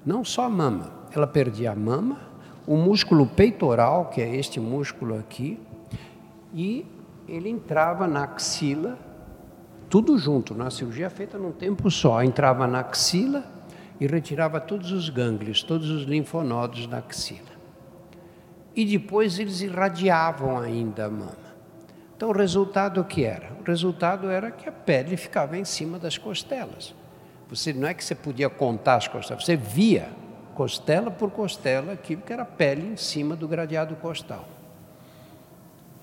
Não 0.04 0.24
só 0.24 0.46
a 0.46 0.50
mama, 0.50 0.92
ela 1.12 1.26
perdia 1.26 1.72
a 1.72 1.76
mama, 1.76 2.20
o 2.68 2.78
músculo 2.78 3.26
peitoral, 3.26 4.06
que 4.06 4.22
é 4.22 4.36
este 4.36 4.60
músculo 4.60 5.18
aqui, 5.18 5.60
e 6.54 6.86
ele 7.28 7.50
entrava 7.50 8.08
na 8.08 8.24
axila, 8.24 9.00
tudo 9.90 10.16
junto, 10.18 10.54
na 10.54 10.70
cirurgia 10.70 11.10
feita 11.10 11.40
num 11.40 11.52
tempo 11.52 11.90
só, 11.90 12.22
entrava 12.22 12.68
na 12.68 12.82
axila 12.82 13.57
e 14.00 14.08
retirava 14.08 14.60
todos 14.60 14.92
os 14.92 15.10
gânglios, 15.10 15.64
todos 15.64 15.90
os 15.90 16.04
linfonodos 16.04 16.88
da 16.88 17.00
axila. 17.00 17.58
E 18.76 18.86
depois 18.86 19.40
eles 19.40 19.62
irradiavam 19.62 20.60
ainda 20.60 21.06
a 21.06 21.10
mama. 21.10 21.48
Então, 22.16 22.30
o 22.30 22.34
resultado 22.34 23.02
o 23.02 23.06
que 23.06 23.24
era? 23.24 23.52
O 23.60 23.64
resultado 23.64 24.30
era 24.30 24.52
que 24.52 24.68
a 24.68 24.72
pele 24.72 25.18
ficava 25.18 25.58
em 25.58 25.66
cima 25.66 26.00
das 26.00 26.18
costelas. 26.18 26.94
Você 27.50 27.74
não 27.74 27.88
é 27.88 27.94
que 27.94 28.04
você 28.04 28.16
podia 28.16 28.50
contar 28.50 28.96
as 28.96 29.08
costelas, 29.08 29.44
você 29.44 29.56
via 29.56 30.10
costela 30.54 31.12
por 31.12 31.30
costela 31.30 31.94
aquilo 31.94 32.24
que 32.24 32.34
era 32.34 32.44
pele 32.44 32.88
em 32.88 32.98
cima 32.98 33.36
do 33.36 33.48
gradeado 33.48 33.96
costal. 33.98 34.48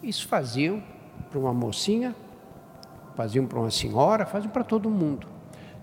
Isso 0.00 0.28
faziam 0.28 0.80
para 1.28 1.38
uma 1.40 1.52
mocinha, 1.52 2.14
faziam 3.16 3.46
para 3.46 3.58
uma 3.58 3.70
senhora, 3.70 4.24
faziam 4.24 4.52
para 4.52 4.62
todo 4.62 4.88
mundo. 4.88 5.33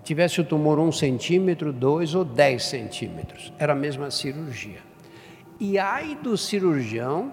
Tivesse 0.02 0.40
o 0.40 0.44
tumor 0.44 0.78
um 0.78 0.90
centímetro, 0.90 1.72
dois 1.72 2.14
ou 2.14 2.24
dez 2.24 2.64
centímetros, 2.64 3.52
era 3.58 3.72
a 3.72 3.76
mesma 3.76 4.10
cirurgia. 4.10 4.80
E 5.60 5.78
ai 5.78 6.16
do 6.16 6.36
cirurgião 6.36 7.32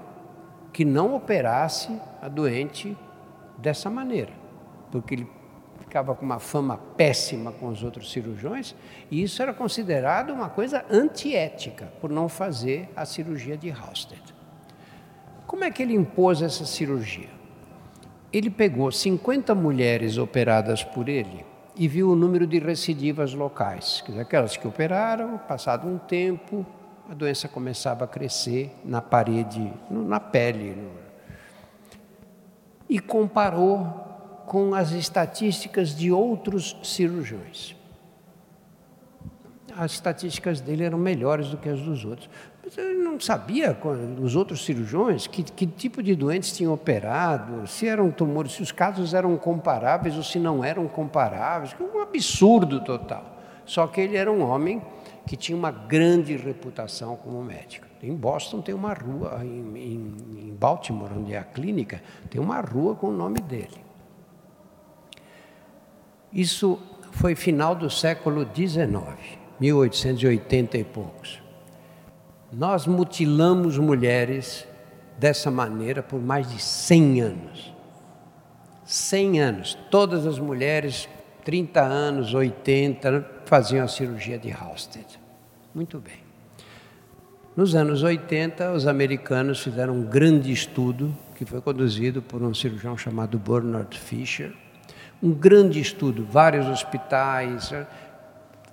que 0.71 0.85
não 0.85 1.15
operasse 1.15 1.99
a 2.21 2.27
doente 2.27 2.95
dessa 3.57 3.89
maneira, 3.89 4.31
porque 4.91 5.15
ele 5.15 5.27
ficava 5.79 6.13
com 6.13 6.23
uma 6.23 6.37
fama 6.37 6.77
péssima 6.95 7.51
com 7.51 7.67
os 7.69 7.83
outros 7.83 8.11
cirurgiões, 8.11 8.75
e 9.09 9.23
isso 9.23 9.41
era 9.41 9.51
considerado 9.51 10.31
uma 10.31 10.47
coisa 10.47 10.85
antiética, 10.91 11.91
por 11.99 12.11
não 12.11 12.29
fazer 12.29 12.87
a 12.95 13.03
cirurgia 13.03 13.57
de 13.57 13.71
Halsted. 13.71 14.21
Como 15.47 15.63
é 15.63 15.71
que 15.71 15.81
ele 15.81 15.95
impôs 15.95 16.43
essa 16.43 16.65
cirurgia? 16.65 17.29
Ele 18.31 18.51
pegou 18.51 18.91
50 18.91 19.55
mulheres 19.55 20.19
operadas 20.19 20.83
por 20.83 21.09
ele 21.09 21.48
e 21.79 21.87
viu 21.87 22.11
o 22.11 22.15
número 22.15 22.45
de 22.45 22.59
recidivas 22.59 23.33
locais, 23.33 24.03
aquelas 24.19 24.57
que 24.57 24.67
operaram, 24.67 25.37
passado 25.37 25.87
um 25.87 25.97
tempo, 25.97 26.65
a 27.09 27.13
doença 27.13 27.47
começava 27.47 28.03
a 28.03 28.07
crescer 28.07 28.75
na 28.83 29.01
parede, 29.01 29.71
na 29.89 30.19
pele. 30.19 30.77
E 32.89 32.99
comparou 32.99 34.43
com 34.45 34.75
as 34.75 34.91
estatísticas 34.91 35.95
de 35.95 36.11
outros 36.11 36.75
cirurgiões. 36.83 37.77
As 39.73 39.93
estatísticas 39.93 40.59
dele 40.59 40.83
eram 40.83 40.97
melhores 40.97 41.47
do 41.47 41.55
que 41.55 41.69
as 41.69 41.79
dos 41.79 42.03
outros. 42.03 42.29
Ele 42.77 43.03
não 43.03 43.19
sabia, 43.19 43.77
os 44.21 44.35
outros 44.35 44.63
cirurgiões, 44.63 45.27
que, 45.27 45.43
que 45.43 45.65
tipo 45.65 46.03
de 46.03 46.15
doentes 46.15 46.51
tinham 46.51 46.73
operado, 46.73 47.67
se 47.67 47.87
eram 47.87 48.11
tumores, 48.11 48.53
se 48.53 48.61
os 48.61 48.71
casos 48.71 49.13
eram 49.13 49.35
comparáveis 49.37 50.15
ou 50.15 50.23
se 50.23 50.39
não 50.39 50.63
eram 50.63 50.87
comparáveis. 50.87 51.75
Um 51.79 52.01
absurdo 52.01 52.83
total. 52.83 53.37
Só 53.65 53.87
que 53.87 54.01
ele 54.01 54.17
era 54.17 54.31
um 54.31 54.41
homem 54.41 54.81
que 55.25 55.35
tinha 55.35 55.57
uma 55.57 55.71
grande 55.71 56.35
reputação 56.35 57.15
como 57.15 57.43
médico. 57.43 57.85
Em 58.01 58.15
Boston 58.15 58.61
tem 58.61 58.73
uma 58.73 58.93
rua, 58.93 59.39
em, 59.43 59.77
em, 59.77 60.47
em 60.47 60.55
Baltimore, 60.55 61.11
onde 61.17 61.33
é 61.33 61.37
a 61.37 61.43
clínica, 61.43 62.01
tem 62.29 62.41
uma 62.41 62.61
rua 62.61 62.95
com 62.95 63.07
o 63.07 63.11
nome 63.11 63.39
dele. 63.39 63.77
Isso 66.31 66.79
foi 67.11 67.35
final 67.35 67.75
do 67.75 67.89
século 67.89 68.47
XIX, 68.55 69.37
1880 69.59 70.77
e 70.77 70.83
poucos. 70.83 71.48
Nós 72.51 72.87
mutilamos 72.87 73.77
mulheres 73.77 74.67
dessa 75.17 75.51
maneira 75.51 76.01
por 76.01 76.19
mais 76.19 76.49
de 76.49 76.59
100 76.59 77.21
anos. 77.21 77.73
100 78.85 79.41
anos. 79.41 79.77
Todas 79.91 80.25
as 80.25 80.39
mulheres, 80.39 81.07
30 81.45 81.81
anos, 81.81 82.33
80, 82.33 83.25
faziam 83.45 83.85
a 83.85 83.87
cirurgia 83.87 84.39
de 84.39 84.49
Halsted. 84.51 85.05
Muito 85.75 85.99
bem. 85.99 86.29
Nos 87.55 87.75
anos 87.75 88.01
80, 88.01 88.71
os 88.71 88.87
americanos 88.87 89.59
fizeram 89.59 89.93
um 89.93 90.03
grande 90.03 90.51
estudo 90.51 91.15
que 91.35 91.45
foi 91.45 91.61
conduzido 91.61 92.21
por 92.21 92.41
um 92.41 92.53
cirurgião 92.53 92.97
chamado 92.97 93.37
Bernard 93.37 93.97
Fisher. 93.97 94.53
Um 95.21 95.31
grande 95.31 95.79
estudo, 95.79 96.25
vários 96.25 96.67
hospitais, 96.67 97.71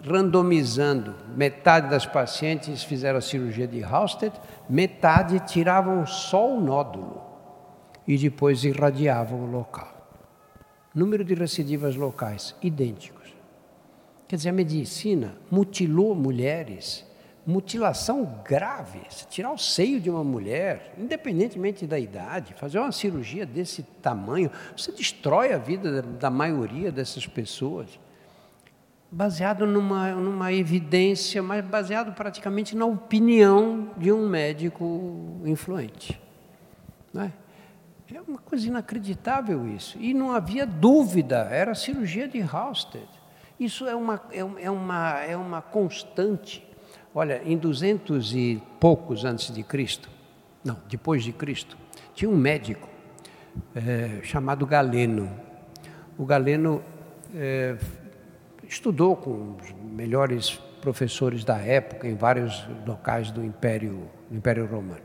randomizando. 0.06 1.14
Metade 1.36 1.90
das 1.90 2.06
pacientes 2.06 2.84
fizeram 2.84 3.18
a 3.18 3.22
cirurgia 3.22 3.66
de 3.66 3.82
Halsted, 3.82 4.32
metade 4.68 5.40
tiravam 5.40 6.06
só 6.06 6.48
o 6.48 6.60
nódulo. 6.60 7.24
e 8.08 8.16
depois 8.16 8.62
irradiavam 8.62 9.40
o 9.40 9.50
local. 9.50 9.92
Número 10.94 11.24
de 11.24 11.34
recidivas 11.34 11.96
locais 11.96 12.54
idênticos. 12.62 13.34
Quer 14.28 14.36
dizer, 14.36 14.50
a 14.50 14.52
medicina 14.52 15.36
mutilou 15.50 16.14
mulheres, 16.14 17.04
mutilação 17.44 18.40
grave, 18.44 19.00
tirar 19.28 19.52
o 19.52 19.58
seio 19.58 20.00
de 20.00 20.08
uma 20.08 20.22
mulher, 20.22 20.94
independentemente 20.96 21.84
da 21.84 21.98
idade, 21.98 22.54
fazer 22.54 22.78
uma 22.78 22.92
cirurgia 22.92 23.44
desse 23.44 23.82
tamanho, 24.00 24.52
você 24.76 24.92
destrói 24.92 25.52
a 25.52 25.58
vida 25.58 26.00
da 26.00 26.30
maioria 26.30 26.92
dessas 26.92 27.26
pessoas 27.26 27.98
baseado 29.10 29.66
numa, 29.66 30.12
numa 30.12 30.52
evidência, 30.52 31.42
mas 31.42 31.64
baseado 31.64 32.14
praticamente 32.14 32.76
na 32.76 32.86
opinião 32.86 33.90
de 33.96 34.12
um 34.12 34.28
médico 34.28 35.40
influente. 35.44 36.20
Não 37.12 37.22
é? 37.22 37.32
uma 38.26 38.38
coisa 38.38 38.66
inacreditável 38.66 39.66
isso. 39.68 39.96
E 39.98 40.12
não 40.12 40.32
havia 40.32 40.66
dúvida, 40.66 41.48
era 41.50 41.74
cirurgia 41.74 42.26
de 42.26 42.40
Halsted. 42.40 43.08
Isso 43.58 43.86
é 43.86 43.94
uma, 43.94 44.20
é, 44.30 44.38
é 44.38 44.70
uma, 44.70 45.20
é 45.20 45.36
uma 45.36 45.62
constante. 45.62 46.66
Olha, 47.14 47.40
em 47.44 47.56
duzentos 47.56 48.34
e 48.34 48.62
poucos 48.78 49.24
antes 49.24 49.54
de 49.54 49.62
Cristo, 49.62 50.10
não, 50.62 50.76
depois 50.88 51.24
de 51.24 51.32
Cristo, 51.32 51.76
tinha 52.14 52.28
um 52.28 52.36
médico 52.36 52.88
é, 53.74 54.20
chamado 54.22 54.66
Galeno. 54.66 55.30
O 56.18 56.26
Galeno 56.26 56.82
é, 57.34 57.76
estudou 58.68 59.16
com 59.16 59.56
os 59.56 59.72
melhores 59.72 60.60
professores 60.80 61.44
da 61.44 61.58
época 61.58 62.06
em 62.06 62.14
vários 62.14 62.66
locais 62.86 63.30
do 63.30 63.44
Império, 63.44 64.08
do 64.30 64.36
Império 64.36 64.66
Romano. 64.66 65.02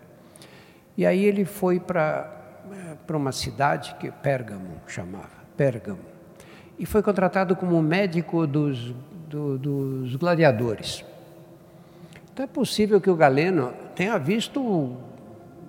E 0.97 1.05
aí 1.05 1.23
ele 1.23 1.45
foi 1.45 1.79
para 1.79 2.39
para 3.05 3.17
uma 3.17 3.31
cidade 3.31 3.95
que 3.99 4.11
Pérgamo 4.11 4.81
chamava, 4.87 5.29
Pérgamo, 5.57 5.99
e 6.77 6.85
foi 6.85 7.01
contratado 7.01 7.55
como 7.55 7.81
médico 7.81 8.47
dos, 8.47 8.93
do, 9.27 9.57
dos 9.57 10.15
gladiadores. 10.15 11.03
Então 12.31 12.45
é 12.45 12.47
possível 12.47 13.01
que 13.01 13.09
o 13.09 13.15
Galeno 13.15 13.73
tenha 13.95 14.17
visto 14.17 14.61
o, 14.61 14.97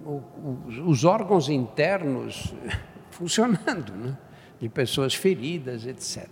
o, 0.05 0.63
os 0.87 1.05
órgãos 1.05 1.49
internos 1.49 2.55
funcionando, 3.11 3.93
né? 3.93 4.17
de 4.61 4.69
pessoas 4.69 5.15
feridas, 5.15 5.87
etc. 5.87 6.29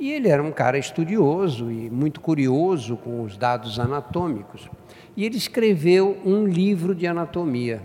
E 0.00 0.10
ele 0.10 0.30
era 0.30 0.42
um 0.42 0.50
cara 0.50 0.78
estudioso 0.78 1.70
e 1.70 1.90
muito 1.90 2.22
curioso 2.22 2.96
com 2.96 3.22
os 3.22 3.36
dados 3.36 3.78
anatômicos. 3.78 4.66
E 5.14 5.26
ele 5.26 5.36
escreveu 5.36 6.18
um 6.24 6.46
livro 6.46 6.94
de 6.94 7.06
anatomia, 7.06 7.82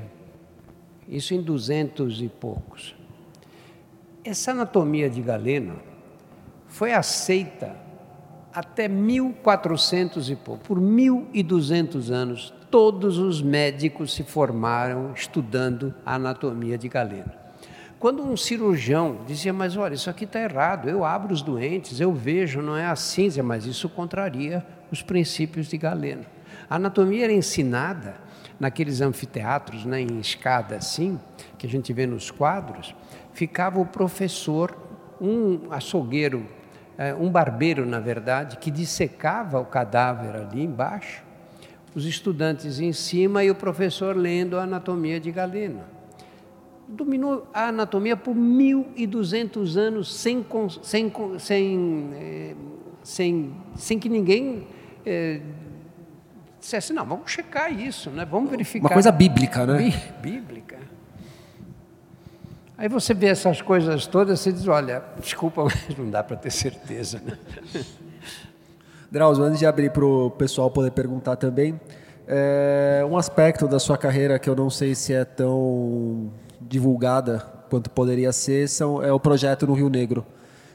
isso 1.09 1.33
em 1.33 1.41
duzentos 1.41 2.21
e 2.21 2.29
poucos. 2.29 2.95
Essa 4.23 4.51
anatomia 4.51 5.09
de 5.09 5.21
Galeno 5.21 5.75
foi 6.67 6.93
aceita 6.93 7.75
até 8.53 8.87
1400 8.87 10.29
e 10.29 10.37
pouco. 10.37 10.63
Por 10.63 10.79
1200 10.79 12.11
anos, 12.11 12.53
todos 12.71 13.17
os 13.17 13.41
médicos 13.41 14.13
se 14.13 14.23
formaram 14.23 15.11
estudando 15.13 15.93
a 16.05 16.15
anatomia 16.15 16.77
de 16.77 16.87
Galeno. 16.87 17.44
Quando 17.97 18.21
um 18.21 18.35
cirurgião 18.35 19.19
dizia, 19.25 19.53
mas 19.53 19.77
olha, 19.77 19.95
isso 19.95 20.09
aqui 20.09 20.25
está 20.25 20.41
errado, 20.41 20.89
eu 20.89 21.05
abro 21.05 21.33
os 21.33 21.41
doentes, 21.41 21.99
eu 21.99 22.13
vejo, 22.13 22.61
não 22.61 22.75
é 22.75 22.85
assim, 22.85 23.29
mas 23.41 23.65
isso 23.65 23.87
contraria 23.87 24.65
os 24.91 25.01
princípios 25.01 25.67
de 25.67 25.77
Galeno. 25.77 26.25
A 26.69 26.75
anatomia 26.75 27.23
era 27.23 27.33
ensinada 27.33 28.15
naqueles 28.59 28.99
anfiteatros, 28.99 29.85
né, 29.85 30.01
em 30.01 30.19
escada 30.19 30.75
assim, 30.75 31.19
que 31.57 31.65
a 31.65 31.69
gente 31.69 31.91
vê 31.93 32.05
nos 32.05 32.29
quadros, 32.29 32.93
ficava 33.33 33.79
o 33.79 33.85
professor, 33.85 34.75
um 35.19 35.71
açougueiro, 35.71 36.45
é, 36.97 37.13
um 37.13 37.29
barbeiro, 37.29 37.85
na 37.85 37.99
verdade, 37.99 38.57
que 38.57 38.69
dissecava 38.69 39.59
o 39.59 39.65
cadáver 39.65 40.35
ali 40.35 40.61
embaixo, 40.61 41.23
os 41.95 42.05
estudantes 42.05 42.79
em 42.79 42.91
cima 42.91 43.41
e 43.43 43.49
o 43.49 43.55
professor 43.55 44.15
lendo 44.17 44.57
a 44.57 44.63
anatomia 44.63 45.17
de 45.17 45.31
Galeno 45.31 45.94
dominou 46.87 47.47
a 47.53 47.69
anatomia 47.69 48.15
por 48.15 48.35
1.200 48.35 49.75
anos 49.77 50.15
sem, 50.15 50.45
sem, 50.81 51.11
sem, 51.39 52.09
eh, 52.13 52.55
sem, 53.03 53.55
sem 53.75 53.99
que 53.99 54.09
ninguém 54.09 54.67
é, 55.05 55.41
dissesse, 56.59 56.93
não, 56.93 57.05
vamos 57.05 57.31
checar 57.31 57.71
isso, 57.71 58.09
né? 58.09 58.25
vamos 58.25 58.49
verificar. 58.49 58.87
Uma 58.87 58.93
coisa 58.93 59.11
bíblica, 59.11 59.65
né? 59.65 59.93
Bíblica. 60.21 60.77
Aí 62.77 62.89
você 62.89 63.13
vê 63.13 63.27
essas 63.27 63.61
coisas 63.61 64.05
todas, 64.05 64.39
você 64.39 64.51
diz, 64.51 64.67
olha, 64.67 65.01
desculpa, 65.19 65.63
mas 65.87 65.97
não 65.97 66.09
dá 66.09 66.23
para 66.23 66.35
ter 66.35 66.51
certeza. 66.51 67.21
Né? 67.23 67.37
Drauzio, 69.09 69.43
antes 69.43 69.59
de 69.59 69.65
abrir 69.65 69.91
para 69.91 70.05
o 70.05 70.29
pessoal 70.29 70.69
poder 70.69 70.91
perguntar 70.91 71.37
também, 71.37 71.79
é, 72.27 73.05
um 73.09 73.17
aspecto 73.17 73.67
da 73.67 73.79
sua 73.79 73.97
carreira 73.97 74.37
que 74.37 74.49
eu 74.49 74.55
não 74.55 74.69
sei 74.69 74.93
se 74.93 75.13
é 75.13 75.23
tão 75.23 76.31
divulgada 76.67 77.39
quanto 77.69 77.89
poderia 77.89 78.31
ser 78.31 78.67
são, 78.69 79.01
é 79.03 79.11
o 79.11 79.19
projeto 79.19 79.67
no 79.67 79.73
Rio 79.73 79.89
Negro, 79.89 80.25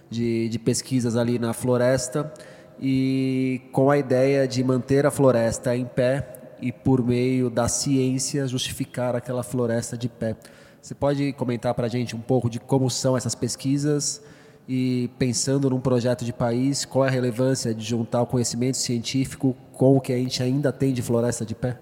de, 0.08 0.48
de 0.48 0.58
pesquisas 0.58 1.16
ali 1.16 1.38
na 1.38 1.52
floresta 1.52 2.32
e 2.80 3.62
com 3.72 3.90
a 3.90 3.98
ideia 3.98 4.48
de 4.48 4.62
manter 4.64 5.06
a 5.06 5.10
floresta 5.10 5.76
em 5.76 5.84
pé 5.84 6.26
e 6.60 6.72
por 6.72 7.04
meio 7.04 7.48
da 7.48 7.68
ciência 7.68 8.46
justificar 8.46 9.14
aquela 9.14 9.42
floresta 9.42 9.96
de 9.96 10.08
pé. 10.08 10.36
Você 10.80 10.94
pode 10.94 11.32
comentar 11.34 11.74
para 11.74 11.86
a 11.86 11.90
gente 11.90 12.16
um 12.16 12.20
pouco 12.20 12.48
de 12.48 12.58
como 12.58 12.90
são 12.90 13.16
essas 13.16 13.34
pesquisas 13.34 14.22
e 14.68 15.10
pensando 15.18 15.68
num 15.68 15.80
projeto 15.80 16.24
de 16.24 16.32
país, 16.32 16.84
qual 16.84 17.04
é 17.04 17.08
a 17.08 17.10
relevância 17.10 17.74
de 17.74 17.84
juntar 17.84 18.22
o 18.22 18.26
conhecimento 18.26 18.76
científico 18.76 19.56
com 19.72 19.96
o 19.96 20.00
que 20.00 20.12
a 20.12 20.16
gente 20.16 20.42
ainda 20.42 20.72
tem 20.72 20.92
de 20.92 21.02
floresta 21.02 21.44
de 21.44 21.54
pé? 21.54 21.78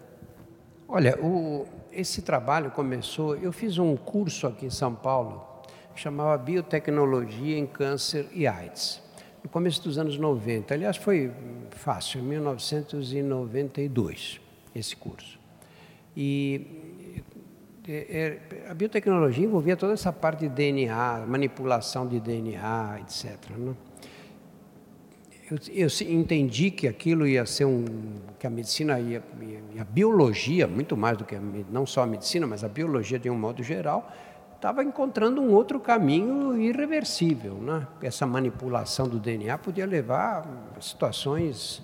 Olha, 0.91 1.23
o, 1.23 1.67
esse 1.93 2.23
trabalho 2.23 2.71
começou, 2.71 3.37
eu 3.37 3.53
fiz 3.53 3.77
um 3.77 3.95
curso 3.95 4.47
aqui 4.47 4.65
em 4.65 4.71
São 4.71 4.95
Paulo, 4.95 5.47
chamava 5.95 6.39
Biotecnologia 6.39 7.59
em 7.59 7.67
Câncer 7.67 8.27
e 8.33 8.47
AIDS, 8.47 9.03
no 9.45 9.51
começo 9.51 9.83
dos 9.83 9.99
anos 9.99 10.17
90. 10.17 10.73
Aliás, 10.73 10.97
foi 10.97 11.31
fácil, 11.73 12.21
em 12.21 12.23
1992, 12.23 14.41
esse 14.75 14.97
curso. 14.97 15.39
E 16.17 17.21
é, 17.87 18.39
é, 18.65 18.71
a 18.71 18.75
biotecnologia 18.75 19.45
envolvia 19.45 19.77
toda 19.77 19.93
essa 19.93 20.11
parte 20.11 20.41
de 20.41 20.49
DNA, 20.49 21.27
manipulação 21.27 22.09
de 22.09 22.19
DNA, 22.19 23.01
etc. 23.01 23.37
eu, 25.51 25.59
eu, 25.73 25.89
entendi 26.13 26.71
que 26.71 26.87
aquilo 26.87 27.27
ia 27.27 27.47
ser 27.47 27.65
um 27.65 27.85
que 28.39 28.47
a 28.47 28.51
medicina 28.51 29.01
ia, 29.01 29.23
a 29.79 29.85
biologia 29.85 30.67
muito 30.67 30.97
mais 30.97 31.17
do 31.17 31.25
que 31.25 31.35
a, 31.35 31.41
não 31.71 31.87
só 31.87 32.03
a 32.03 32.07
medicina 32.07 32.47
mas 32.47 32.63
a 32.63 32.69
biologia 32.69 33.19
de 33.19 33.31
um 33.31 33.39
modo 33.39 33.63
geral 33.63 34.13
estava 34.55 34.85
encontrando 34.85 35.41
um 35.41 35.53
outro 35.53 35.81
caminho 35.81 36.61
irreversível 36.61 37.55
né? 37.55 37.87
Essa 38.03 38.27
manipulação 38.27 39.09
do 39.09 39.19
DNA 39.19 39.57
podia 39.59 39.87
levar 39.87 40.47
a 40.77 40.81
situações 40.81 41.83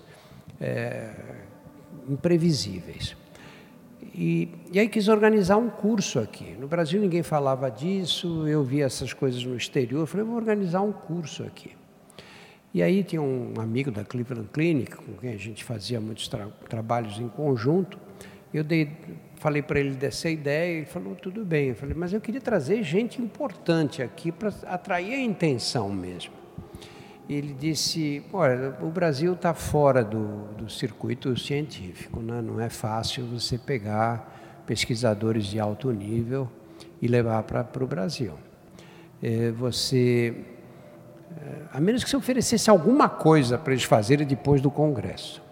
é, 0.61 1.11
imprevisíveis. 2.09 3.17
E, 4.15 4.49
e 4.73 4.79
aí 4.79 4.89
quis 4.89 5.09
organizar 5.09 5.57
um 5.57 5.71
curso 5.71 6.21
aqui. 6.21 6.55
No 6.61 6.69
Brasil 6.69 7.01
ninguém 7.01 7.23
falava 7.23 7.71
disso 7.71 8.47
eu 8.47 8.62
vi 8.62 8.83
essas 8.83 9.12
coisas 9.12 9.43
no 9.43 9.57
exterior 9.57 10.07
falei 10.07 10.27
vou 10.27 10.37
organizar 10.37 10.83
um 10.83 10.93
curso 10.93 11.43
aqui 11.43 11.73
e 12.75 12.83
aí 12.83 13.05
tinha 13.05 13.22
um 13.22 13.55
amigo 13.57 13.93
da 13.93 14.05
Cleveland 14.05 14.49
Clinic, 14.53 14.97
com 14.97 15.12
quem 15.12 15.33
a 15.33 15.37
gente 15.37 15.62
fazia 15.62 16.01
muitos 16.01 16.27
tra 16.27 16.49
trabalhos 16.68 17.20
em 17.20 17.29
conjunto. 17.29 17.97
Eu 18.53 18.64
dei, 18.64 18.91
falei 19.37 19.62
para 19.62 19.79
ele 19.79 19.95
dessa 19.95 20.29
ideia, 20.29 20.79
ele 20.79 20.87
falou, 20.87 21.14
tudo 21.14 21.45
bem. 21.45 21.68
Eu 21.68 21.77
falei, 21.77 21.95
mas 21.95 22.12
eu 22.12 22.20
queria 22.20 22.41
trazer 22.41 22.83
gente 22.83 23.22
importante 23.22 24.03
aqui 24.03 24.33
para 24.33 24.53
atrair 24.66 25.14
a 25.14 25.20
intenção 25.20 25.89
mesmo. 25.89 26.33
Ele 27.29 27.55
disse, 27.55 28.25
olha, 28.33 28.77
o 28.83 28.91
Brasil 28.91 29.35
está 29.35 29.55
fora 29.55 30.03
do, 30.03 30.49
do 30.55 30.68
circuito 30.68 31.39
científico, 31.39 32.20
né? 32.20 32.43
não 32.43 32.61
é 32.61 32.68
fácil 32.68 33.25
você 33.25 33.57
pegar 33.57 34.62
pesquisadores 34.66 35.47
de 35.47 35.61
alto 35.61 35.93
nível 35.93 36.51
e 37.01 37.07
levar 37.07 37.45
para 37.45 37.85
o 37.85 37.87
Brasil. 37.87 38.35
É, 39.22 39.53
você 39.53 40.53
a 41.72 41.80
menos 41.80 42.05
que 42.05 42.11
se 42.11 42.16
oferecesse 42.16 42.70
alguma 42.70 43.09
coisa 43.09 43.59
para 43.59 43.72
eles 43.72 43.85
fazerem 43.85 44.26
depois 44.26 44.61
do 44.61 44.70
Congresso. 44.70 45.43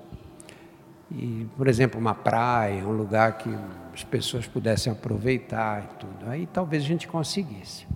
E, 1.10 1.46
por 1.56 1.68
exemplo, 1.68 2.00
uma 2.00 2.14
praia, 2.14 2.86
um 2.86 2.92
lugar 2.92 3.36
que 3.38 3.50
as 3.92 4.02
pessoas 4.02 4.46
pudessem 4.46 4.92
aproveitar 4.92 5.84
e 5.84 5.98
tudo. 5.98 6.30
Aí 6.30 6.46
talvez 6.46 6.82
a 6.82 6.86
gente 6.86 7.06
conseguisse. 7.06 7.86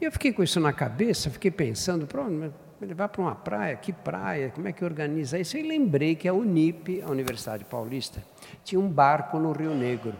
E 0.00 0.04
eu 0.04 0.12
fiquei 0.12 0.32
com 0.32 0.42
isso 0.42 0.60
na 0.60 0.72
cabeça, 0.72 1.30
fiquei 1.30 1.50
pensando, 1.50 2.06
pronto, 2.06 2.52
levar 2.80 3.08
para 3.08 3.22
uma 3.22 3.34
praia, 3.34 3.74
que 3.76 3.92
praia, 3.92 4.50
como 4.50 4.68
é 4.68 4.72
que 4.72 4.84
organiza 4.84 5.38
isso? 5.38 5.56
E 5.56 5.62
lembrei 5.62 6.14
que 6.14 6.28
a 6.28 6.34
Unip, 6.34 7.02
a 7.02 7.10
Universidade 7.10 7.64
Paulista, 7.64 8.22
tinha 8.62 8.78
um 8.78 8.88
barco 8.88 9.38
no 9.38 9.52
Rio 9.52 9.74
Negro. 9.74 10.14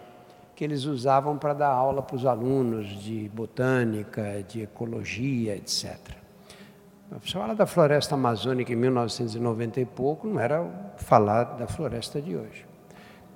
que 0.56 0.64
eles 0.64 0.86
usavam 0.86 1.36
para 1.36 1.52
dar 1.52 1.68
aula 1.68 2.00
para 2.00 2.16
os 2.16 2.24
alunos 2.24 2.88
de 3.02 3.30
botânica, 3.34 4.42
de 4.48 4.62
ecologia, 4.62 5.54
etc. 5.54 5.98
Você 7.10 7.32
fala 7.38 7.54
da 7.54 7.66
floresta 7.66 8.16
amazônica 8.16 8.72
em 8.72 8.76
1990 8.76 9.80
e 9.80 9.84
pouco, 9.84 10.26
não 10.26 10.40
era 10.40 10.92
falar 10.96 11.44
da 11.44 11.66
floresta 11.68 12.20
de 12.20 12.36
hoje. 12.36 12.66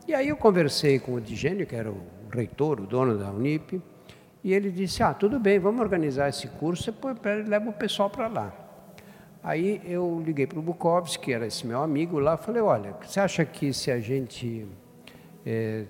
E 0.09 0.15
aí 0.15 0.29
eu 0.29 0.37
conversei 0.37 0.99
com 0.99 1.15
o 1.15 1.21
Digênio, 1.21 1.65
que 1.65 1.77
era 1.77 1.89
o 1.89 2.03
reitor, 2.33 2.81
o 2.81 2.87
dono 2.87 3.17
da 3.17 3.31
Unip, 3.31 3.81
e 4.43 4.53
ele 4.53 4.73
disse, 4.73 5.05
ah, 5.05 5.15
tudo 5.15 5.39
bem, 5.39 5.61
vamos 5.61 5.81
organizar 5.81 6.29
esse 6.29 6.49
curso, 6.49 6.91
depois 6.91 7.49
leva 7.49 7.71
o 7.71 7.73
pessoal 7.73 8.11
para 8.11 8.27
lá. 8.27 8.53
Aí 9.43 9.81
eu 9.85 10.21
liguei 10.25 10.47
para 10.47 10.59
o 10.59 10.63
Bukowski, 10.63 11.27
que 11.27 11.33
era 11.33 11.47
esse 11.47 11.65
meu 11.65 11.81
amigo 11.81 12.19
lá, 12.19 12.37
falei, 12.37 12.61
olha, 12.61 12.97
você 13.01 13.21
acha 13.21 13.45
que 13.45 13.73
se 13.73 13.91
a 13.91 14.01
gente 14.01 14.67
é, 15.47 15.85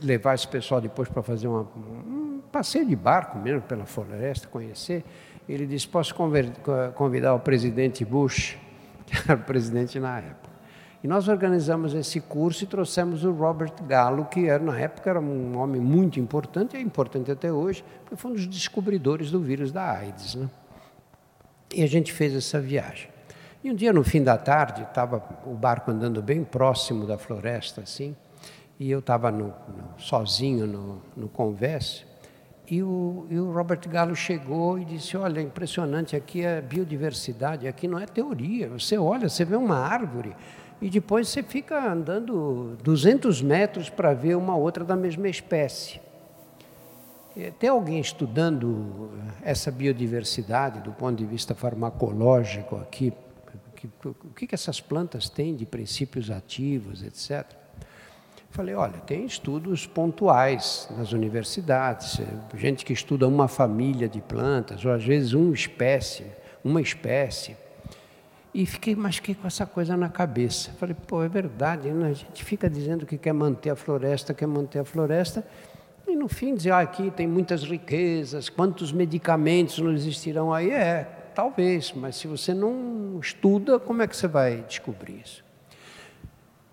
levar 0.00 0.34
esse 0.34 0.46
pessoal 0.46 0.80
depois 0.80 1.08
para 1.08 1.22
fazer 1.22 1.48
uma, 1.48 1.62
um 1.76 2.40
passeio 2.52 2.86
de 2.86 2.94
barco 2.94 3.36
mesmo 3.38 3.62
pela 3.62 3.84
floresta, 3.84 4.46
conhecer. 4.46 5.04
Ele 5.48 5.66
disse: 5.66 5.86
Posso 5.86 6.14
convidar 6.94 7.34
o 7.34 7.40
presidente 7.40 8.04
Bush, 8.04 8.56
que 9.06 9.16
era 9.30 9.38
o 9.38 9.44
presidente 9.44 9.98
na 10.00 10.18
época. 10.18 10.54
E 11.04 11.06
nós 11.06 11.28
organizamos 11.28 11.92
esse 11.92 12.18
curso 12.18 12.64
e 12.64 12.66
trouxemos 12.66 13.24
o 13.24 13.30
Robert 13.30 13.74
Gallo, 13.86 14.24
que 14.24 14.48
era, 14.48 14.64
na 14.64 14.78
época 14.78 15.10
era 15.10 15.20
um 15.20 15.58
homem 15.58 15.78
muito 15.78 16.18
importante, 16.18 16.78
é 16.78 16.80
importante 16.80 17.30
até 17.30 17.52
hoje, 17.52 17.84
porque 18.00 18.16
foi 18.16 18.30
um 18.30 18.34
dos 18.34 18.46
descobridores 18.46 19.30
do 19.30 19.38
vírus 19.38 19.70
da 19.70 19.84
AIDS. 19.98 20.34
Né? 20.34 20.48
E 21.74 21.82
a 21.82 21.86
gente 21.86 22.10
fez 22.10 22.34
essa 22.34 22.58
viagem. 22.58 23.10
E 23.62 23.70
um 23.70 23.74
dia, 23.74 23.92
no 23.92 24.02
fim 24.02 24.22
da 24.22 24.38
tarde, 24.38 24.82
estava 24.82 25.22
o 25.44 25.54
barco 25.54 25.90
andando 25.90 26.22
bem 26.22 26.42
próximo 26.42 27.06
da 27.06 27.18
floresta, 27.18 27.82
assim, 27.82 28.16
e 28.80 28.90
eu 28.90 29.00
estava 29.00 29.32
sozinho 29.98 30.66
no, 30.66 31.02
no 31.14 31.28
converse, 31.28 32.06
e 32.68 32.82
o, 32.82 33.26
e 33.30 33.38
o 33.38 33.52
Robert 33.52 33.86
Gallo 33.88 34.16
chegou 34.16 34.78
e 34.78 34.84
disse, 34.84 35.16
olha, 35.16 35.40
impressionante, 35.40 36.16
aqui 36.16 36.44
é 36.44 36.60
biodiversidade, 36.60 37.68
aqui 37.68 37.86
não 37.86 37.98
é 37.98 38.06
teoria, 38.06 38.68
você 38.68 38.96
olha, 38.96 39.28
você 39.28 39.44
vê 39.44 39.56
uma 39.56 39.76
árvore, 39.76 40.34
e 40.80 40.88
depois 40.88 41.28
você 41.28 41.42
fica 41.42 41.90
andando 41.90 42.76
200 42.82 43.42
metros 43.42 43.90
para 43.90 44.14
ver 44.14 44.36
uma 44.36 44.56
outra 44.56 44.84
da 44.84 44.96
mesma 44.96 45.28
espécie. 45.28 46.00
Tem 47.58 47.68
alguém 47.68 47.98
estudando 47.98 49.10
essa 49.42 49.70
biodiversidade 49.70 50.80
do 50.80 50.92
ponto 50.92 51.16
de 51.16 51.26
vista 51.26 51.54
farmacológico 51.54 52.76
aqui? 52.76 53.12
O 54.04 54.30
que, 54.34 54.46
que 54.46 54.54
essas 54.54 54.80
plantas 54.80 55.28
têm 55.28 55.54
de 55.54 55.66
princípios 55.66 56.30
ativos, 56.30 57.02
etc.? 57.02 57.63
Falei, 58.54 58.72
olha, 58.76 59.00
tem 59.00 59.24
estudos 59.24 59.84
pontuais 59.84 60.88
nas 60.96 61.10
universidades, 61.10 62.20
gente 62.54 62.84
que 62.84 62.92
estuda 62.92 63.26
uma 63.26 63.48
família 63.48 64.08
de 64.08 64.20
plantas, 64.20 64.84
ou 64.84 64.92
às 64.92 65.04
vezes 65.04 65.32
uma 65.32 65.52
espécie, 65.52 66.24
uma 66.62 66.80
espécie. 66.80 67.56
E 68.54 68.64
fiquei, 68.64 68.94
mas 68.94 69.16
fiquei 69.16 69.34
com 69.34 69.44
essa 69.44 69.66
coisa 69.66 69.96
na 69.96 70.08
cabeça. 70.08 70.70
Falei, 70.78 70.94
pô, 70.94 71.24
é 71.24 71.28
verdade, 71.28 71.90
né? 71.90 72.10
a 72.10 72.12
gente 72.12 72.44
fica 72.44 72.70
dizendo 72.70 73.04
que 73.04 73.18
quer 73.18 73.32
manter 73.32 73.70
a 73.70 73.74
floresta, 73.74 74.32
quer 74.32 74.46
manter 74.46 74.78
a 74.78 74.84
floresta, 74.84 75.44
e 76.06 76.14
no 76.14 76.28
fim 76.28 76.54
dizer, 76.54 76.70
ah, 76.70 76.78
aqui 76.78 77.10
tem 77.10 77.26
muitas 77.26 77.64
riquezas, 77.64 78.48
quantos 78.48 78.92
medicamentos 78.92 79.80
não 79.80 79.90
existirão 79.90 80.54
aí? 80.54 80.70
É, 80.70 81.02
talvez, 81.34 81.92
mas 81.92 82.14
se 82.14 82.28
você 82.28 82.54
não 82.54 83.18
estuda, 83.20 83.80
como 83.80 84.00
é 84.00 84.06
que 84.06 84.16
você 84.16 84.28
vai 84.28 84.64
descobrir 84.68 85.20
isso? 85.24 85.44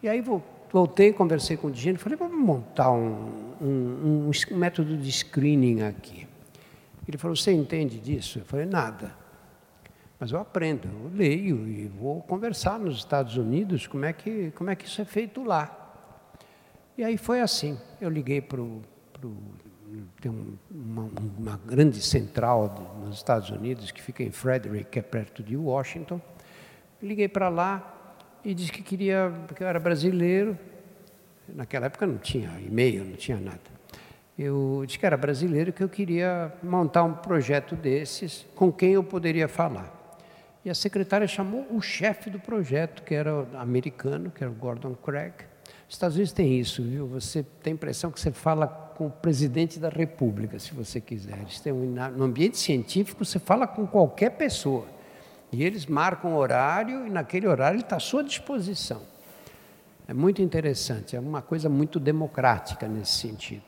E 0.03 0.07
aí 0.07 0.21
vou 0.21 0.43
voltei, 0.71 1.11
conversei 1.11 1.57
com 1.57 1.67
o 1.67 1.71
Digino, 1.71 1.99
falei, 1.99 2.17
vamos 2.17 2.39
montar 2.39 2.91
um, 2.91 3.55
um, 3.61 4.29
um, 4.29 4.55
método 4.55 4.97
de 4.97 5.11
screening 5.11 5.83
aqui. 5.83 6.27
Ele 7.07 7.17
falou, 7.17 7.35
você 7.35 7.51
entende 7.51 7.99
disso? 7.99 8.39
Eu 8.39 8.45
falei, 8.45 8.65
nada. 8.65 9.13
Mas 10.19 10.31
eu 10.31 10.39
aprendo, 10.39 10.87
eu 10.87 11.11
leio 11.13 11.67
e 11.67 11.87
vou 11.87 12.21
conversar 12.21 12.79
nos 12.79 12.97
Estados 12.97 13.35
Unidos 13.35 13.87
como 13.87 14.05
é 14.05 14.13
que, 14.13 14.51
como 14.51 14.69
é 14.69 14.75
que 14.75 14.85
isso 14.85 15.01
é 15.01 15.05
feito 15.05 15.43
lá. 15.43 15.77
E 16.97 17.03
aí 17.03 17.17
foi 17.17 17.41
assim, 17.41 17.77
eu 17.99 18.09
liguei 18.09 18.39
para 18.39 18.61
o... 18.61 18.81
Tem 20.21 20.31
uma, 20.69 21.09
uma 21.37 21.59
grande 21.65 22.01
central 22.01 22.97
nos 23.03 23.17
Estados 23.17 23.49
Unidos 23.49 23.91
que 23.91 24.01
fica 24.01 24.23
em 24.23 24.31
Frederick, 24.31 24.89
que 24.89 24.99
é 24.99 25.01
perto 25.01 25.43
de 25.43 25.57
Washington. 25.57 26.21
Liguei 27.01 27.27
para 27.27 27.49
lá, 27.49 28.00
e 28.43 28.53
disse 28.53 28.71
que 28.71 28.81
queria, 28.81 29.31
porque 29.47 29.63
eu 29.63 29.67
era 29.67 29.79
brasileiro, 29.79 30.57
naquela 31.47 31.85
época 31.85 32.07
não 32.07 32.17
tinha 32.17 32.49
e-mail, 32.59 33.05
não 33.05 33.15
tinha 33.15 33.39
nada. 33.39 33.59
Eu 34.37 34.83
disse 34.85 34.97
que 34.97 35.05
era 35.05 35.17
brasileiro 35.17 35.71
que 35.71 35.83
eu 35.83 35.89
queria 35.89 36.51
montar 36.63 37.03
um 37.03 37.13
projeto 37.13 37.75
desses 37.75 38.45
com 38.55 38.71
quem 38.71 38.93
eu 38.93 39.03
poderia 39.03 39.47
falar. 39.47 39.99
E 40.63 40.69
a 40.69 40.75
secretária 40.75 41.27
chamou 41.27 41.67
o 41.71 41.81
chefe 41.81 42.29
do 42.29 42.39
projeto, 42.39 43.03
que 43.03 43.13
era 43.13 43.47
americano, 43.55 44.31
que 44.31 44.43
era 44.43 44.51
o 44.51 44.55
Gordon 44.55 44.93
Craig. 44.95 45.33
Os 45.87 45.95
Estados 45.95 46.15
Unidos 46.15 46.31
tem 46.31 46.59
isso, 46.59 46.83
viu? 46.83 47.07
Você 47.07 47.43
tem 47.61 47.71
a 47.71 47.75
impressão 47.75 48.11
que 48.11 48.19
você 48.19 48.31
fala 48.31 48.67
com 48.67 49.07
o 49.07 49.11
presidente 49.11 49.79
da 49.79 49.89
República, 49.89 50.57
se 50.59 50.73
você 50.73 51.01
quiser. 51.01 51.39
no 52.15 52.23
ambiente 52.23 52.57
científico, 52.57 53.25
você 53.25 53.39
fala 53.39 53.67
com 53.67 53.85
qualquer 53.85 54.31
pessoa. 54.31 54.85
E 55.51 55.63
eles 55.63 55.85
marcam 55.85 56.35
horário 56.35 57.05
e 57.05 57.09
naquele 57.09 57.47
horário 57.47 57.75
ele 57.75 57.83
está 57.83 57.97
à 57.97 57.99
sua 57.99 58.23
disposição. 58.23 59.01
É 60.07 60.13
muito 60.13 60.41
interessante, 60.41 61.15
é 61.15 61.19
uma 61.19 61.41
coisa 61.41 61.69
muito 61.69 61.99
democrática 61.99 62.87
nesse 62.87 63.13
sentido. 63.13 63.63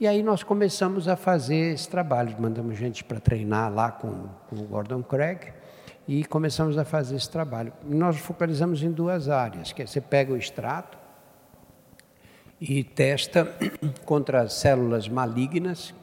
E 0.00 0.06
aí 0.06 0.22
nós 0.22 0.42
começamos 0.42 1.06
a 1.06 1.16
fazer 1.16 1.74
esse 1.74 1.88
trabalho, 1.88 2.34
mandamos 2.38 2.76
gente 2.76 3.04
para 3.04 3.20
treinar 3.20 3.72
lá 3.72 3.90
com, 3.90 4.26
com, 4.48 4.56
o 4.56 4.64
Gordon 4.64 5.02
Craig 5.02 5.52
e 6.08 6.24
começamos 6.24 6.76
a 6.76 6.84
fazer 6.84 7.16
esse 7.16 7.30
trabalho. 7.30 7.72
Nós 7.84 8.18
focalizamos 8.18 8.82
em 8.82 8.90
duas 8.90 9.28
áreas, 9.28 9.72
que 9.72 9.82
é 9.82 9.86
você 9.86 10.00
pega 10.00 10.32
o 10.32 10.36
extrato 10.36 10.98
e 12.60 12.82
testa 12.82 13.54
contra 14.04 14.48
células 14.48 15.08
malignas 15.08 15.94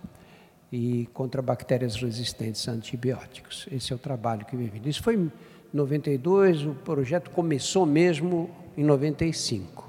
e 0.72 1.07
contra 1.13 1.41
bactérias 1.41 1.95
resistentes 1.95 2.67
a 2.67 2.72
antibióticos. 2.72 3.67
Esse 3.72 3.91
é 3.91 3.95
o 3.95 3.99
trabalho 3.99 4.45
que 4.45 4.55
vem 4.55 4.67
vindo. 4.67 4.88
Isso 4.88 5.01
foi 5.01 5.15
em 5.15 5.32
92, 5.74 6.65
o 6.65 6.74
projeto 6.74 7.30
começou 7.32 7.86
mesmo 7.86 8.49
em 8.78 8.84
95. 8.84 9.88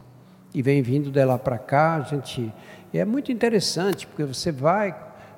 E 0.53 0.63
vem 0.63 0.83
vindo 0.83 1.11
de 1.11 1.25
lá 1.25 1.39
para 1.39 1.59
cá, 1.59 1.97
a 1.97 2.01
gente 2.01 2.53
e 2.93 2.99
é 2.99 3.05
muito 3.05 3.31
interessante, 3.31 4.07
porque 4.07 4.25
você 4.25 4.51
vai, 4.51 4.97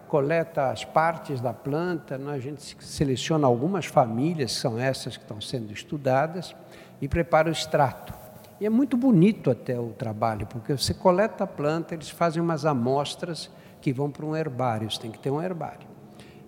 coleta 0.08 0.70
as 0.70 0.84
partes 0.84 1.38
da 1.38 1.52
planta, 1.52 2.16
né? 2.16 2.32
a 2.32 2.38
gente 2.38 2.76
seleciona 2.80 3.46
algumas 3.46 3.84
famílias, 3.84 4.52
são 4.52 4.78
essas 4.78 5.18
que 5.18 5.22
estão 5.22 5.38
sendo 5.40 5.70
estudadas, 5.70 6.56
e 7.00 7.06
prepara 7.06 7.50
o 7.50 7.52
extrato. 7.52 8.14
E 8.58 8.64
é 8.64 8.70
muito 8.70 8.96
bonito 8.96 9.50
até 9.50 9.78
o 9.78 9.88
trabalho, 9.88 10.46
porque 10.46 10.72
você 10.72 10.94
coleta 10.94 11.44
a 11.44 11.46
planta, 11.46 11.94
eles 11.94 12.08
fazem 12.08 12.40
umas 12.40 12.64
amostras 12.64 13.50
que 13.82 13.92
vão 13.92 14.10
para 14.10 14.24
um 14.24 14.34
herbário, 14.34 14.90
você 14.90 15.00
tem 15.00 15.10
que 15.10 15.18
ter 15.18 15.30
um 15.30 15.42
herbário. 15.42 15.86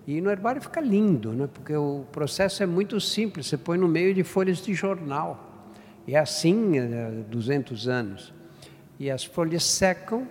E 0.07 0.21
no 0.21 0.31
herbário 0.31 0.61
fica 0.61 0.79
lindo, 0.79 1.33
né? 1.33 1.49
porque 1.51 1.75
o 1.75 2.05
processo 2.11 2.63
é 2.63 2.65
muito 2.65 2.99
simples, 3.01 3.47
você 3.47 3.57
põe 3.57 3.77
no 3.77 3.87
meio 3.87 4.13
de 4.13 4.23
folhas 4.23 4.59
de 4.59 4.73
jornal. 4.73 5.71
E 6.07 6.15
é 6.15 6.19
assim 6.19 6.79
há 6.79 7.23
200 7.29 7.87
anos. 7.87 8.33
E 8.99 9.11
as 9.11 9.25
folhas 9.25 9.63
secam, 9.63 10.27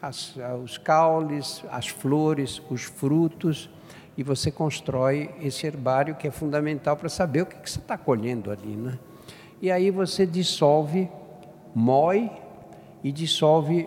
as, 0.00 0.34
os 0.62 0.78
caules, 0.78 1.62
as 1.70 1.88
flores, 1.88 2.60
os 2.70 2.82
frutos, 2.82 3.70
e 4.16 4.22
você 4.22 4.50
constrói 4.50 5.30
esse 5.40 5.66
herbário 5.66 6.16
que 6.16 6.26
é 6.26 6.30
fundamental 6.30 6.96
para 6.96 7.08
saber 7.08 7.42
o 7.42 7.46
que, 7.46 7.56
que 7.56 7.70
você 7.70 7.78
está 7.78 7.96
colhendo 7.96 8.50
ali. 8.50 8.74
Né? 8.74 8.98
E 9.62 9.70
aí 9.70 9.90
você 9.90 10.26
dissolve, 10.26 11.08
moe 11.74 12.30
e 13.04 13.12
dissolve 13.12 13.86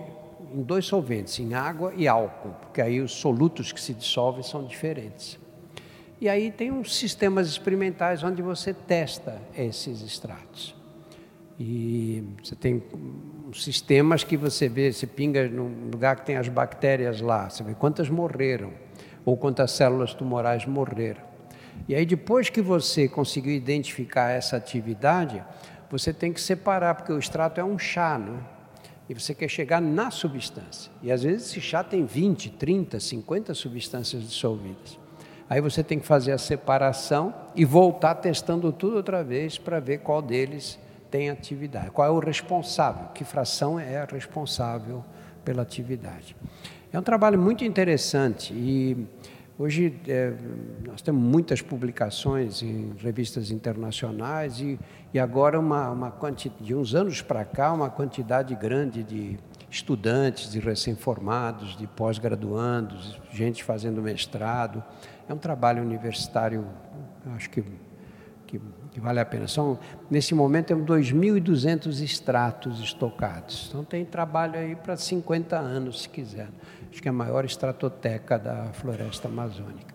em 0.54 0.62
dois 0.62 0.86
solventes, 0.86 1.40
em 1.40 1.54
água 1.54 1.94
e 1.96 2.08
álcool, 2.08 2.54
porque 2.62 2.82
aí 2.82 3.00
os 3.00 3.12
solutos 3.12 3.72
que 3.72 3.82
se 3.82 3.94
dissolvem 3.94 4.44
são 4.44 4.66
diferentes. 4.66 5.40
E 6.20 6.30
aí 6.30 6.52
tem 6.52 6.72
uns 6.72 6.96
sistemas 6.96 7.48
experimentais 7.48 8.24
onde 8.24 8.42
você 8.42 8.74
testa 8.74 9.42
esses 9.58 10.02
extratos. 10.02 10.76
E 11.60 12.24
você 12.44 12.56
tem 12.56 12.82
sistemas 13.54 14.24
que 14.24 14.38
você 14.38 14.70
vê, 14.70 14.92
você 14.92 15.08
pinga 15.08 15.48
num 15.48 15.90
lugar 15.92 16.16
que 16.16 16.26
tem 16.26 16.38
as 16.38 16.48
bactérias 16.48 17.22
lá, 17.22 17.50
você 17.50 17.64
vê 17.64 17.74
quantas 17.74 18.10
morreram, 18.10 18.72
ou 19.26 19.36
quantas 19.38 19.72
células 19.72 20.14
tumorais 20.14 20.66
morreram. 20.66 21.22
E 21.88 21.96
aí 21.96 22.06
depois 22.06 22.50
que 22.50 22.62
você 22.62 23.08
conseguiu 23.08 23.54
identificar 23.54 24.30
essa 24.30 24.58
atividade, 24.58 25.44
você 25.90 26.14
tem 26.14 26.32
que 26.32 26.40
separar, 26.40 26.96
porque 26.96 27.12
o 27.12 27.20
extrato 27.20 27.60
é 27.60 27.64
um 27.64 27.78
chá, 27.78 28.18
não 28.18 28.36
é? 28.38 28.61
E 29.12 29.14
você 29.14 29.36
quer 29.36 29.50
chegar 29.50 29.82
na 29.82 30.10
substância. 30.10 30.90
E 31.04 31.12
às 31.12 31.24
vezes 31.24 31.50
esse 31.50 31.60
chá 31.60 31.84
tem 31.84 32.06
20, 32.06 32.50
30, 32.52 32.98
50 32.98 33.54
substâncias 33.54 34.24
dissolvidas. 34.24 34.98
Aí 35.50 35.60
você 35.60 35.84
tem 35.84 36.00
que 36.00 36.06
fazer 36.06 36.32
a 36.32 36.38
separação 36.38 37.34
e 37.54 37.66
voltar 37.66 38.16
testando 38.16 38.72
tudo 38.72 38.96
outra 38.96 39.22
vez 39.22 39.58
para 39.58 39.82
ver 39.82 39.98
qual 39.98 40.22
deles 40.22 40.80
tem 41.10 41.30
atividade. 41.30 41.92
Qual 41.92 42.08
é 42.08 42.10
o 42.10 42.20
responsável? 42.20 43.10
Que 43.14 43.26
fração 43.26 43.78
é 43.78 43.98
a 43.98 44.06
responsável 44.06 45.04
pela 45.44 45.62
atividade. 45.62 46.34
É 46.94 46.98
um 46.98 47.04
trabalho 47.04 47.38
muito 47.38 47.66
interessante 47.66 48.54
e 48.54 48.96
hoje 49.62 49.94
é, 50.08 50.34
nós 50.88 51.04
temos 51.04 51.22
muitas 51.22 51.62
publicações 51.62 52.64
em 52.64 52.94
revistas 52.98 53.52
internacionais 53.52 54.60
e, 54.60 54.80
e 55.14 55.20
agora 55.20 55.60
uma, 55.60 55.92
uma 55.92 56.12
quantidade, 56.12 56.64
de 56.64 56.74
uns 56.74 56.96
anos 56.96 57.22
para 57.22 57.46
cá 57.46 57.72
uma 57.72 57.90
quantidade 57.90 58.56
grande 58.56 59.04
de 59.04 59.38
estudantes, 59.70 60.52
de 60.52 60.60
recém-formados, 60.60 61.78
de 61.78 61.86
pós-graduandos, 61.86 63.20
gente 63.32 63.64
fazendo 63.64 64.02
mestrado. 64.02 64.84
É 65.30 65.34
um 65.34 65.38
trabalho 65.38 65.84
universitário, 65.84 66.66
acho 67.36 67.50
que, 67.52 67.64
que, 68.48 68.60
que 68.92 69.00
vale 69.00 69.20
a 69.20 69.26
pena. 69.26 69.48
São, 69.48 69.78
nesse 70.10 70.34
momento 70.34 70.68
temos 70.68 70.86
2.200 70.88 72.04
extratos 72.04 72.80
estocados. 72.82 73.68
Então 73.70 73.84
tem 73.84 74.04
trabalho 74.04 74.56
aí 74.58 74.76
para 74.76 74.98
50 74.98 75.56
anos, 75.56 76.02
se 76.02 76.10
quiser. 76.10 76.50
Acho 76.92 77.02
que 77.02 77.08
é 77.08 77.12
a 77.12 77.14
maior 77.14 77.46
estratoteca 77.46 78.38
da 78.38 78.74
floresta 78.74 79.28
amazônica. 79.28 79.94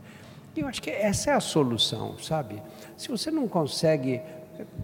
E 0.57 0.61
eu 0.61 0.66
acho 0.66 0.80
que 0.80 0.90
essa 0.90 1.30
é 1.30 1.34
a 1.34 1.40
solução, 1.40 2.18
sabe? 2.18 2.62
Se 2.97 3.09
você 3.09 3.30
não 3.30 3.47
consegue 3.47 4.22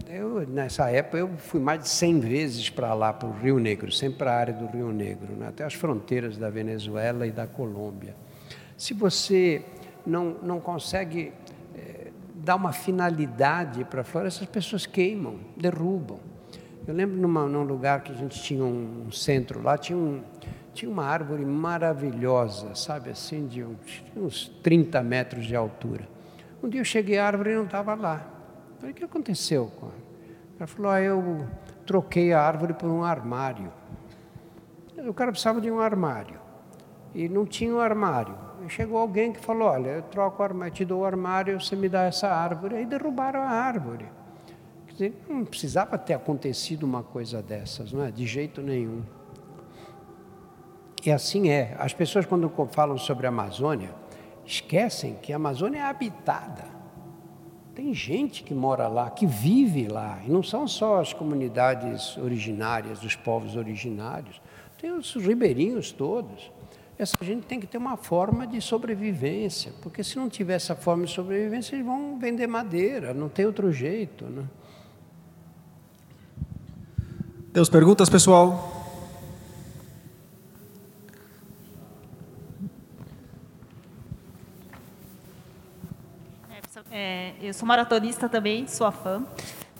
eu, 0.07 0.47
nessa 0.47 0.89
época, 0.91 1.17
eu 1.17 1.29
fui 1.37 1.59
mais 1.59 1.81
de 1.81 1.89
100 1.89 2.19
vezes 2.19 2.69
para 2.69 2.93
lá, 2.93 3.11
para 3.11 3.27
o 3.27 3.31
Rio 3.31 3.59
Negro, 3.59 3.91
sempre 3.91 4.19
para 4.19 4.31
a 4.31 4.37
área 4.37 4.53
do 4.53 4.67
Rio 4.67 4.91
Negro, 4.91 5.33
né? 5.35 5.47
até 5.47 5.63
as 5.63 5.73
fronteiras 5.73 6.37
da 6.37 6.49
Venezuela 6.49 7.25
e 7.25 7.31
da 7.31 7.47
Colômbia. 7.47 8.15
Se 8.77 8.93
você 8.93 9.63
não, 10.05 10.37
não 10.43 10.59
consegue 10.59 11.31
é, 11.75 12.11
dar 12.35 12.55
uma 12.55 12.71
finalidade 12.71 13.83
para 13.85 14.01
a 14.01 14.03
floresta, 14.03 14.43
as 14.43 14.49
pessoas 14.49 14.85
queimam, 14.85 15.39
derrubam. 15.57 16.19
Eu 16.85 16.93
lembro 16.93 17.15
numa, 17.17 17.47
num 17.47 17.63
lugar 17.63 18.03
que 18.03 18.11
a 18.11 18.15
gente 18.15 18.41
tinha 18.43 18.63
um 18.63 19.09
centro 19.11 19.61
lá, 19.61 19.77
tinha, 19.77 19.97
um, 19.97 20.21
tinha 20.73 20.91
uma 20.91 21.05
árvore 21.05 21.45
maravilhosa, 21.45 22.73
sabe 22.75 23.09
assim, 23.09 23.47
de 23.47 23.63
uns, 23.63 24.03
uns 24.15 24.47
30 24.63 25.01
metros 25.03 25.45
de 25.45 25.55
altura. 25.55 26.07
Um 26.61 26.69
dia 26.69 26.81
eu 26.81 26.85
cheguei 26.85 27.19
à 27.19 27.27
árvore 27.27 27.51
e 27.51 27.55
não 27.55 27.65
estava 27.65 27.93
lá. 27.93 28.25
Falei, 28.77 28.91
o 28.91 28.95
que 28.95 29.03
aconteceu? 29.03 29.71
Ela 30.57 30.67
falou, 30.67 30.91
ah, 30.91 31.01
eu 31.01 31.47
troquei 31.85 32.33
a 32.33 32.41
árvore 32.41 32.73
por 32.73 32.89
um 32.89 33.03
armário. 33.03 33.71
O 34.97 35.13
cara 35.13 35.31
precisava 35.31 35.61
de 35.61 35.69
um 35.69 35.79
armário. 35.79 36.39
E 37.13 37.29
não 37.29 37.45
tinha 37.45 37.73
um 37.73 37.79
armário. 37.79 38.35
E 38.65 38.69
chegou 38.69 38.97
alguém 38.97 39.31
que 39.31 39.39
falou, 39.39 39.67
olha, 39.67 39.89
eu 39.89 40.01
troco 40.03 40.41
o 40.41 40.45
armário, 40.45 40.73
te 40.73 40.85
dou 40.85 41.01
o 41.01 41.05
armário, 41.05 41.59
você 41.61 41.75
me 41.75 41.89
dá 41.89 42.03
essa 42.03 42.27
árvore. 42.29 42.75
Aí 42.77 42.85
derrubaram 42.85 43.41
a 43.41 43.49
árvore. 43.49 44.05
Quer 44.87 44.93
dizer, 44.93 45.23
não 45.29 45.43
precisava 45.43 45.97
ter 45.97 46.13
acontecido 46.13 46.83
uma 46.83 47.03
coisa 47.03 47.41
dessas, 47.41 47.91
não 47.91 48.03
é? 48.03 48.11
De 48.11 48.25
jeito 48.25 48.61
nenhum. 48.61 49.03
E 51.05 51.11
assim 51.11 51.49
é. 51.49 51.75
As 51.77 51.93
pessoas, 51.93 52.25
quando 52.25 52.51
falam 52.71 52.97
sobre 52.97 53.25
a 53.25 53.29
Amazônia, 53.29 53.89
esquecem 54.45 55.17
que 55.21 55.33
a 55.33 55.35
Amazônia 55.35 55.79
é 55.79 55.83
habitada. 55.83 56.65
Tem 57.75 57.93
gente 57.93 58.43
que 58.43 58.53
mora 58.53 58.87
lá, 58.87 59.09
que 59.09 59.25
vive 59.25 59.87
lá, 59.87 60.19
e 60.25 60.31
não 60.31 60.43
são 60.43 60.67
só 60.67 61.01
as 61.01 61.11
comunidades 61.11 62.17
originárias, 62.17 63.03
os 63.03 63.15
povos 63.15 63.55
originários, 63.55 64.39
tem 64.79 64.91
os 64.91 65.15
ribeirinhos 65.15 65.91
todos. 65.91 66.51
Essa 66.97 67.17
gente 67.23 67.47
tem 67.47 67.59
que 67.59 67.65
ter 67.65 67.79
uma 67.79 67.97
forma 67.97 68.45
de 68.45 68.61
sobrevivência, 68.61 69.73
porque 69.81 70.03
se 70.03 70.17
não 70.17 70.29
tiver 70.29 70.53
essa 70.53 70.75
forma 70.75 71.05
de 71.05 71.11
sobrevivência, 71.11 71.75
eles 71.75 71.85
vão 71.85 72.19
vender 72.19 72.45
madeira, 72.45 73.13
não 73.13 73.27
tem 73.27 73.45
outro 73.45 73.71
jeito. 73.71 74.25
Né? 74.25 74.43
Deus 77.51 77.69
perguntas, 77.69 78.07
pessoal? 78.09 78.72
É, 86.95 87.33
eu 87.41 87.51
sou 87.55 87.67
maratonista 87.67 88.29
também, 88.29 88.67
sou 88.67 88.89
fã. 88.91 89.25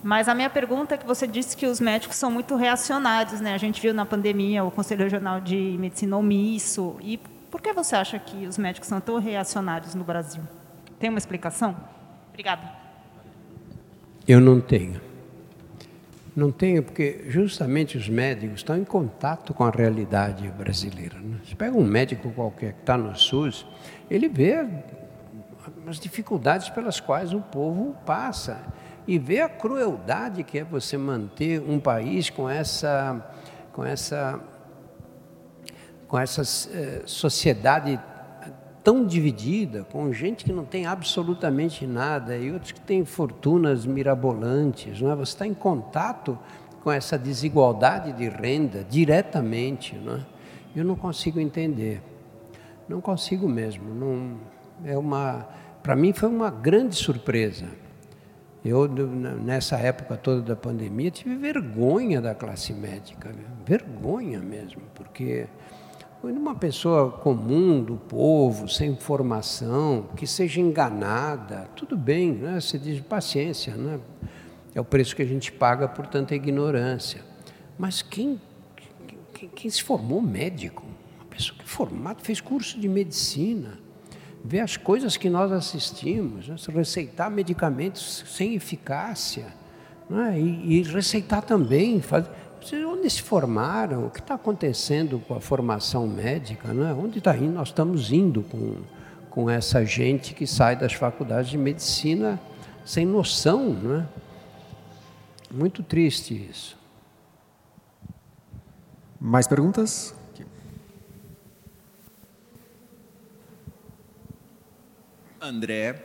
Mas 0.02 0.28
a 0.28 0.34
minha 0.34 0.50
pergunta 0.50 0.96
é 0.96 0.98
que 0.98 1.06
você 1.06 1.28
disse 1.28 1.56
que 1.56 1.64
os 1.64 1.78
médicos 1.78 2.16
são 2.16 2.28
muito 2.28 2.56
reacionários, 2.56 3.40
né? 3.40 3.54
A 3.54 3.58
gente 3.58 3.80
viu 3.80 3.94
na 3.94 4.04
pandemia 4.04 4.64
o 4.64 4.70
Conselho 4.70 5.04
Regional 5.04 5.40
de 5.40 5.76
Medicina 5.78 6.16
omisso. 6.16 6.96
E 7.00 7.18
por 7.52 7.62
que 7.62 7.72
você 7.72 7.94
acha 7.94 8.18
que 8.18 8.48
os 8.48 8.58
médicos 8.58 8.88
são 8.88 9.00
tão 9.00 9.20
reacionários 9.20 9.94
no 9.94 10.02
Brasil? 10.02 10.42
Tem 10.98 11.08
uma 11.08 11.18
explicação? 11.18 11.76
Obrigada. 12.30 12.68
Eu 14.26 14.40
não 14.40 14.60
tenho. 14.60 15.00
Não 16.34 16.50
tenho, 16.50 16.82
porque 16.82 17.26
justamente 17.28 17.96
os 17.96 18.08
médicos 18.08 18.56
estão 18.56 18.76
em 18.76 18.82
contato 18.82 19.54
com 19.54 19.62
a 19.62 19.70
realidade 19.70 20.48
brasileira. 20.48 21.16
Né? 21.20 21.36
Você 21.44 21.54
pega 21.54 21.78
um 21.78 21.84
médico 21.84 22.32
qualquer 22.32 22.72
que 22.72 22.80
está 22.80 22.98
no 22.98 23.14
SUS, 23.14 23.64
ele 24.10 24.28
vê 24.28 24.66
as 25.86 25.98
dificuldades 25.98 26.68
pelas 26.68 27.00
quais 27.00 27.32
o 27.32 27.40
povo 27.40 27.96
passa 28.04 28.60
e 29.06 29.18
ver 29.18 29.42
a 29.42 29.48
crueldade 29.48 30.42
que 30.42 30.58
é 30.58 30.64
você 30.64 30.96
manter 30.96 31.60
um 31.60 31.78
país 31.78 32.30
com 32.30 32.48
essa 32.48 33.24
com 33.72 33.84
essa 33.84 34.40
com 36.08 36.18
essa 36.18 36.42
eh, 36.72 37.02
sociedade 37.06 38.00
tão 38.84 39.06
dividida, 39.06 39.82
com 39.84 40.12
gente 40.12 40.44
que 40.44 40.52
não 40.52 40.66
tem 40.66 40.84
absolutamente 40.84 41.86
nada 41.86 42.36
e 42.36 42.52
outros 42.52 42.72
que 42.72 42.80
têm 42.80 43.02
fortunas 43.04 43.86
mirabolantes, 43.86 45.00
não 45.00 45.10
é? 45.10 45.16
Você 45.16 45.32
está 45.32 45.46
em 45.46 45.54
contato 45.54 46.38
com 46.82 46.92
essa 46.92 47.18
desigualdade 47.18 48.12
de 48.12 48.28
renda 48.28 48.84
diretamente, 48.88 49.96
não 49.96 50.16
é? 50.16 50.20
Eu 50.76 50.84
não 50.84 50.96
consigo 50.96 51.40
entender, 51.40 52.02
não 52.86 53.00
consigo 53.00 53.48
mesmo, 53.48 53.94
não 53.94 54.36
é 54.84 54.96
uma 54.96 55.46
para 55.84 55.94
mim 55.94 56.14
foi 56.14 56.30
uma 56.30 56.50
grande 56.50 56.96
surpresa. 56.96 57.66
Eu, 58.64 58.88
nessa 58.88 59.76
época 59.76 60.16
toda 60.16 60.40
da 60.40 60.56
pandemia, 60.56 61.10
tive 61.10 61.36
vergonha 61.36 62.22
da 62.22 62.34
classe 62.34 62.72
médica, 62.72 63.30
vergonha 63.66 64.40
mesmo, 64.40 64.80
porque 64.94 65.46
uma 66.22 66.54
pessoa 66.54 67.10
comum, 67.10 67.84
do 67.84 67.96
povo, 67.96 68.66
sem 68.66 68.96
formação, 68.96 70.08
que 70.16 70.26
seja 70.26 70.58
enganada, 70.58 71.68
tudo 71.76 71.98
bem, 71.98 72.32
né? 72.32 72.58
você 72.58 72.78
diz 72.78 72.98
paciência, 73.02 73.74
né? 73.76 74.00
é 74.74 74.80
o 74.80 74.84
preço 74.84 75.14
que 75.14 75.20
a 75.20 75.26
gente 75.26 75.52
paga 75.52 75.86
por 75.86 76.06
tanta 76.06 76.34
ignorância. 76.34 77.20
Mas 77.78 78.00
quem, 78.00 78.40
quem, 79.34 79.48
quem 79.50 79.70
se 79.70 79.82
formou 79.82 80.22
médico, 80.22 80.82
uma 81.16 81.26
pessoa 81.26 81.58
que 81.58 81.64
é 81.64 81.68
formada, 81.68 82.20
fez 82.22 82.40
curso 82.40 82.80
de 82.80 82.88
medicina, 82.88 83.83
ver 84.44 84.60
as 84.60 84.76
coisas 84.76 85.16
que 85.16 85.30
nós 85.30 85.50
assistimos, 85.50 86.48
né? 86.48 86.56
receitar 86.74 87.30
medicamentos 87.30 88.24
sem 88.28 88.54
eficácia, 88.54 89.46
né? 90.08 90.38
e, 90.38 90.80
e, 90.80 90.82
receitar 90.82 91.40
também, 91.42 92.02
fazer, 92.02 92.28
onde 92.86 93.08
se 93.08 93.22
formaram, 93.22 94.06
o 94.06 94.10
que 94.10 94.20
está 94.20 94.34
acontecendo 94.34 95.18
com 95.26 95.34
a 95.34 95.40
formação 95.40 96.06
médica, 96.06 96.74
né? 96.74 96.92
onde 96.92 97.18
está 97.18 97.34
indo, 97.34 97.54
nós 97.54 97.68
estamos 97.68 98.12
indo 98.12 98.42
com, 98.42 98.76
com 99.30 99.48
essa 99.48 99.82
gente 99.82 100.34
que 100.34 100.46
sai 100.46 100.76
das 100.76 100.92
faculdades 100.92 101.50
de 101.50 101.56
medicina 101.56 102.38
sem 102.84 103.06
noção, 103.06 103.70
né? 103.70 104.06
Muito 105.50 105.82
triste 105.82 106.34
isso. 106.50 106.76
Mais 109.18 109.46
perguntas? 109.46 110.14
André, 115.44 116.02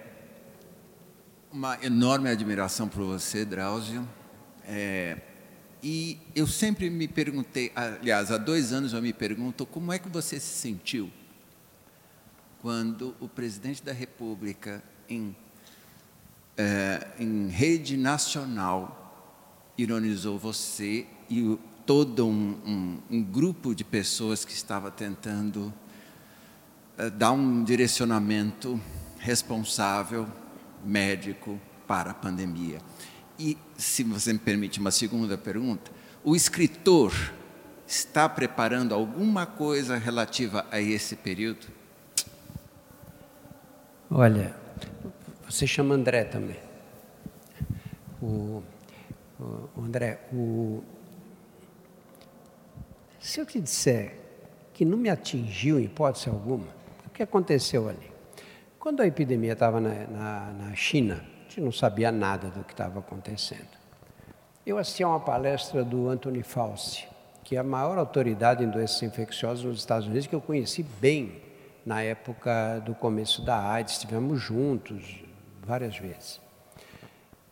uma 1.50 1.80
enorme 1.82 2.30
admiração 2.30 2.90
por 2.90 3.06
você, 3.06 3.46
Drauzio. 3.46 4.06
É, 4.66 5.18
e 5.82 6.20
eu 6.36 6.46
sempre 6.46 6.90
me 6.90 7.08
perguntei, 7.08 7.72
aliás, 7.74 8.34
há 8.34 8.38
dois 8.38 8.74
anos 8.74 8.92
eu 8.92 9.02
me 9.02 9.14
pergunto 9.14 9.66
como 9.66 9.94
é 9.94 9.98
que 9.98 10.10
você 10.10 10.42
se 10.42 10.54
sentiu 10.58 11.10
quando 12.62 13.16
o 13.22 13.30
presidente 13.30 13.82
da 13.82 13.94
República, 13.94 14.84
em, 15.08 15.34
é, 16.58 17.08
em 17.18 17.48
rede 17.48 17.96
nacional, 17.96 19.72
ironizou 19.78 20.38
você 20.38 21.08
e 21.30 21.44
o, 21.44 21.58
todo 21.86 22.28
um, 22.28 22.58
um, 22.66 23.00
um, 23.10 23.24
grupo 23.24 23.74
de 23.74 23.86
pessoas 23.86 24.44
que 24.44 24.52
estava 24.52 24.92
tentando 24.92 25.74
é, 26.98 27.10
dar 27.10 27.32
um 27.32 27.64
direcionamento 27.64 28.78
responsável 29.20 30.28
médico 30.84 31.60
para 31.88 32.12
a 32.12 32.14
pandemia. 32.14 32.80
E, 33.38 33.58
se 33.78 34.04
você 34.04 34.34
me 34.34 34.40
permite 34.40 34.80
uma 34.80 34.92
segunda 34.92 35.38
pergunta, 35.38 35.92
o 36.24 36.36
escritor 36.36 37.14
está 37.88 38.28
preparando 38.28 38.94
alguma 38.94 39.46
coisa 39.46 39.98
relativa 39.98 40.66
a 40.72 40.80
esse 40.80 41.16
período? 41.16 41.68
Olha, 44.12 44.56
você 45.48 45.66
chama 45.66 45.96
André 45.96 46.24
também. 46.24 46.60
O, 48.22 48.62
o 49.40 49.82
André, 49.82 50.20
o, 50.34 50.84
se 53.20 53.40
eu 53.40 53.46
te 53.46 53.60
disser 53.60 54.20
que 54.80 54.86
não 54.86 54.98
me 54.98 55.10
atingiu 55.10 55.78
em 55.78 55.84
hipótese 55.84 56.30
alguma. 56.30 56.68
O 57.06 57.10
que 57.10 57.22
aconteceu 57.22 57.90
ali? 57.90 58.09
Quando 58.80 59.02
a 59.02 59.08
epidemia 59.08 59.52
estava 59.52 59.82
na, 59.82 60.08
na, 60.08 60.54
na 60.54 60.74
China, 60.74 61.16
a 61.16 61.44
gente 61.44 61.60
não 61.60 61.72
sabia 61.72 62.14
nada 62.14 62.48
do 62.48 62.64
que 62.64 62.72
estava 62.72 63.00
acontecendo. 63.00 63.68
Eu 64.66 64.78
assisti 64.78 65.04
a 65.04 65.10
uma 65.10 65.20
palestra 65.20 65.84
do 65.84 66.08
Anthony 66.08 66.44
Fauci, 66.44 67.06
que 67.44 67.58
é 67.58 67.60
a 67.60 67.64
maior 67.64 67.98
autoridade 67.98 68.64
em 68.64 68.70
doenças 68.70 69.04
infecciosas 69.04 69.66
nos 69.66 69.80
Estados 69.80 70.08
Unidos, 70.08 70.28
que 70.28 70.36
eu 70.36 70.40
conheci 70.40 70.84
bem 71.02 71.42
na 71.86 72.02
época 72.02 72.80
do 72.86 72.96
começo 72.96 73.42
da 73.42 73.60
AIDS, 73.70 73.96
estivemos 73.96 74.40
juntos 74.40 75.26
várias 75.62 75.98
vezes. 75.98 76.40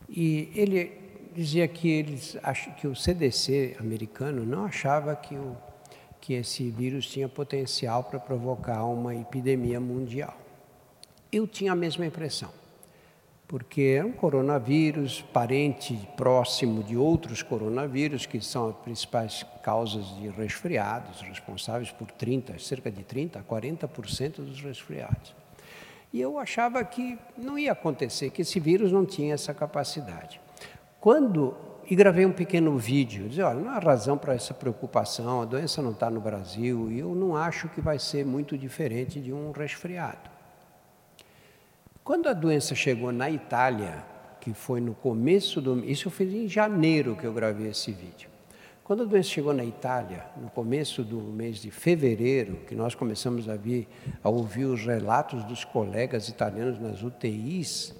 E 0.08 0.50
ele 0.54 0.98
dizia 1.34 1.68
que 1.68 1.90
eles 1.90 2.38
que 2.78 2.88
o 2.88 2.96
CDC 2.96 3.76
americano 3.78 4.46
não 4.46 4.64
achava 4.64 5.14
que 5.14 5.34
o 5.34 5.54
que 6.22 6.32
esse 6.32 6.70
vírus 6.70 7.06
tinha 7.06 7.28
potencial 7.28 8.04
para 8.04 8.18
provocar 8.18 8.84
uma 8.84 9.14
epidemia 9.14 9.78
mundial. 9.78 10.47
Eu 11.32 11.46
tinha 11.46 11.72
a 11.72 11.76
mesma 11.76 12.06
impressão 12.06 12.50
porque 13.48 13.96
é 13.98 14.04
um 14.04 14.12
coronavírus 14.12 15.22
parente 15.32 15.98
próximo 16.18 16.82
de 16.82 16.98
outros 16.98 17.42
coronavírus, 17.42 18.26
que 18.26 18.42
são 18.42 18.68
as 18.68 18.76
principais 18.76 19.44
causas 19.62 20.04
de 20.18 20.28
resfriados, 20.28 21.22
responsáveis 21.22 21.90
por 21.90 22.10
30, 22.10 22.58
cerca 22.58 22.90
de 22.90 23.02
30 23.02 23.38
a 23.38 23.42
40% 23.42 24.44
dos 24.44 24.60
resfriados. 24.60 25.34
E 26.12 26.20
eu 26.20 26.38
achava 26.38 26.84
que 26.84 27.18
não 27.38 27.58
ia 27.58 27.72
acontecer, 27.72 28.28
que 28.28 28.42
esse 28.42 28.60
vírus 28.60 28.92
não 28.92 29.06
tinha 29.06 29.32
essa 29.32 29.54
capacidade. 29.54 30.38
Quando 31.00 31.56
e 31.90 31.96
gravei 31.96 32.26
um 32.26 32.32
pequeno 32.32 32.76
vídeo, 32.76 33.30
dizia, 33.30 33.48
olha, 33.48 33.60
não 33.60 33.70
há 33.70 33.78
razão 33.78 34.18
para 34.18 34.34
essa 34.34 34.52
preocupação, 34.52 35.40
a 35.40 35.46
doença 35.46 35.80
não 35.80 35.92
está 35.92 36.10
no 36.10 36.20
Brasil 36.20 36.92
e 36.92 36.98
eu 36.98 37.14
não 37.14 37.34
acho 37.34 37.66
que 37.70 37.80
vai 37.80 37.98
ser 37.98 38.26
muito 38.26 38.58
diferente 38.58 39.18
de 39.18 39.32
um 39.32 39.52
resfriado. 39.52 40.37
Quando 42.08 42.26
a 42.26 42.32
doença 42.32 42.74
chegou 42.74 43.12
na 43.12 43.30
Itália, 43.30 44.02
que 44.40 44.54
foi 44.54 44.80
no 44.80 44.94
começo 44.94 45.60
do. 45.60 45.84
Isso 45.84 46.08
eu 46.08 46.10
fiz 46.10 46.32
em 46.32 46.48
janeiro 46.48 47.14
que 47.14 47.26
eu 47.26 47.34
gravei 47.34 47.68
esse 47.68 47.92
vídeo. 47.92 48.30
Quando 48.82 49.02
a 49.02 49.04
doença 49.04 49.28
chegou 49.28 49.52
na 49.52 49.62
Itália, 49.62 50.24
no 50.40 50.48
começo 50.48 51.04
do 51.04 51.18
mês 51.18 51.60
de 51.60 51.70
fevereiro, 51.70 52.60
que 52.66 52.74
nós 52.74 52.94
começamos 52.94 53.46
a, 53.46 53.56
vir, 53.56 53.86
a 54.24 54.30
ouvir 54.30 54.64
os 54.64 54.86
relatos 54.86 55.44
dos 55.44 55.66
colegas 55.66 56.30
italianos 56.30 56.80
nas 56.80 57.02
UTIs, 57.02 57.94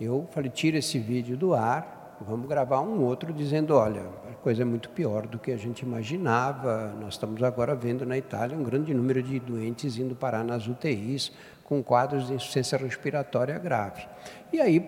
eu 0.00 0.28
falei: 0.30 0.48
tira 0.48 0.78
esse 0.78 1.00
vídeo 1.00 1.36
do 1.36 1.52
ar, 1.52 2.16
vamos 2.20 2.48
gravar 2.48 2.80
um 2.80 3.02
outro 3.02 3.32
dizendo: 3.32 3.74
olha, 3.74 4.02
a 4.30 4.34
coisa 4.34 4.62
é 4.62 4.64
muito 4.64 4.88
pior 4.90 5.26
do 5.26 5.40
que 5.40 5.50
a 5.50 5.56
gente 5.56 5.80
imaginava. 5.80 6.94
Nós 7.00 7.14
estamos 7.14 7.42
agora 7.42 7.74
vendo 7.74 8.06
na 8.06 8.16
Itália 8.16 8.56
um 8.56 8.62
grande 8.62 8.94
número 8.94 9.20
de 9.20 9.40
doentes 9.40 9.98
indo 9.98 10.14
parar 10.14 10.44
nas 10.44 10.68
UTIs, 10.68 11.32
com 11.72 11.82
quadros 11.82 12.26
de 12.26 12.34
insuficiência 12.34 12.76
respiratória 12.76 13.58
grave. 13.58 14.06
E 14.52 14.60
aí 14.60 14.86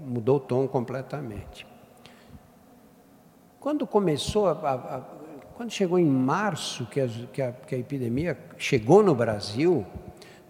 mudou 0.00 0.36
o 0.36 0.40
tom 0.40 0.68
completamente. 0.68 1.66
Quando 3.58 3.84
começou, 3.84 4.46
a, 4.46 4.52
a, 4.52 4.74
a, 4.74 5.00
quando 5.56 5.72
chegou 5.72 5.98
em 5.98 6.06
março, 6.06 6.86
que 6.86 7.00
a, 7.00 7.08
que, 7.08 7.52
que 7.66 7.74
a 7.74 7.78
epidemia 7.78 8.38
chegou 8.56 9.02
no 9.02 9.12
Brasil, 9.12 9.84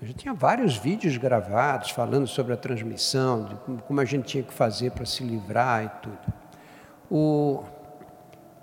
eu 0.03 0.09
já 0.09 0.13
tinha 0.13 0.35
vários 0.35 0.77
vídeos 0.77 1.17
gravados 1.17 1.89
falando 1.93 2.27
sobre 2.27 2.53
a 2.53 2.59
transmissão, 2.59 3.47
de 3.47 3.83
como 3.85 4.01
a 4.03 4.05
gente 4.05 4.27
tinha 4.27 4.43
que 4.43 4.53
fazer 4.53 4.91
para 4.91 5.07
se 5.07 5.25
livrar 5.25 5.83
e 5.83 5.89
tudo. 6.03 6.35
O, 7.11 7.65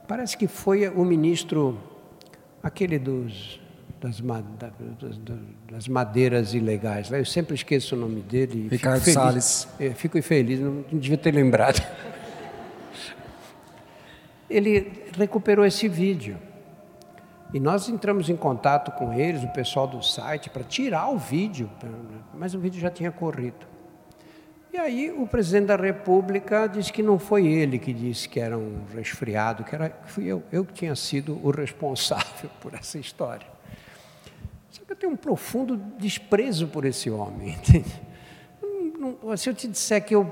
parece 0.07 0.38
que 0.38 0.47
foi 0.47 0.88
o 0.88 1.03
ministro, 1.03 1.82
aquele 2.61 2.99
dos 2.99 3.59
das, 4.00 4.22
das, 4.22 5.20
das, 5.70 5.88
madeiras 5.88 6.54
ilegais. 6.54 7.12
Eu 7.12 7.26
sempre 7.26 7.56
esqueço 7.56 7.95
o 7.95 8.00
nome 8.00 8.22
dele. 8.22 8.68
Ricardo 8.70 9.02
fico 9.02 9.14
Salles. 9.14 9.68
É, 9.80 9.89
fico 9.91 10.18
infeliz, 10.18 10.60
não, 10.60 10.86
não 10.91 11.00
devia 11.00 11.18
ter 11.18 11.34
lembrado. 11.34 11.82
Ele 14.50 15.04
recuperou 15.18 15.66
esse 15.66 15.88
vídeo. 15.88 16.38
E 17.54 17.60
nós 17.60 17.88
entramos 17.88 18.30
em 18.30 18.36
contato 18.36 18.91
com 18.91 19.14
eles, 19.14 19.43
o 19.43 19.48
pessoal 19.50 19.88
do 19.88 20.04
site, 20.04 20.50
para 20.50 20.64
tirar 20.64 21.10
o 21.10 21.18
vídeo, 21.18 21.70
mas 22.34 22.54
o 22.54 22.60
vídeo 22.60 22.80
já 22.80 22.89
tinha 22.89 23.12
corrido. 23.12 23.66
E 24.72 24.78
aí 24.78 25.12
o 25.12 25.26
presidente 25.26 25.68
da 25.68 25.76
República 25.76 26.68
disse 26.68 26.91
que 26.91 27.02
não 27.02 27.18
foi 27.18 27.48
ele 27.48 27.80
que 27.80 27.93
disse 27.93 28.28
que 28.28 28.39
era 28.39 28.58
um 28.58 28.84
resfriado, 28.93 29.64
que 29.64 29.74
era 29.74 29.98
fui 30.06 30.26
eu, 30.26 30.43
eu 30.52 30.66
que 30.66 30.74
tinha 30.74 30.95
sido 30.95 31.39
o 31.41 31.50
responsável 31.56 32.50
por 32.60 32.74
essa 32.74 33.00
história. 33.00 33.57
Eu 34.89 34.95
tenho 34.95 35.13
um 35.13 35.17
profundo 35.17 35.77
desprezo 35.97 36.67
por 36.67 36.85
esse 36.85 37.09
homem. 37.09 37.57
Se 39.38 39.49
eu 39.49 39.53
te 39.53 39.67
disser 39.67 40.03
que 40.03 40.15
eu, 40.15 40.25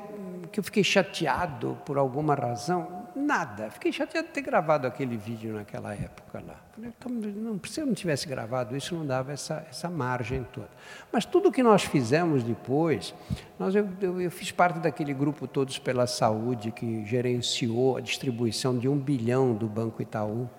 que 0.52 0.60
eu 0.60 0.64
fiquei 0.64 0.84
chateado 0.84 1.78
por 1.86 1.98
alguma 1.98 2.34
razão, 2.34 3.06
nada. 3.16 3.70
Fiquei 3.70 3.92
chateado 3.92 4.28
de 4.28 4.34
ter 4.34 4.42
gravado 4.42 4.88
aquele 4.88 5.18
vídeo 5.18 5.54
naquela 5.54 5.94
época 5.94 6.44
lá. 6.46 6.60
Então, 6.78 7.12
não, 7.12 7.60
se 7.66 7.80
eu 7.80 7.86
não 7.86 7.94
tivesse 7.94 8.28
gravado 8.28 8.76
isso, 8.76 8.96
não 8.96 9.06
dava 9.06 9.32
essa, 9.32 9.66
essa 9.70 9.90
margem 9.90 10.46
toda. 10.52 10.70
Mas 11.12 11.26
tudo 11.26 11.52
que 11.52 11.64
nós 11.64 11.84
fizemos 11.84 12.44
depois, 12.44 13.14
nós, 13.58 13.76
eu, 13.76 13.88
eu, 14.02 14.22
eu 14.22 14.32
fiz 14.32 14.52
parte 14.52 14.80
daquele 14.80 15.14
grupo 15.14 15.48
Todos 15.48 15.80
pela 15.80 16.08
Saúde, 16.08 16.72
que 16.72 17.06
gerenciou 17.06 17.98
a 17.98 18.02
distribuição 18.02 18.78
de 18.78 18.88
um 18.88 18.98
bilhão 18.98 19.54
do 19.54 19.68
Banco 19.68 20.02
Itaú 20.02 20.50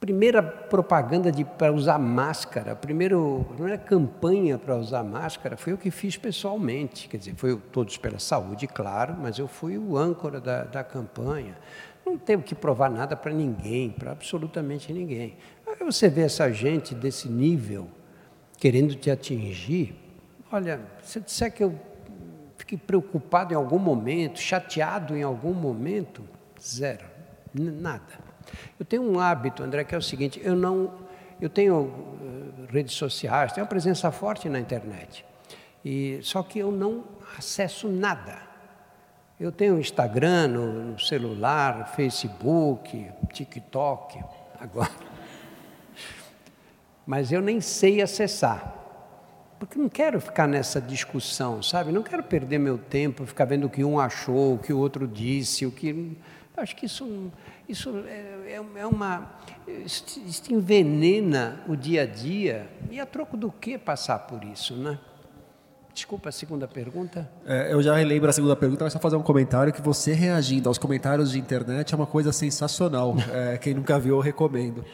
primeira 0.00 0.42
propaganda 0.42 1.30
para 1.58 1.70
usar 1.70 1.98
máscara, 1.98 2.72
a 2.72 2.76
primeira, 2.76 3.16
a 3.16 3.44
primeira 3.44 3.76
campanha 3.76 4.56
para 4.56 4.74
usar 4.74 5.04
máscara 5.04 5.58
foi 5.58 5.74
o 5.74 5.78
que 5.78 5.90
fiz 5.90 6.16
pessoalmente. 6.16 7.06
Quer 7.06 7.18
dizer, 7.18 7.34
foi 7.36 7.54
todos 7.70 7.98
pela 7.98 8.18
saúde, 8.18 8.66
claro, 8.66 9.14
mas 9.20 9.38
eu 9.38 9.46
fui 9.46 9.76
o 9.76 9.98
âncora 9.98 10.40
da, 10.40 10.64
da 10.64 10.82
campanha. 10.82 11.54
Não 12.04 12.16
tenho 12.16 12.42
que 12.42 12.54
provar 12.54 12.90
nada 12.90 13.14
para 13.14 13.30
ninguém, 13.30 13.90
para 13.90 14.12
absolutamente 14.12 14.90
ninguém. 14.90 15.36
Aí 15.66 15.84
você 15.84 16.08
vê 16.08 16.22
essa 16.22 16.50
gente 16.50 16.94
desse 16.94 17.28
nível 17.28 17.86
querendo 18.56 18.94
te 18.94 19.10
atingir. 19.10 19.94
Olha, 20.50 20.80
se 21.02 21.20
disser 21.20 21.52
que 21.52 21.62
eu 21.62 21.78
fiquei 22.56 22.78
preocupado 22.78 23.52
em 23.52 23.56
algum 23.56 23.78
momento, 23.78 24.40
chateado 24.40 25.14
em 25.14 25.22
algum 25.22 25.52
momento, 25.52 26.24
zero, 26.58 27.04
nada. 27.52 28.29
Eu 28.78 28.84
tenho 28.84 29.02
um 29.02 29.18
hábito, 29.18 29.62
André, 29.62 29.84
que 29.84 29.94
é 29.94 29.98
o 29.98 30.02
seguinte: 30.02 30.40
eu 30.42 30.56
não, 30.56 30.92
eu 31.40 31.48
tenho 31.48 31.76
uh, 31.76 32.66
redes 32.70 32.94
sociais, 32.94 33.52
tenho 33.52 33.64
uma 33.64 33.68
presença 33.68 34.10
forte 34.10 34.48
na 34.48 34.58
internet, 34.58 35.24
e 35.84 36.18
só 36.22 36.42
que 36.42 36.58
eu 36.58 36.70
não 36.70 37.04
acesso 37.36 37.88
nada. 37.88 38.48
Eu 39.38 39.50
tenho 39.50 39.78
Instagram 39.78 40.48
no, 40.48 40.92
no 40.92 40.98
celular, 40.98 41.94
Facebook, 41.94 43.10
TikTok, 43.32 44.22
agora, 44.60 44.90
mas 47.06 47.32
eu 47.32 47.40
nem 47.40 47.60
sei 47.60 48.02
acessar 48.02 48.80
porque 49.60 49.78
não 49.78 49.90
quero 49.90 50.18
ficar 50.22 50.48
nessa 50.48 50.80
discussão, 50.80 51.62
sabe? 51.62 51.92
Não 51.92 52.02
quero 52.02 52.22
perder 52.22 52.58
meu 52.58 52.78
tempo, 52.78 53.26
ficar 53.26 53.44
vendo 53.44 53.66
o 53.66 53.70
que 53.70 53.84
um 53.84 54.00
achou, 54.00 54.54
o 54.54 54.58
que 54.58 54.72
o 54.72 54.78
outro 54.78 55.06
disse, 55.06 55.66
o 55.66 55.70
que. 55.70 56.16
Acho 56.60 56.76
que 56.76 56.86
isso 56.86 57.30
isso 57.70 58.04
é, 58.06 58.54
é, 58.54 58.62
é 58.80 58.86
uma. 58.86 59.30
Isso 59.68 60.52
envenena 60.52 61.60
o 61.68 61.76
dia 61.76 62.02
a 62.02 62.06
dia. 62.06 62.68
E 62.90 62.98
a 62.98 63.06
troco 63.06 63.36
do 63.36 63.52
que 63.52 63.78
passar 63.78 64.18
por 64.20 64.42
isso, 64.42 64.74
né? 64.74 64.98
Desculpa 65.94 66.30
a 66.30 66.32
segunda 66.32 66.66
pergunta. 66.66 67.30
É, 67.46 67.72
eu 67.72 67.80
já 67.80 67.94
relembro 67.94 68.28
a 68.28 68.32
segunda 68.32 68.56
pergunta, 68.56 68.84
mas 68.84 68.92
só 68.92 68.98
fazer 68.98 69.16
um 69.16 69.22
comentário 69.22 69.72
que 69.72 69.80
você 69.80 70.12
reagindo 70.12 70.68
aos 70.68 70.78
comentários 70.78 71.30
de 71.30 71.38
internet 71.38 71.92
é 71.94 71.96
uma 71.96 72.06
coisa 72.06 72.32
sensacional. 72.32 73.14
É, 73.30 73.56
quem 73.58 73.74
nunca 73.74 73.98
viu, 73.98 74.16
eu 74.16 74.20
recomendo. 74.20 74.84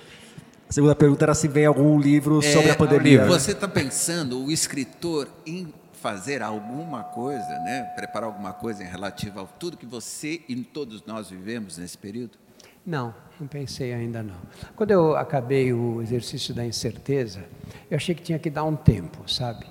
A 0.68 0.72
segunda 0.72 0.94
pergunta 0.94 1.24
era 1.24 1.34
se 1.34 1.48
vem 1.48 1.64
algum 1.64 1.98
livro 1.98 2.40
é, 2.40 2.42
sobre 2.42 2.70
a 2.70 2.76
pandemia. 2.76 3.24
Você 3.24 3.52
está 3.52 3.68
pensando, 3.68 4.44
o 4.44 4.50
escritor, 4.50 5.28
em 5.46 5.72
fazer 5.96 6.42
alguma 6.42 7.02
coisa, 7.02 7.48
né? 7.60 7.82
preparar 7.96 8.28
alguma 8.28 8.52
coisa 8.52 8.84
em 8.84 8.86
relativo 8.86 9.40
a 9.40 9.46
tudo 9.46 9.76
que 9.76 9.86
você 9.86 10.42
e 10.48 10.56
todos 10.62 11.04
nós 11.04 11.30
vivemos 11.30 11.78
nesse 11.78 11.98
período? 11.98 12.38
Não, 12.84 13.14
não 13.40 13.48
pensei 13.48 13.92
ainda 13.92 14.22
não. 14.22 14.36
Quando 14.76 14.92
eu 14.92 15.16
acabei 15.16 15.72
o 15.72 16.00
exercício 16.00 16.54
da 16.54 16.64
incerteza, 16.64 17.44
eu 17.90 17.96
achei 17.96 18.14
que 18.14 18.22
tinha 18.22 18.38
que 18.38 18.48
dar 18.48 18.64
um 18.64 18.76
tempo, 18.76 19.28
sabe? 19.28 19.66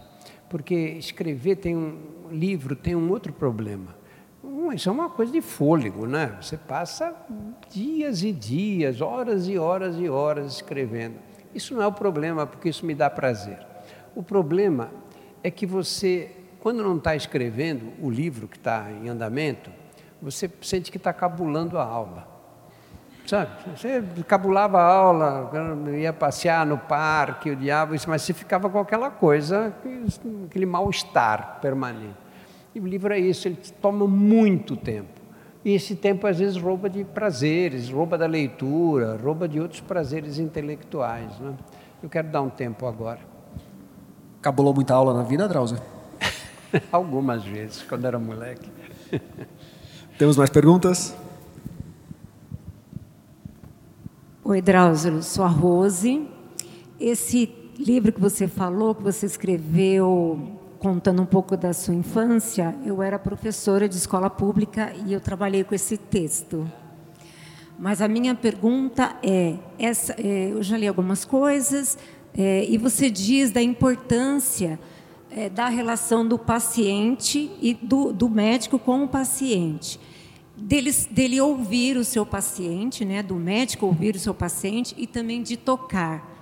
Porque 0.50 0.76
escrever 0.76 1.56
tem 1.58 1.76
um 1.76 2.16
livro 2.30 2.76
tem 2.76 2.96
um 2.96 3.10
outro 3.10 3.32
problema. 3.32 3.96
Isso 4.74 4.90
é 4.90 4.92
uma 4.92 5.10
coisa 5.10 5.32
de 5.32 5.42
fôlego, 5.42 6.06
né? 6.06 6.38
Você 6.42 6.58
passa 6.58 7.16
dias 7.70 8.24
e 8.24 8.32
dias, 8.32 9.00
horas 9.00 9.48
e 9.48 9.58
horas 9.58 9.96
e 9.98 10.10
horas 10.10 10.56
escrevendo. 10.56 11.16
Isso 11.54 11.74
não 11.74 11.82
é 11.82 11.88
o 11.88 11.92
problema, 11.92 12.46
porque 12.46 12.70
isso 12.70 12.86
me 12.86 12.94
dá 12.94 13.10
prazer. 13.10 13.60
O 14.16 14.24
problema 14.24 14.90
é 15.46 15.52
que 15.52 15.68
você, 15.68 16.32
quando 16.60 16.82
não 16.82 16.98
está 16.98 17.16
escrevendo 17.16 17.94
o 18.02 18.10
livro 18.10 18.48
que 18.48 18.58
está 18.58 18.88
em 18.92 19.10
andamento, 19.10 19.70
você 20.20 20.50
sente 20.60 20.90
que 20.90 20.98
está 20.98 21.14
cabulando 21.14 21.78
a 21.78 21.84
aula. 21.84 22.28
Sabe? 23.28 23.52
Você 23.78 24.04
cabulava 24.28 24.80
a 24.80 24.84
aula, 24.84 25.52
ia 26.00 26.12
passear 26.12 26.66
no 26.66 26.80
parque, 26.80 27.52
o 27.52 27.56
diabo, 27.56 27.94
mas 28.08 28.24
você 28.24 28.34
ficava 28.34 28.68
com 28.72 28.80
aquela 28.80 29.12
coisa, 29.12 29.72
aquele 30.48 30.66
mal-estar 30.66 31.60
permanente. 31.62 32.18
E 32.74 32.80
o 32.80 32.88
livro 32.88 33.14
é 33.14 33.20
isso, 33.20 33.48
ele 33.48 33.60
toma 33.80 34.08
muito 34.08 34.76
tempo. 34.76 35.22
E 35.64 35.76
esse 35.76 35.96
tempo 35.96 36.26
às 36.26 36.40
vezes 36.40 36.58
rouba 36.58 36.90
de 36.90 37.04
prazeres, 37.04 37.88
rouba 37.92 38.18
da 38.18 38.26
leitura, 38.26 39.16
rouba 39.16 39.48
de 39.48 39.60
outros 39.60 39.82
prazeres 39.82 40.40
intelectuais. 40.40 41.38
Né? 41.40 41.54
Eu 42.02 42.10
quero 42.10 42.30
dar 42.30 42.42
um 42.42 42.50
tempo 42.50 42.88
agora. 42.88 43.35
Cabulou 44.46 44.76
muita 44.76 44.94
aula 44.94 45.12
na 45.12 45.24
vida, 45.24 45.48
Drauzio? 45.48 45.80
Algumas 46.92 47.44
vezes, 47.44 47.82
quando 47.82 48.06
era 48.06 48.20
moleque. 48.20 48.70
Temos 50.20 50.38
mais 50.38 50.52
perguntas? 50.52 51.16
Oi, 54.44 54.62
Drauzio, 54.62 55.24
sou 55.24 55.44
a 55.44 55.48
Rose. 55.48 56.30
Esse 57.00 57.52
livro 57.80 58.12
que 58.12 58.22
você 58.22 58.48
falou, 58.48 58.94
que 58.94 59.02
você 59.02 59.26
escreveu 59.26 60.60
contando 60.78 61.24
um 61.24 61.26
pouco 61.26 61.58
da 61.58 61.74
sua 61.74 61.96
infância, 61.96 62.76
eu 62.86 63.02
era 63.02 63.18
professora 63.18 63.90
de 63.90 63.96
escola 63.96 64.30
pública 64.30 64.94
e 65.08 65.14
eu 65.14 65.20
trabalhei 65.20 65.64
com 65.64 65.74
esse 65.74 65.98
texto. 65.98 66.70
Mas 67.80 68.00
a 68.00 68.08
minha 68.08 68.36
pergunta 68.36 69.16
é, 69.24 69.56
essa, 69.80 70.14
é 70.20 70.52
eu 70.52 70.62
já 70.62 70.78
li 70.78 70.88
algumas 70.88 71.26
coisas, 71.26 71.98
é, 72.38 72.66
e 72.70 72.78
você 72.78 73.10
diz 73.10 73.52
da 73.52 73.62
importância 73.62 74.80
é, 75.32 75.50
da 75.50 75.68
relação 75.68 76.28
do 76.28 76.38
paciente 76.38 77.52
e 77.62 77.74
do, 77.74 78.12
do 78.12 78.30
médico 78.30 78.78
com 78.78 79.04
o 79.04 79.08
paciente 79.08 80.00
dele, 80.56 80.92
dele 81.12 81.42
ouvir 81.42 81.98
o 81.98 82.04
seu 82.04 82.26
paciente, 82.26 83.04
né, 83.04 83.22
do 83.22 83.36
médico 83.36 83.86
ouvir 83.86 84.16
o 84.16 84.20
seu 84.20 84.34
paciente 84.34 84.96
e 84.98 85.06
também 85.06 85.42
de 85.42 85.58
tocar. 85.58 86.34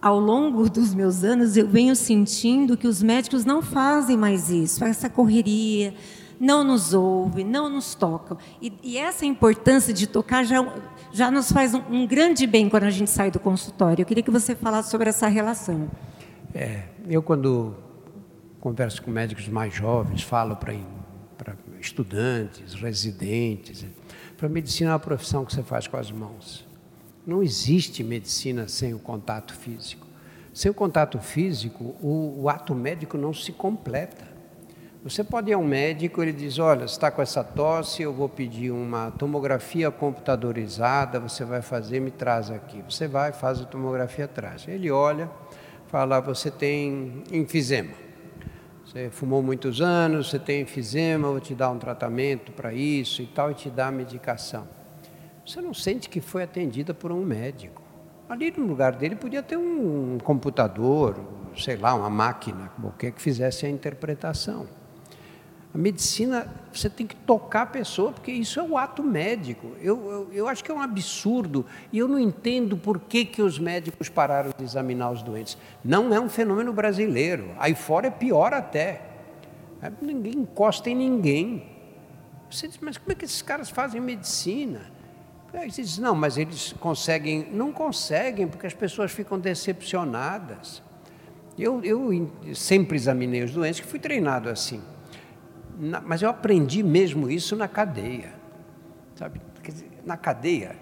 Ao 0.00 0.18
longo 0.18 0.68
dos 0.68 0.94
meus 0.94 1.24
anos, 1.24 1.56
eu 1.56 1.68
venho 1.68 1.94
sentindo 1.94 2.76
que 2.76 2.86
os 2.86 3.02
médicos 3.02 3.44
não 3.44 3.60
fazem 3.60 4.16
mais 4.16 4.50
isso, 4.50 4.82
essa 4.84 5.10
correria, 5.10 5.94
não 6.40 6.64
nos 6.64 6.94
ouvem, 6.94 7.44
não 7.44 7.68
nos 7.68 7.94
tocam. 7.94 8.38
E, 8.62 8.72
e 8.82 8.96
essa 8.96 9.26
importância 9.26 9.92
de 9.92 10.06
tocar 10.06 10.42
já, 10.42 10.56
já 11.12 11.30
nos 11.30 11.52
faz 11.52 11.74
um, 11.74 11.82
um, 11.90 12.06
grande 12.06 12.46
bem 12.46 12.70
quando 12.70 12.84
a 12.84 12.90
gente 12.90 13.10
sai 13.10 13.30
do 13.30 13.38
consultório. 13.38 14.00
Eu 14.00 14.06
queria 14.06 14.22
que 14.22 14.30
você 14.30 14.56
falasse 14.56 14.90
sobre 14.90 15.10
essa 15.10 15.28
relação. 15.28 15.90
É, 16.54 16.84
eu, 17.06 17.22
quando 17.22 17.76
converso 18.58 19.02
com 19.02 19.10
médicos 19.10 19.48
mais 19.48 19.74
jovens, 19.74 20.22
falo 20.22 20.56
para 20.56 20.74
estudantes, 21.78 22.72
residentes. 22.74 23.84
Para 24.38 24.46
a 24.46 24.50
medicina 24.50 24.90
é 24.90 24.92
uma 24.94 24.98
profissão 24.98 25.44
que 25.44 25.54
você 25.54 25.62
faz 25.62 25.86
com 25.86 25.98
as 25.98 26.10
mãos. 26.10 26.66
Não 27.26 27.42
existe 27.42 28.02
medicina 28.02 28.66
sem 28.66 28.94
o 28.94 28.98
contato 28.98 29.54
físico. 29.54 30.06
Sem 30.54 30.70
o 30.70 30.74
contato 30.74 31.18
físico, 31.18 31.94
o, 32.00 32.42
o 32.42 32.48
ato 32.48 32.74
médico 32.74 33.18
não 33.18 33.34
se 33.34 33.52
completa. 33.52 34.29
Você 35.02 35.24
pode 35.24 35.50
ir 35.50 35.54
a 35.54 35.58
um 35.58 35.64
médico, 35.64 36.22
ele 36.22 36.32
diz: 36.32 36.58
Olha, 36.58 36.84
está 36.84 37.10
com 37.10 37.22
essa 37.22 37.42
tosse, 37.42 38.02
eu 38.02 38.12
vou 38.12 38.28
pedir 38.28 38.70
uma 38.70 39.10
tomografia 39.10 39.90
computadorizada, 39.90 41.18
você 41.18 41.42
vai 41.42 41.62
fazer, 41.62 42.00
me 42.00 42.10
traz 42.10 42.50
aqui. 42.50 42.84
Você 42.86 43.08
vai, 43.08 43.32
faz 43.32 43.62
a 43.62 43.64
tomografia, 43.64 44.28
traz. 44.28 44.68
Ele 44.68 44.90
olha, 44.90 45.30
fala: 45.86 46.20
Você 46.20 46.50
tem 46.50 47.22
enfisema. 47.32 47.94
Você 48.84 49.08
fumou 49.08 49.42
muitos 49.42 49.80
anos, 49.80 50.28
você 50.28 50.38
tem 50.38 50.62
enfisema, 50.62 51.28
vou 51.28 51.40
te 51.40 51.54
dar 51.54 51.70
um 51.70 51.78
tratamento 51.78 52.52
para 52.52 52.74
isso 52.74 53.22
e 53.22 53.26
tal, 53.26 53.50
e 53.52 53.54
te 53.54 53.70
dar 53.70 53.86
a 53.86 53.92
medicação. 53.92 54.68
Você 55.46 55.62
não 55.62 55.72
sente 55.72 56.10
que 56.10 56.20
foi 56.20 56.42
atendida 56.42 56.92
por 56.92 57.10
um 57.10 57.24
médico. 57.24 57.80
Ali 58.28 58.52
no 58.54 58.66
lugar 58.66 58.92
dele 58.92 59.16
podia 59.16 59.42
ter 59.42 59.56
um 59.56 60.18
computador, 60.22 61.18
sei 61.56 61.76
lá, 61.76 61.94
uma 61.94 62.10
máquina, 62.10 62.70
qualquer 62.78 63.12
que 63.12 63.22
fizesse 63.22 63.64
a 63.64 63.68
interpretação. 63.70 64.66
A 65.72 65.78
medicina, 65.78 66.48
você 66.72 66.90
tem 66.90 67.06
que 67.06 67.14
tocar 67.14 67.62
a 67.62 67.66
pessoa, 67.66 68.10
porque 68.10 68.32
isso 68.32 68.58
é 68.58 68.62
o 68.62 68.76
ato 68.76 69.04
médico. 69.04 69.68
Eu, 69.80 70.10
eu, 70.10 70.28
eu, 70.32 70.48
acho 70.48 70.64
que 70.64 70.70
é 70.70 70.74
um 70.74 70.80
absurdo 70.80 71.64
e 71.92 71.98
eu 71.98 72.08
não 72.08 72.18
entendo 72.18 72.76
por 72.76 72.98
que, 72.98 73.24
que 73.24 73.40
os 73.40 73.56
médicos 73.56 74.08
pararam 74.08 74.50
de 74.56 74.64
examinar 74.64 75.12
os 75.12 75.22
doentes. 75.22 75.56
Não 75.84 76.12
é 76.12 76.18
um 76.18 76.28
fenômeno 76.28 76.72
brasileiro. 76.72 77.52
Aí 77.56 77.76
fora 77.76 78.08
é 78.08 78.10
pior 78.10 78.52
até. 78.52 79.02
É, 79.80 79.92
ninguém 80.02 80.38
encosta 80.38 80.90
em 80.90 80.96
ninguém. 80.96 81.64
Você 82.50 82.66
diz, 82.66 82.78
mas 82.78 82.98
como 82.98 83.12
é 83.12 83.14
que 83.14 83.24
esses 83.24 83.40
caras 83.40 83.70
fazem 83.70 84.00
medicina? 84.00 84.90
Aí 85.54 85.70
você 85.70 85.82
diz, 85.82 85.98
não, 85.98 86.16
mas 86.16 86.36
eles 86.36 86.72
conseguem. 86.80 87.46
Não 87.52 87.72
conseguem, 87.72 88.48
porque 88.48 88.66
as 88.66 88.74
pessoas 88.74 89.12
ficam 89.12 89.38
decepcionadas. 89.38 90.82
Eu, 91.56 91.80
eu 91.84 92.28
sempre 92.54 92.96
examinei 92.96 93.44
os 93.44 93.52
doentes, 93.52 93.78
que 93.78 93.86
fui 93.86 94.00
treinado 94.00 94.48
assim 94.48 94.82
na, 95.80 96.00
mas 96.00 96.20
eu 96.20 96.28
aprendi 96.28 96.82
mesmo 96.82 97.30
isso 97.30 97.56
na 97.56 97.66
cadeia. 97.66 98.34
Sabe? 99.14 99.40
Na 100.04 100.16
cadeia, 100.16 100.76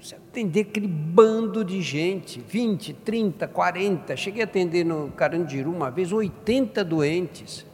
você 0.00 0.16
atender 0.16 0.62
aquele 0.62 0.88
bando 0.88 1.64
de 1.64 1.80
gente, 1.80 2.40
20, 2.40 2.92
30, 2.94 3.46
40. 3.46 4.16
Cheguei 4.16 4.42
a 4.42 4.44
atender 4.44 4.84
no 4.84 5.10
Carandiru 5.12 5.70
uma 5.70 5.90
vez 5.90 6.12
80 6.12 6.82
doentes. 6.84 7.64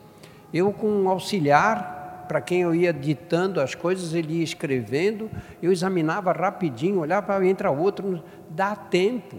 Eu 0.52 0.72
com 0.72 0.88
um 0.88 1.08
auxiliar, 1.08 2.26
para 2.28 2.40
quem 2.40 2.62
eu 2.62 2.74
ia 2.74 2.92
ditando 2.92 3.60
as 3.60 3.74
coisas, 3.74 4.12
ele 4.12 4.38
ia 4.38 4.44
escrevendo, 4.44 5.30
eu 5.62 5.72
examinava 5.72 6.32
rapidinho, 6.32 7.00
olhava, 7.00 7.44
entra 7.46 7.70
outro, 7.70 8.22
dá 8.50 8.74
tempo. 8.74 9.36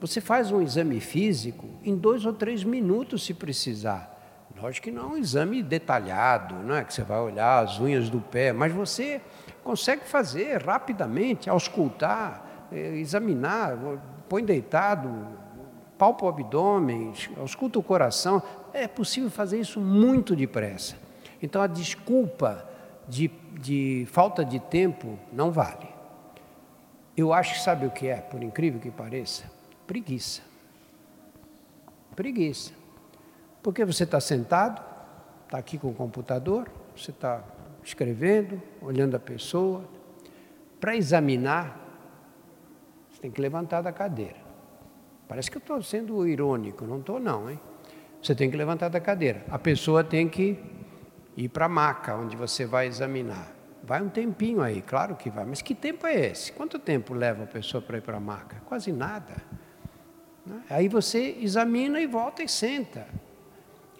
Você 0.00 0.20
faz 0.20 0.50
um 0.50 0.62
exame 0.62 1.00
físico 1.00 1.66
em 1.84 1.94
dois 1.96 2.24
ou 2.24 2.32
três 2.32 2.64
minutos, 2.64 3.24
se 3.24 3.34
precisar. 3.34 4.19
Lógico 4.60 4.84
que 4.84 4.90
não 4.90 5.02
é 5.02 5.06
um 5.06 5.16
exame 5.16 5.62
detalhado, 5.62 6.54
não 6.56 6.74
é 6.74 6.84
que 6.84 6.92
você 6.92 7.02
vai 7.02 7.18
olhar 7.18 7.64
as 7.64 7.80
unhas 7.80 8.10
do 8.10 8.20
pé, 8.20 8.52
mas 8.52 8.72
você 8.72 9.20
consegue 9.64 10.04
fazer 10.04 10.62
rapidamente, 10.62 11.48
auscultar, 11.48 12.68
eh, 12.70 12.96
examinar, 12.96 13.78
põe 14.28 14.44
deitado, 14.44 15.26
palpa 15.96 16.26
o 16.26 16.28
abdômen, 16.28 17.12
ausculta 17.38 17.78
o 17.78 17.82
coração. 17.82 18.42
É 18.72 18.86
possível 18.86 19.30
fazer 19.30 19.58
isso 19.58 19.80
muito 19.80 20.36
depressa. 20.36 20.96
Então 21.42 21.62
a 21.62 21.66
desculpa 21.66 22.68
de, 23.08 23.28
de 23.58 24.06
falta 24.10 24.44
de 24.44 24.60
tempo 24.60 25.18
não 25.32 25.50
vale. 25.50 25.88
Eu 27.16 27.32
acho 27.32 27.54
que 27.54 27.60
sabe 27.60 27.86
o 27.86 27.90
que 27.90 28.08
é, 28.08 28.16
por 28.16 28.42
incrível 28.42 28.80
que 28.80 28.90
pareça? 28.90 29.50
Preguiça. 29.86 30.42
Preguiça. 32.14 32.79
Porque 33.62 33.84
você 33.84 34.04
está 34.04 34.20
sentado, 34.20 34.82
está 35.44 35.58
aqui 35.58 35.78
com 35.78 35.88
o 35.88 35.94
computador, 35.94 36.70
você 36.96 37.10
está 37.10 37.44
escrevendo, 37.82 38.60
olhando 38.80 39.16
a 39.16 39.20
pessoa. 39.20 39.84
Para 40.78 40.96
examinar, 40.96 41.78
você 43.10 43.20
tem 43.20 43.30
que 43.30 43.40
levantar 43.40 43.82
da 43.82 43.92
cadeira. 43.92 44.36
Parece 45.28 45.50
que 45.50 45.56
eu 45.56 45.60
estou 45.60 45.82
sendo 45.82 46.26
irônico, 46.26 46.84
não 46.84 46.98
estou 46.98 47.20
não, 47.20 47.50
hein? 47.50 47.60
Você 48.22 48.34
tem 48.34 48.50
que 48.50 48.56
levantar 48.56 48.88
da 48.88 49.00
cadeira. 49.00 49.44
A 49.50 49.58
pessoa 49.58 50.02
tem 50.02 50.28
que 50.28 50.58
ir 51.36 51.48
para 51.48 51.66
a 51.66 51.68
maca, 51.68 52.16
onde 52.16 52.36
você 52.36 52.66
vai 52.66 52.86
examinar. 52.86 53.52
Vai 53.82 54.02
um 54.02 54.08
tempinho 54.08 54.60
aí, 54.60 54.82
claro 54.82 55.16
que 55.16 55.30
vai. 55.30 55.44
Mas 55.44 55.62
que 55.62 55.74
tempo 55.74 56.06
é 56.06 56.26
esse? 56.26 56.52
Quanto 56.52 56.78
tempo 56.78 57.14
leva 57.14 57.44
a 57.44 57.46
pessoa 57.46 57.80
para 57.82 57.98
ir 57.98 58.02
para 58.02 58.18
a 58.18 58.20
maca? 58.20 58.60
Quase 58.66 58.92
nada. 58.92 59.34
Né? 60.44 60.62
Aí 60.68 60.88
você 60.88 61.36
examina 61.40 62.00
e 62.00 62.06
volta 62.06 62.42
e 62.42 62.48
senta. 62.48 63.06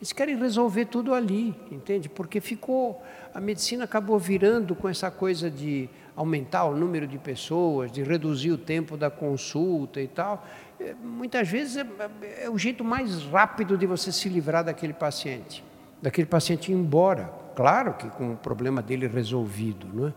Eles 0.01 0.14
querem 0.14 0.34
resolver 0.34 0.86
tudo 0.86 1.12
ali, 1.12 1.55
entende? 1.70 2.09
Porque 2.09 2.40
ficou, 2.40 3.03
a 3.34 3.40
medicina 3.40 3.84
acabou 3.84 4.18
virando 4.18 4.74
com 4.74 4.88
essa 4.88 5.11
coisa 5.11 5.51
de 5.51 5.90
aumentar 6.16 6.64
o 6.64 6.74
número 6.74 7.07
de 7.07 7.18
pessoas, 7.18 7.92
de 7.92 8.03
reduzir 8.03 8.51
o 8.51 8.57
tempo 8.57 8.96
da 8.96 9.11
consulta 9.11 10.01
e 10.01 10.09
tal. 10.09 10.42
É, 10.80 10.94
muitas 10.94 11.46
vezes 11.46 11.76
é, 11.76 11.86
é, 12.22 12.44
é 12.44 12.51
o 12.51 12.57
jeito 12.57 12.82
mais 12.82 13.24
rápido 13.24 13.76
de 13.76 13.84
você 13.84 14.11
se 14.11 14.26
livrar 14.30 14.64
daquele 14.64 14.94
paciente, 14.94 15.62
daquele 16.01 16.26
paciente 16.26 16.72
ir 16.72 16.74
embora. 16.74 17.30
Claro 17.55 17.92
que 17.92 18.09
com 18.09 18.32
o 18.32 18.36
problema 18.38 18.80
dele 18.80 19.07
resolvido, 19.07 19.86
não 19.92 20.09
é? 20.09 20.14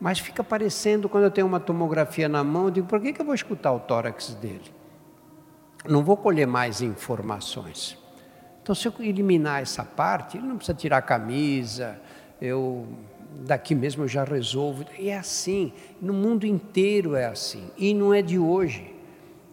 Mas 0.00 0.18
fica 0.18 0.42
parecendo, 0.42 1.08
quando 1.08 1.24
eu 1.24 1.30
tenho 1.30 1.46
uma 1.46 1.60
tomografia 1.60 2.28
na 2.28 2.42
mão, 2.42 2.64
eu 2.64 2.70
digo, 2.72 2.86
por 2.88 3.00
que, 3.00 3.12
que 3.12 3.20
eu 3.20 3.24
vou 3.24 3.34
escutar 3.34 3.70
o 3.70 3.78
tórax 3.78 4.34
dele? 4.34 4.72
Não 5.86 6.02
vou 6.02 6.16
colher 6.16 6.48
mais 6.48 6.82
informações. 6.82 7.99
Então, 8.70 8.74
se 8.76 8.86
eu 8.86 8.94
eliminar 9.00 9.60
essa 9.60 9.84
parte, 9.84 10.38
ele 10.38 10.46
não 10.46 10.56
precisa 10.56 10.78
tirar 10.78 10.98
a 10.98 11.02
camisa, 11.02 12.00
eu 12.40 12.86
daqui 13.40 13.74
mesmo 13.74 14.04
eu 14.04 14.08
já 14.08 14.22
resolvo. 14.22 14.84
E 14.96 15.08
é 15.08 15.18
assim, 15.18 15.72
no 16.00 16.12
mundo 16.12 16.46
inteiro 16.46 17.16
é 17.16 17.26
assim, 17.26 17.68
e 17.76 17.92
não 17.92 18.14
é 18.14 18.22
de 18.22 18.38
hoje. 18.38 18.94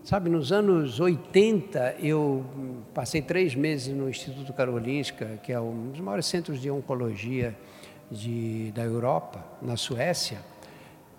Sabe, 0.04 0.30
nos 0.30 0.52
anos 0.52 1.00
80, 1.00 1.96
eu 2.00 2.46
passei 2.94 3.20
três 3.20 3.56
meses 3.56 3.92
no 3.92 4.08
Instituto 4.08 4.54
Karolinska, 4.54 5.40
que 5.42 5.52
é 5.52 5.60
um 5.60 5.90
dos 5.90 6.00
maiores 6.00 6.28
centros 6.28 6.62
de 6.62 6.70
oncologia 6.70 7.58
de, 8.12 8.72
da 8.74 8.84
Europa, 8.84 9.44
na 9.64 9.76
Suécia. 9.78 10.38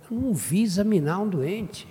Eu 0.08 0.16
não 0.16 0.32
vi 0.32 0.62
examinar 0.62 1.18
um 1.18 1.28
doente. 1.28 1.88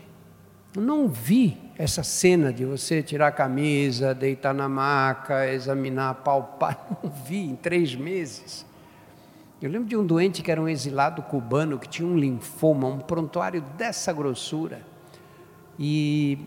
Eu 0.78 0.84
não 0.84 1.08
vi 1.08 1.58
essa 1.76 2.04
cena 2.04 2.54
de 2.54 2.64
você 2.64 3.02
tirar 3.02 3.30
a 3.30 3.32
camisa, 3.32 4.14
deitar 4.14 4.54
na 4.54 4.70
maca, 4.70 5.52
examinar, 5.52 6.14
palpar. 6.24 6.86
Não 7.04 7.10
vi 7.10 7.50
em 7.50 7.56
três 7.56 7.96
meses. 7.96 8.64
Eu 9.60 9.72
lembro 9.72 9.88
de 9.88 9.98
um 9.98 10.06
doente 10.06 10.44
que 10.44 10.52
era 10.52 10.62
um 10.62 10.70
exilado 10.70 11.24
cubano 11.24 11.80
que 11.80 11.90
tinha 11.90 12.08
um 12.08 12.16
linfoma, 12.16 12.88
um 12.88 13.00
prontuário 13.00 13.60
dessa 13.76 14.14
grossura. 14.14 14.84
E, 15.80 16.38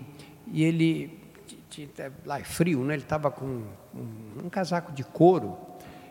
e 0.46 0.62
ele, 0.62 1.18
lá 2.24 2.38
é 2.38 2.44
frio, 2.44 2.84
né? 2.84 2.94
ele 2.94 3.02
estava 3.02 3.32
com 3.32 3.44
um, 3.44 4.44
um, 4.44 4.48
casaco 4.48 4.92
de 4.92 5.02
couro. 5.02 5.58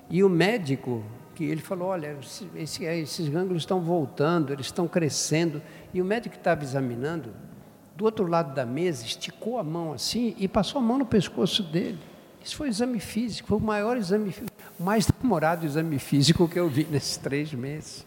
E 0.09 0.25
o 0.25 0.29
médico, 0.29 1.05
que 1.35 1.45
ele 1.45 1.61
falou: 1.61 1.87
Olha, 1.87 2.17
esse, 2.53 2.83
esses 2.83 3.29
gânglios 3.29 3.61
estão 3.61 3.79
voltando, 3.79 4.51
eles 4.51 4.65
estão 4.65 4.89
crescendo. 4.89 5.61
E 5.93 6.01
o 6.01 6.05
médico 6.05 6.33
que 6.33 6.41
estava 6.41 6.65
examinando, 6.65 7.33
do 7.99 8.05
outro 8.05 8.25
lado 8.25 8.55
da 8.55 8.65
mesa, 8.65 9.05
esticou 9.05 9.59
a 9.59 9.63
mão 9.63 9.91
assim 9.91 10.33
e 10.37 10.47
passou 10.47 10.79
a 10.79 10.81
mão 10.81 10.97
no 10.97 11.05
pescoço 11.05 11.61
dele. 11.61 11.99
Isso 12.41 12.55
foi 12.55 12.69
exame 12.69 12.97
físico, 12.97 13.49
foi 13.49 13.57
o 13.57 13.61
maior 13.61 13.97
exame, 13.97 14.33
o 14.79 14.83
mais 14.83 15.05
demorado 15.05 15.65
exame 15.65 15.99
físico 15.99 16.47
que 16.47 16.57
eu 16.57 16.69
vi 16.69 16.85
nesses 16.85 17.17
três 17.17 17.53
meses. 17.53 18.05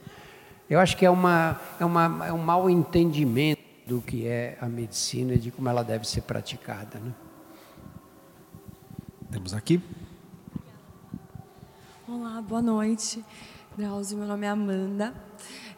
Eu 0.71 0.81
acho 0.81 0.97
que 0.97 1.05
é, 1.05 1.11
uma, 1.11 1.61
é, 1.79 1.85
uma, 1.85 2.27
é 2.27 2.33
um 2.33 2.39
mau 2.39 2.71
entendimento 2.71 3.61
do 3.87 4.01
que 4.01 4.27
é 4.27 4.57
a 4.63 4.67
medicina 4.67 5.35
e 5.35 5.39
de 5.39 5.51
como 5.51 5.69
ela 5.69 5.85
deve 5.85 6.09
ser 6.09 6.23
praticada. 6.23 6.99
Né? 6.99 7.13
Temos 9.31 9.53
aqui. 9.53 9.79
Olá, 12.09 12.41
boa 12.41 12.63
noite. 12.63 13.23
Drauzio, 13.77 14.17
meu 14.17 14.27
nome 14.27 14.47
é 14.47 14.49
Amanda. 14.49 15.13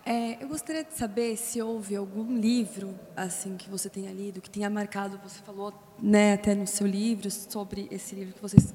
É, 0.07 0.43
eu 0.43 0.49
gostaria 0.49 0.85
de 0.85 0.93
saber 0.93 1.35
se 1.37 1.63
houve 1.63 1.97
algum 1.97 2.37
livro 2.37 2.95
assim 3.17 3.57
que 3.57 3.71
você 3.71 3.89
tenha 3.89 4.13
lido, 4.13 4.39
que 4.39 4.51
tenha 4.51 4.69
marcado, 4.69 5.19
você 5.23 5.41
falou 5.41 5.73
né, 5.99 6.35
até 6.35 6.55
no 6.55 6.67
seu 6.67 6.87
livro 6.87 7.31
sobre 7.31 7.89
esse 7.91 8.15
livro 8.15 8.35
que 8.35 8.43
vocês 8.43 8.75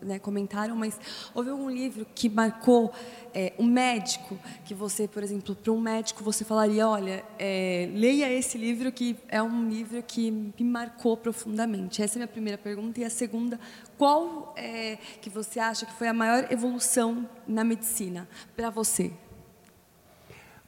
né, 0.00 0.18
comentaram, 0.18 0.74
mas 0.74 0.98
houve 1.34 1.50
algum 1.50 1.68
livro 1.68 2.06
que 2.14 2.30
marcou 2.30 2.90
é, 3.34 3.52
um 3.58 3.66
médico, 3.66 4.38
que 4.64 4.72
você, 4.72 5.06
por 5.06 5.22
exemplo, 5.22 5.54
para 5.54 5.70
um 5.70 5.80
médico 5.80 6.24
você 6.24 6.46
falaria, 6.46 6.88
olha, 6.88 7.22
é, 7.38 7.90
leia 7.92 8.32
esse 8.32 8.56
livro 8.56 8.90
que 8.90 9.16
é 9.28 9.42
um 9.42 9.68
livro 9.68 10.02
que 10.02 10.30
me 10.30 10.64
marcou 10.64 11.14
profundamente. 11.14 12.02
Essa 12.02 12.14
é 12.14 12.16
a 12.16 12.20
minha 12.20 12.28
primeira 12.28 12.56
pergunta. 12.56 13.00
E 13.00 13.04
a 13.04 13.10
segunda, 13.10 13.60
qual 13.98 14.54
é, 14.56 14.96
que 15.20 15.28
você 15.28 15.60
acha 15.60 15.84
que 15.84 15.92
foi 15.92 16.08
a 16.08 16.14
maior 16.14 16.50
evolução 16.50 17.28
na 17.46 17.64
medicina 17.64 18.26
para 18.56 18.70
você? 18.70 19.12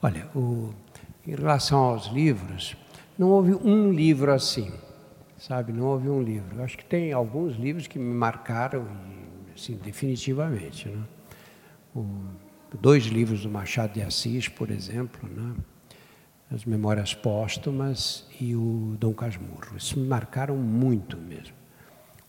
Olha, 0.07 0.25
o, 0.37 0.73
em 1.27 1.35
relação 1.35 1.81
aos 1.81 2.07
livros, 2.07 2.77
não 3.19 3.29
houve 3.31 3.55
um 3.55 3.91
livro 3.91 4.33
assim, 4.33 4.73
sabe? 5.37 5.73
Não 5.73 5.85
houve 5.87 6.09
um 6.09 6.23
livro. 6.23 6.59
Eu 6.59 6.63
acho 6.63 6.79
que 6.79 6.85
tem 6.85 7.13
alguns 7.13 7.57
livros 7.57 7.89
que 7.89 7.99
me 7.99 8.15
marcaram, 8.15 8.87
assim, 9.53 9.75
definitivamente. 9.83 10.89
Né? 10.89 11.03
O, 11.93 12.07
dois 12.81 13.07
livros 13.07 13.43
do 13.43 13.51
Machado 13.51 13.95
de 13.95 14.03
Assis, 14.03 14.47
por 14.47 14.71
exemplo, 14.71 15.29
né? 15.29 15.57
As 16.53 16.65
Memórias 16.65 17.13
Póstumas 17.13 18.29
e 18.41 18.55
o 18.55 18.95
Dom 19.01 19.13
Casmurro. 19.13 19.77
Isso 19.77 19.99
me 19.99 20.07
marcaram 20.07 20.57
muito 20.57 21.17
mesmo. 21.17 21.57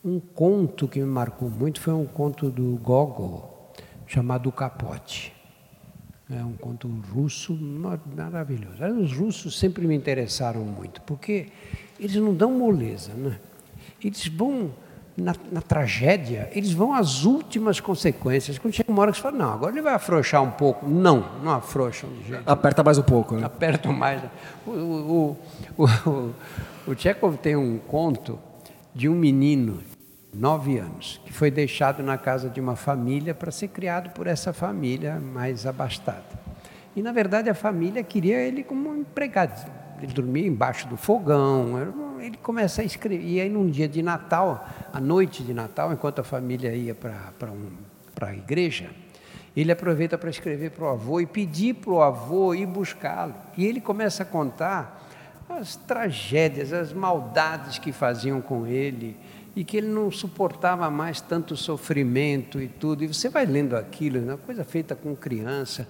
Um 0.03 0.19
conto 0.19 0.87
que 0.87 0.99
me 0.99 1.05
marcou 1.05 1.47
muito 1.47 1.79
foi 1.79 1.93
um 1.93 2.07
conto 2.07 2.49
do 2.49 2.75
Gogol, 2.77 3.71
chamado 4.07 4.51
Capote. 4.51 5.36
É 6.29 6.43
um 6.43 6.53
conto 6.53 6.89
russo 7.13 7.57
maravilhoso. 8.15 8.83
Os 9.01 9.13
russos 9.13 9.57
sempre 9.57 9.87
me 9.87 9.95
interessaram 9.95 10.61
muito, 10.61 11.01
porque 11.03 11.47
eles 11.97 12.15
não 12.17 12.33
dão 12.33 12.51
moleza, 12.51 13.13
né? 13.13 13.39
Eles 14.03 14.27
vão 14.27 14.71
na, 15.15 15.33
na, 15.51 15.61
tragédia, 15.61 16.49
eles 16.53 16.73
vão 16.73 16.93
às 16.93 17.23
últimas 17.23 17.79
consequências. 17.79 18.59
Quando 18.59 18.73
chega 18.73 18.91
uma 18.91 19.01
hora 19.01 19.11
que 19.11 19.17
você 19.17 19.23
fala, 19.23 19.37
não, 19.37 19.53
agora 19.53 19.71
ele 19.71 19.81
vai 19.81 19.93
afrouxar 19.93 20.43
um 20.43 20.51
pouco. 20.51 20.87
Não, 20.87 21.41
não 21.41 21.53
afrouxam 21.53 22.09
de 22.09 22.27
jeito. 22.27 22.43
Aperta 22.45 22.83
mais 22.83 22.97
um 22.97 23.03
pouco, 23.03 23.35
né? 23.35 23.45
Aperta 23.45 23.91
mais. 23.91 24.21
O, 24.65 24.71
o, 24.71 25.37
o, 25.77 25.85
o, 25.85 26.33
o 26.87 26.95
Tchekov 26.95 27.37
tem 27.37 27.55
um 27.55 27.79
conto 27.79 28.37
de 28.93 29.07
um 29.07 29.15
menino 29.15 29.79
nove 30.37 30.77
anos, 30.77 31.19
que 31.25 31.33
foi 31.33 31.49
deixado 31.49 32.03
na 32.03 32.17
casa 32.17 32.49
de 32.49 32.61
uma 32.61 32.75
família 32.75 33.33
para 33.33 33.51
ser 33.51 33.69
criado 33.69 34.11
por 34.11 34.27
essa 34.27 34.53
família 34.53 35.19
mais 35.19 35.65
abastada. 35.65 36.23
E, 36.95 37.01
na 37.01 37.11
verdade, 37.11 37.49
a 37.49 37.53
família 37.53 38.03
queria 38.03 38.37
ele 38.37 38.63
como 38.63 38.89
um 38.89 38.97
empregado. 38.97 39.69
Ele 40.01 40.13
dormia 40.13 40.45
embaixo 40.45 40.87
do 40.87 40.95
fogão, 40.95 42.19
ele 42.19 42.37
começa 42.37 42.81
a 42.81 42.85
escrever. 42.85 43.23
E 43.23 43.41
aí, 43.41 43.49
num 43.49 43.67
dia 43.67 43.87
de 43.87 44.03
Natal, 44.03 44.67
à 44.93 44.99
noite 44.99 45.43
de 45.43 45.53
Natal, 45.53 45.91
enquanto 45.91 46.19
a 46.19 46.23
família 46.23 46.73
ia 46.73 46.93
para 46.93 47.51
um, 47.51 47.71
a 48.21 48.33
igreja, 48.33 48.89
ele 49.55 49.71
aproveita 49.71 50.19
para 50.19 50.29
escrever 50.29 50.69
para 50.71 50.85
o 50.85 50.87
avô 50.89 51.19
e 51.19 51.25
pedir 51.25 51.75
para 51.75 51.91
o 51.91 52.01
avô 52.01 52.53
ir 52.53 52.67
buscá-lo. 52.67 53.33
E 53.57 53.65
ele 53.65 53.81
começa 53.81 54.21
a 54.21 54.25
contar 54.25 55.03
as 55.49 55.75
tragédias, 55.75 56.73
as 56.73 56.93
maldades 56.93 57.79
que 57.79 57.91
faziam 57.91 58.41
com 58.41 58.67
ele, 58.67 59.17
e 59.57 59.63
que 59.63 59.75
ele 59.75 59.87
não 59.87 60.11
suportava 60.11 60.87
mais 60.91 61.19
tanto 61.19 61.57
sofrimento 61.57 62.61
e 62.61 62.67
tudo. 62.67 63.03
E 63.03 63.07
você 63.07 63.27
vai 63.27 63.43
lendo 63.43 63.75
aquilo, 63.75 64.19
uma 64.19 64.37
coisa 64.37 64.63
feita 64.63 64.95
com 64.95 65.15
criança. 65.15 65.87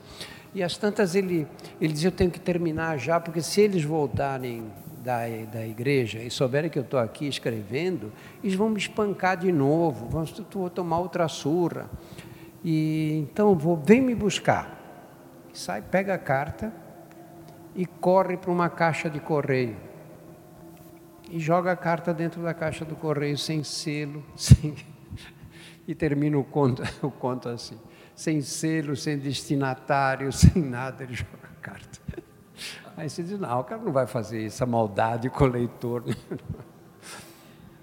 E 0.56 0.64
às 0.64 0.78
tantas 0.78 1.16
ele, 1.16 1.46
ele 1.82 1.92
diz: 1.92 2.02
Eu 2.06 2.14
tenho 2.14 2.32
que 2.32 2.40
terminar 2.40 2.98
já, 2.98 3.20
porque 3.20 3.42
se 3.42 3.60
eles 3.60 3.84
voltarem 3.84 4.64
da, 5.04 5.28
da 5.52 5.68
igreja 5.68 6.20
e 6.20 6.32
souberem 6.32 6.70
que 6.70 6.80
eu 6.80 6.84
estou 6.84 6.98
aqui 6.98 7.28
escrevendo, 7.28 8.10
eles 8.42 8.56
vão 8.56 8.70
me 8.70 8.78
espancar 8.78 9.36
de 9.36 9.52
novo, 9.52 10.08
vão, 10.08 10.24
vou 10.50 10.70
tomar 10.70 11.00
outra 11.00 11.28
surra. 11.28 11.90
E 12.64 13.18
então 13.18 13.54
vou, 13.54 13.76
vem 13.76 14.00
me 14.00 14.16
buscar. 14.16 14.82
Sai, 15.52 15.82
pega 15.82 16.14
a 16.14 16.18
carta 16.18 16.72
e 17.76 17.86
corre 17.86 18.38
para 18.38 18.50
uma 18.50 18.70
caixa 18.70 19.10
de 19.10 19.20
correio 19.20 19.87
e 21.30 21.40
joga 21.40 21.72
a 21.72 21.76
carta 21.76 22.14
dentro 22.14 22.42
da 22.42 22.54
caixa 22.54 22.86
do 22.86 22.96
correio 22.96 23.38
sem 23.38 23.64
selo, 23.64 24.24
sem... 24.36 24.76
e 25.88 25.94
termina 25.94 26.38
o 26.38 26.44
conto, 26.44 26.84
o 27.02 27.12
conto 27.12 27.50
assim, 27.50 27.80
sem 28.16 28.42
selo, 28.42 28.96
sem 28.96 29.18
destinatário, 29.18 30.32
sem 30.34 30.62
nada, 30.62 31.04
ele 31.04 31.14
joga 31.14 31.40
a 31.44 31.62
carta. 31.62 32.00
Aí 32.96 33.10
você 33.10 33.22
diz, 33.22 33.40
não, 33.40 33.60
o 33.60 33.64
cara 33.64 33.82
não 33.82 33.92
vai 33.92 34.08
fazer 34.08 34.44
essa 34.44 34.66
maldade 34.66 35.30
com 35.30 35.44
o 35.44 35.48
leitor. 35.48 36.04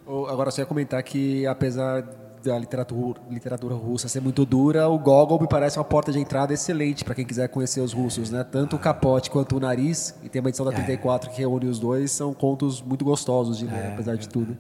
Agora, 0.05 0.51
você 0.51 0.63
ia 0.63 0.67
comentar 0.67 1.01
que, 1.05 1.47
apesar 1.47 2.03
da 2.45 2.59
literatura, 2.59 3.21
literatura 3.31 3.75
russa 3.75 4.07
ser 4.07 4.21
muito 4.21 4.45
dura, 4.45 4.87
o 4.89 4.99
Gogol 4.99 5.41
me 5.41 5.49
parece 5.49 5.79
uma 5.79 5.85
porta 5.85 6.13
de 6.13 6.19
entrada 6.19 6.53
excelente 6.53 7.05
para 7.05 7.15
quem 7.15 7.25
quiser 7.25 7.49
conhecer 7.49 7.81
os 7.81 7.93
russos, 7.93 8.31
né? 8.31 8.45
Tanto 8.45 8.77
o 8.77 8.79
capote 8.79 9.31
quanto 9.31 9.57
o 9.57 9.61
nariz, 9.61 10.15
e 10.23 10.29
tem 10.29 10.41
uma 10.41 10.51
edição 10.51 10.67
da 10.67 10.73
34 10.73 11.31
é. 11.31 11.33
que 11.33 11.39
reúne 11.41 11.67
os 11.67 11.79
dois, 11.79 12.11
são 12.11 12.35
contos 12.35 12.83
muito 12.83 13.05
gostosos 13.05 13.59
de 13.59 13.67
ler, 13.67 13.75
é, 13.75 13.93
apesar 13.95 14.17
de 14.17 14.29
tudo. 14.29 14.57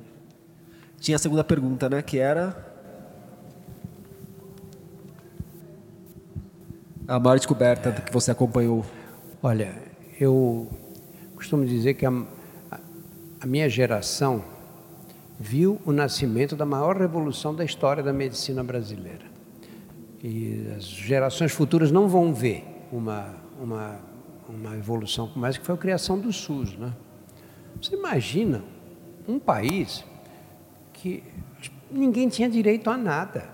Tinha 0.99 1.17
a 1.17 1.19
segunda 1.19 1.45
pergunta, 1.45 1.89
né? 1.89 2.01
Que 2.01 2.19
era. 2.19 2.73
A 7.07 7.21
maior 7.21 7.37
descoberta 7.37 7.93
que 7.93 8.11
você 8.11 8.31
acompanhou. 8.31 8.85
Olha, 9.43 9.75
eu 10.19 10.71
costumo 11.37 11.67
dizer 11.67 11.93
que 11.93 12.07
a, 12.07 12.11
a 13.41 13.47
minha 13.47 13.69
geração 13.69 14.54
viu 15.45 15.79
o 15.85 15.93
nascimento 15.93 16.57
da 16.57 16.65
maior 16.65 16.97
revolução 16.97 17.55
da 17.55 17.63
história 17.63 18.03
da 18.03 18.15
medicina 18.15 18.65
brasileira. 18.65 19.27
E 20.23 20.73
as 20.75 20.85
gerações 20.85 21.53
futuras 21.53 21.93
não 21.93 22.09
vão 22.09 22.33
ver 22.33 22.65
uma, 22.91 23.35
uma, 23.61 24.01
uma 24.49 24.75
evolução 24.75 25.29
como 25.29 25.45
essa, 25.45 25.59
que 25.59 25.67
foi 25.67 25.75
a 25.75 25.79
criação 25.79 26.19
do 26.19 26.33
SUS. 26.33 26.75
Né? 26.79 26.91
Você 27.79 27.95
imagina 27.95 28.65
um 29.29 29.39
país 29.39 30.03
que 30.95 31.23
ninguém 31.91 32.27
tinha 32.31 32.49
direito 32.49 32.89
a 32.89 32.97
nada. 32.97 33.47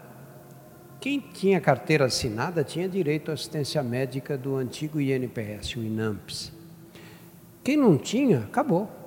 Quem 1.01 1.19
tinha 1.19 1.61
carteira 1.61 2.05
assinada 2.05 2.63
tinha 2.63 2.89
direito 2.89 3.33
à 3.33 3.35
assistência 3.35 3.83
médica 3.83 4.39
do 4.39 4.55
antigo 4.55 5.01
INPS, 5.01 5.75
o 5.75 5.83
INAMPS. 5.83 6.53
Quem 7.65 7.77
não 7.77 7.99
tinha, 7.99 8.45
acabou. 8.45 9.00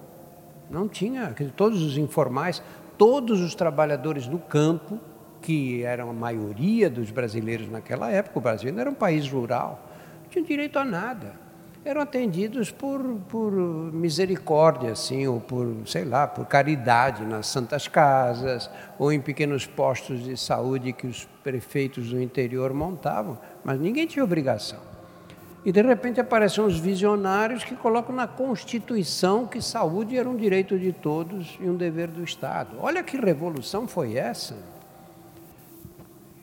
Não 0.73 0.89
tinha, 0.89 1.35
todos 1.55 1.83
os 1.83 1.99
informais, 1.99 2.59
todos 2.97 3.41
os 3.41 3.53
trabalhadores 3.53 4.25
do 4.25 4.39
campo, 4.39 4.99
que 5.39 5.83
eram 5.83 6.09
a 6.09 6.13
maioria 6.13 6.89
dos 6.89 7.11
brasileiros 7.11 7.69
naquela 7.69 8.09
época, 8.09 8.39
o 8.39 8.41
Brasil 8.41 8.73
era 8.79 8.89
um 8.89 8.95
país 8.95 9.29
rural, 9.29 9.87
não 10.23 10.29
tinham 10.31 10.43
direito 10.43 10.79
a 10.79 10.83
nada. 10.83 11.35
Eram 11.85 12.01
atendidos 12.01 12.71
por, 12.71 13.03
por 13.29 13.51
misericórdia, 13.51 14.93
assim, 14.93 15.27
ou 15.27 15.39
por, 15.39 15.75
sei 15.85 16.05
lá, 16.05 16.25
por 16.25 16.45
caridade 16.47 17.23
nas 17.23 17.45
santas 17.45 17.87
casas, 17.87 18.67
ou 18.97 19.11
em 19.11 19.21
pequenos 19.21 19.67
postos 19.67 20.23
de 20.23 20.35
saúde 20.35 20.91
que 20.91 21.05
os 21.05 21.27
prefeitos 21.43 22.09
do 22.09 22.19
interior 22.19 22.73
montavam, 22.73 23.37
mas 23.63 23.79
ninguém 23.79 24.07
tinha 24.07 24.23
obrigação. 24.23 24.92
E 25.65 25.71
de 25.71 25.81
repente 25.81 26.19
aparecem 26.19 26.61
uns 26.63 26.77
visionários 26.77 27.63
que 27.63 27.75
colocam 27.75 28.13
na 28.13 28.27
Constituição 28.27 29.47
que 29.47 29.61
saúde 29.61 30.17
era 30.17 30.29
um 30.29 30.35
direito 30.35 30.77
de 30.77 30.91
todos 30.91 31.57
e 31.59 31.69
um 31.69 31.75
dever 31.75 32.09
do 32.09 32.21
Estado. 32.23 32.75
Olha 32.79 33.01
que 33.01 33.15
revolução 33.15 33.87
foi 33.87 34.17
essa. 34.17 34.55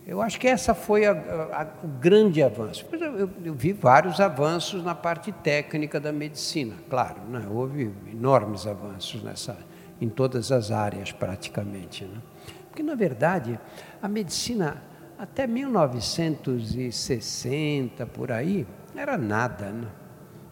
Eu 0.07 0.23
acho 0.23 0.41
que 0.41 0.49
essa 0.49 0.75
foi 0.75 1.05
a, 1.07 1.13
a, 1.13 1.67
o 1.85 1.89
grande 1.89 2.43
avanço. 2.43 2.87
Eu, 2.91 2.99
eu, 2.99 3.31
eu, 3.45 3.55
vi 3.55 3.73
vários 3.73 4.19
avanços 4.21 4.83
na 4.83 4.95
parte 4.95 5.31
técnica 5.31 6.01
da 6.01 6.11
medicina, 6.11 6.75
claro, 6.89 7.21
né? 7.29 7.47
houve 7.49 7.93
enormes 8.11 8.67
avanços 8.67 9.23
nessa, 9.23 9.57
em 10.01 10.09
todas 10.09 10.51
as 10.51 10.73
áreas 10.73 11.13
praticamente. 11.13 12.05
Né? 12.05 12.19
Porque, 12.69 12.83
na 12.83 12.95
verdade, 12.95 13.61
a 14.03 14.09
medicina, 14.09 14.83
até 15.19 15.47
1960, 15.47 18.07
por 18.07 18.33
aí, 18.33 18.67
era 18.95 19.17
nada. 19.17 19.67
Né? 19.71 19.87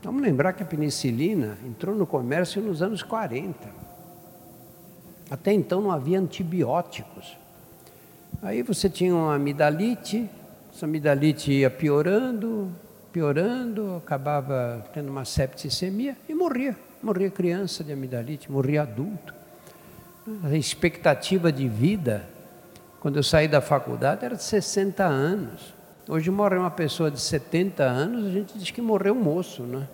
Vamos 0.03 0.23
lembrar 0.23 0.53
que 0.53 0.63
a 0.63 0.67
penicilina 0.67 1.59
entrou 1.67 1.95
no 1.95 2.07
comércio 2.07 2.63
nos 2.63 2.83
anos 2.83 3.03
40. 3.03 3.69
Até 5.31 5.53
então 5.53 5.81
não 5.81 5.91
havia 5.91 6.19
antibióticos. 6.19 7.37
Aí 8.41 8.63
você 8.63 8.89
tinha 8.89 9.15
uma 9.15 9.35
amidalite, 9.35 10.29
essa 10.73 10.87
amidalite 10.87 11.51
ia 11.51 11.69
piorando, 11.69 12.71
piorando, 13.13 13.97
acabava 13.97 14.87
tendo 14.95 15.11
uma 15.11 15.25
septicemia 15.25 16.17
e 16.29 16.35
morria. 16.35 16.77
Morria 17.03 17.31
criança 17.31 17.83
de 17.83 17.93
amidalite, 17.93 18.51
morria 18.51 18.83
adulto. 18.83 19.35
A 20.45 20.55
expectativa 20.57 21.51
de 21.51 21.69
vida, 21.69 22.25
quando 23.01 23.17
eu 23.17 23.23
saí 23.23 23.49
da 23.49 23.61
faculdade, 23.61 24.25
era 24.25 24.37
de 24.37 24.43
60 24.43 25.05
anos. 25.05 25.75
Hoje 26.11 26.31
morre 26.31 26.57
uma 26.57 26.71
pessoa 26.71 27.11
de 27.11 27.21
70 27.21 27.85
anos, 27.85 28.25
a 28.25 28.31
gente 28.31 28.57
diz 28.57 28.71
que 28.71 28.81
morreu 28.81 29.15
moço, 29.15 29.65
né? 29.65 29.87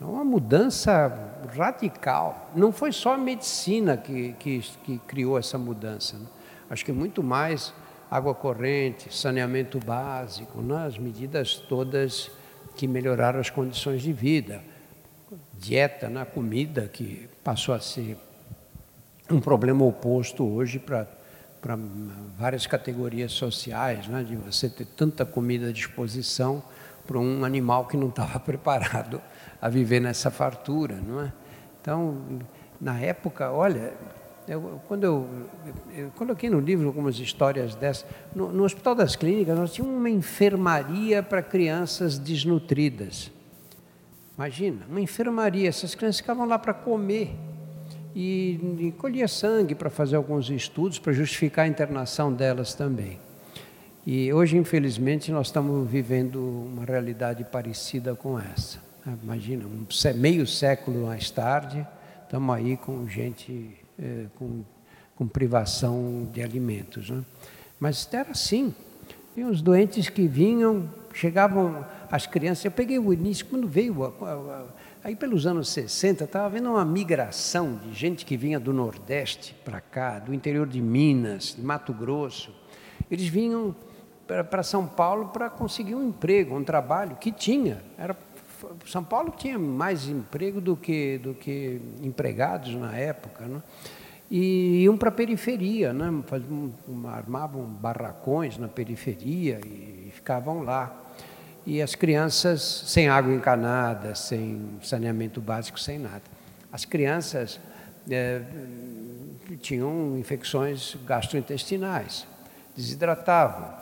É 0.00 0.04
uma 0.04 0.24
mudança 0.24 1.16
radical. 1.56 2.50
Não 2.56 2.72
foi 2.72 2.90
só 2.90 3.14
a 3.14 3.16
medicina 3.16 3.96
que, 3.96 4.32
que, 4.40 4.58
que 4.82 4.98
criou 5.06 5.38
essa 5.38 5.56
mudança. 5.56 6.18
Né? 6.18 6.26
Acho 6.68 6.84
que 6.84 6.90
muito 6.90 7.22
mais 7.22 7.72
água 8.10 8.34
corrente, 8.34 9.14
saneamento 9.14 9.78
básico, 9.78 10.60
né? 10.60 10.84
as 10.84 10.98
medidas 10.98 11.54
todas 11.54 12.28
que 12.74 12.88
melhoraram 12.88 13.38
as 13.38 13.48
condições 13.48 14.02
de 14.02 14.12
vida. 14.12 14.60
Dieta, 15.56 16.08
na 16.08 16.20
né? 16.20 16.26
comida, 16.26 16.88
que 16.92 17.28
passou 17.44 17.76
a 17.76 17.78
ser 17.78 18.16
um 19.30 19.38
problema 19.38 19.84
oposto 19.84 20.44
hoje 20.44 20.80
para 20.80 21.06
para 21.60 21.78
várias 22.38 22.66
categorias 22.66 23.32
sociais, 23.32 24.08
né? 24.08 24.22
de 24.22 24.36
você 24.36 24.68
ter 24.68 24.86
tanta 24.86 25.24
comida 25.26 25.68
à 25.68 25.72
disposição 25.72 26.62
para 27.06 27.18
um 27.18 27.44
animal 27.44 27.86
que 27.86 27.96
não 27.96 28.08
estava 28.08 28.38
preparado 28.40 29.20
a 29.60 29.68
viver 29.68 30.00
nessa 30.00 30.30
fartura, 30.30 30.96
não 30.96 31.22
é? 31.22 31.32
Então, 31.80 32.40
na 32.80 32.98
época, 32.98 33.50
olha, 33.50 33.92
eu, 34.46 34.80
quando 34.86 35.04
eu, 35.04 35.28
eu, 35.94 36.10
coloquei 36.10 36.50
no 36.50 36.60
livro 36.60 36.86
algumas 36.86 37.18
histórias 37.18 37.74
dessas, 37.74 38.06
no, 38.34 38.52
no 38.52 38.64
Hospital 38.64 38.94
das 38.94 39.16
Clínicas 39.16 39.56
nós 39.58 39.72
tínhamos 39.72 39.96
uma 39.96 40.10
enfermaria 40.10 41.22
para 41.22 41.42
crianças 41.42 42.18
desnutridas. 42.18 43.30
Imagina, 44.36 44.86
uma 44.88 45.00
enfermaria, 45.00 45.68
essas 45.68 45.94
crianças 45.94 46.20
ficavam 46.20 46.46
lá 46.46 46.58
para 46.58 46.72
comer 46.72 47.34
e, 48.14 48.58
e 48.78 48.92
colhia 48.92 49.28
sangue 49.28 49.74
para 49.74 49.90
fazer 49.90 50.16
alguns 50.16 50.50
estudos 50.50 50.98
para 50.98 51.12
justificar 51.12 51.64
a 51.64 51.68
internação 51.68 52.32
delas 52.32 52.74
também. 52.74 53.18
E 54.06 54.32
hoje, 54.32 54.56
infelizmente, 54.56 55.30
nós 55.30 55.48
estamos 55.48 55.88
vivendo 55.88 56.40
uma 56.40 56.84
realidade 56.84 57.44
parecida 57.44 58.14
com 58.14 58.38
essa. 58.38 58.78
Imagina, 59.22 59.64
um 59.66 59.86
meio 60.16 60.46
século 60.46 61.06
mais 61.06 61.30
tarde, 61.30 61.86
estamos 62.24 62.54
aí 62.54 62.76
com 62.76 63.06
gente 63.08 63.70
é, 63.98 64.26
com, 64.36 64.62
com, 65.16 65.28
privação 65.28 66.28
de 66.32 66.42
alimentos. 66.42 67.10
Né? 67.10 67.22
Mas 67.78 68.08
era 68.12 68.30
assim. 68.30 68.74
E 69.36 69.44
os 69.44 69.62
doentes 69.62 70.08
que 70.08 70.26
vinham, 70.26 70.88
chegavam 71.12 71.84
as 72.10 72.26
crianças. 72.26 72.64
Eu 72.64 72.70
peguei 72.70 72.98
o 72.98 73.12
início, 73.12 73.46
quando 73.46 73.68
veio, 73.68 74.02
a, 74.04 74.08
a, 74.26 74.64
aí 75.02 75.16
pelos 75.16 75.46
anos 75.46 75.68
60, 75.70 76.24
estava 76.24 76.46
havendo 76.46 76.70
uma 76.70 76.84
migração 76.84 77.76
de 77.76 77.92
gente 77.92 78.24
que 78.24 78.36
vinha 78.36 78.60
do 78.60 78.72
Nordeste 78.72 79.54
para 79.64 79.80
cá, 79.80 80.18
do 80.18 80.34
interior 80.34 80.66
de 80.66 80.80
Minas, 80.80 81.54
de 81.56 81.62
Mato 81.62 81.92
Grosso. 81.92 82.54
Eles 83.10 83.26
vinham 83.26 83.74
para 84.26 84.62
São 84.62 84.86
Paulo 84.86 85.28
para 85.28 85.50
conseguir 85.50 85.94
um 85.94 86.08
emprego, 86.08 86.56
um 86.56 86.64
trabalho 86.64 87.16
que 87.16 87.32
tinha. 87.32 87.82
Era 87.98 88.16
são 88.86 89.02
Paulo 89.02 89.32
tinha 89.36 89.58
mais 89.58 90.06
emprego 90.06 90.60
do 90.60 90.76
que, 90.76 91.18
do 91.18 91.32
que 91.32 91.80
empregados 92.02 92.74
na 92.74 92.94
época, 92.94 93.46
né? 93.46 93.62
e 94.30 94.82
iam 94.84 94.96
para 94.96 95.08
a 95.08 95.12
periferia, 95.12 95.92
né? 95.92 96.08
Armavam 97.06 97.64
barracões 97.64 98.56
na 98.56 98.68
periferia 98.68 99.60
e 99.66 100.10
ficavam 100.12 100.62
lá. 100.62 100.96
E 101.66 101.82
as 101.82 101.94
crianças 101.94 102.84
sem 102.86 103.08
água 103.08 103.32
encanada, 103.32 104.14
sem 104.14 104.78
saneamento 104.82 105.40
básico, 105.40 105.78
sem 105.78 105.98
nada. 105.98 106.22
As 106.72 106.84
crianças 106.84 107.60
é, 108.10 108.42
tinham 109.60 110.18
infecções 110.18 110.96
gastrointestinais, 111.06 112.26
desidratavam, 112.76 113.80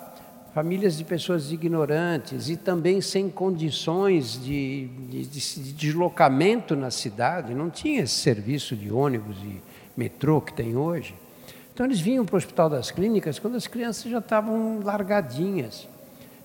famílias 0.55 0.97
de 0.97 1.05
pessoas 1.05 1.53
ignorantes 1.53 2.49
e 2.49 2.57
também 2.57 3.01
sem 3.01 3.29
condições 3.31 4.43
de, 4.43 4.89
de, 5.09 5.27
de, 5.27 5.73
deslocamento 5.73 6.75
na 6.75 6.91
cidade, 6.91 7.55
não 7.55 7.71
tinha 7.71 8.03
esse 8.03 8.15
serviço 8.15 8.75
de 8.75 8.91
ônibus 8.91 9.37
e 9.45 9.61
metrô 9.97 10.41
que 10.41 10.53
tem 10.53 10.77
hoje. 10.77 11.15
Então 11.73 11.87
eles 11.87 12.01
vinham 12.01 12.25
para 12.25 12.35
o 12.35 12.39
Hospital 12.39 12.69
das 12.69 12.91
Clínicas 12.91 13.39
quando 13.39 13.57
as 13.57 13.69
crianças 13.69 14.11
já 14.11 14.19
estavam 14.19 14.81
largadinhas. 14.83 15.87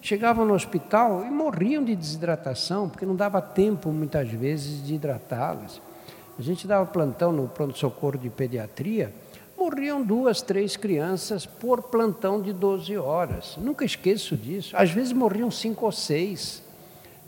Chegavam 0.03 0.45
no 0.45 0.53
hospital 0.53 1.23
e 1.25 1.31
morriam 1.31 1.81
de 1.81 1.95
desidratação, 1.95 2.89
porque 2.89 3.05
não 3.05 3.15
dava 3.15 3.41
tempo, 3.41 3.89
muitas 3.89 4.27
vezes, 4.29 4.85
de 4.85 4.95
hidratá-las. 4.95 5.81
A 6.37 6.41
gente 6.41 6.67
dava 6.67 6.85
plantão 6.85 7.31
no 7.31 7.47
pronto-socorro 7.47 8.17
de 8.17 8.29
pediatria, 8.29 9.13
morriam 9.57 10.03
duas, 10.03 10.41
três 10.41 10.75
crianças 10.75 11.45
por 11.45 11.83
plantão 11.83 12.41
de 12.41 12.51
12 12.51 12.97
horas. 12.97 13.55
Nunca 13.55 13.85
esqueço 13.85 14.35
disso. 14.35 14.75
Às 14.75 14.91
vezes 14.91 15.13
morriam 15.13 15.49
cinco 15.49 15.85
ou 15.85 15.91
seis. 15.93 16.61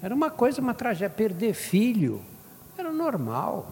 Era 0.03 0.13
uma 0.13 0.29
coisa, 0.29 0.59
uma 0.59 0.73
tragédia. 0.73 1.09
Perder 1.09 1.53
filho 1.53 2.21
era 2.77 2.91
normal, 2.91 3.71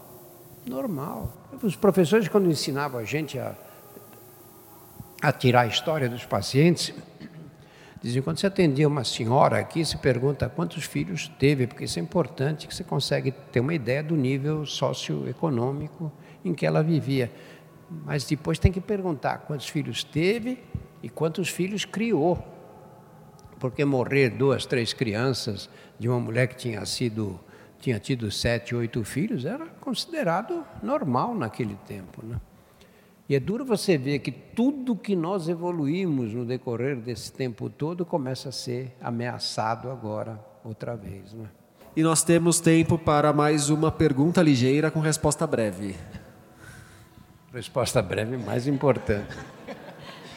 normal. 0.66 1.30
Os 1.62 1.76
professores, 1.76 2.30
quando 2.30 2.50
ensinavam 2.50 3.02
a 3.02 3.04
gente 3.04 3.38
a, 3.38 3.54
a 5.22 5.34
tirar 5.34 5.62
a 5.62 5.68
história 5.68 6.08
dos 6.08 6.24
pacientes, 6.24 6.94
diziam, 8.04 8.22
quando 8.22 8.38
você 8.38 8.48
atendia 8.48 8.88
uma 8.88 9.06
senhora 9.06 9.58
aqui, 9.58 9.84
se 9.86 9.98
pergunta 9.98 10.50
quantos 10.50 10.84
filhos 10.84 11.30
teve, 11.40 11.66
porque 11.66 11.86
isso 11.86 11.98
é 11.98 12.02
importante, 12.02 12.68
que 12.68 12.76
você 12.76 12.84
consegue 12.84 13.32
ter 13.32 13.62
uma 13.62 13.74
ideia 13.74 14.04
do 14.04 14.16
nível 14.16 14.66
socioeconômico 14.66 16.12
em 16.44 16.54
que 16.54 16.66
ela 16.66 16.84
vivia. 16.84 17.32
Mas 18.06 18.26
depois 18.26 18.60
tem 18.60 18.72
que 18.72 18.82
perguntar 18.82 19.40
quantos 19.40 19.70
filhos 19.70 20.04
teve 20.04 20.60
e 21.02 21.10
quantos 21.10 21.48
filhos 21.48 21.86
criou. 21.86 22.38
Porque 23.58 23.86
morrer 23.86 24.30
duas, 24.30 24.66
três 24.66 24.92
crianças 24.92 25.70
de 25.98 26.10
uma 26.10 26.20
mulher 26.20 26.48
que 26.48 26.58
tinha 26.58 26.86
sido 26.86 27.40
tinha 27.80 28.00
tido 28.00 28.32
sete, 28.32 28.74
oito 28.74 29.04
filhos 29.04 29.44
era 29.44 29.66
considerado 29.82 30.66
normal 30.82 31.36
naquele 31.36 31.76
tempo, 31.86 32.26
né? 32.26 32.40
E 33.34 33.36
é 33.36 33.40
duro 33.40 33.66
você 33.66 33.98
ver 33.98 34.20
que 34.20 34.32
tudo 34.32 34.96
que 34.96 35.16
nós 35.16 35.50
evoluímos 35.50 36.32
no 36.36 36.46
decorrer 36.46 36.98
desse 36.98 37.34
tempo 37.34 37.68
todo 37.68 38.06
começa 38.06 38.50
a 38.50 38.52
ser 38.52 38.96
ameaçado 39.02 39.90
agora 39.90 40.40
outra 40.64 40.96
vez, 40.96 41.34
né? 41.34 41.48
E 41.96 42.04
nós 42.04 42.22
temos 42.22 42.60
tempo 42.60 42.96
para 42.96 43.34
mais 43.34 43.72
uma 43.72 43.92
pergunta 43.92 44.40
ligeira 44.40 44.92
com 44.92 45.00
resposta 45.00 45.48
breve. 45.48 45.96
Resposta 47.52 48.04
breve 48.04 48.38
mais 48.38 48.68
importante. 48.68 49.36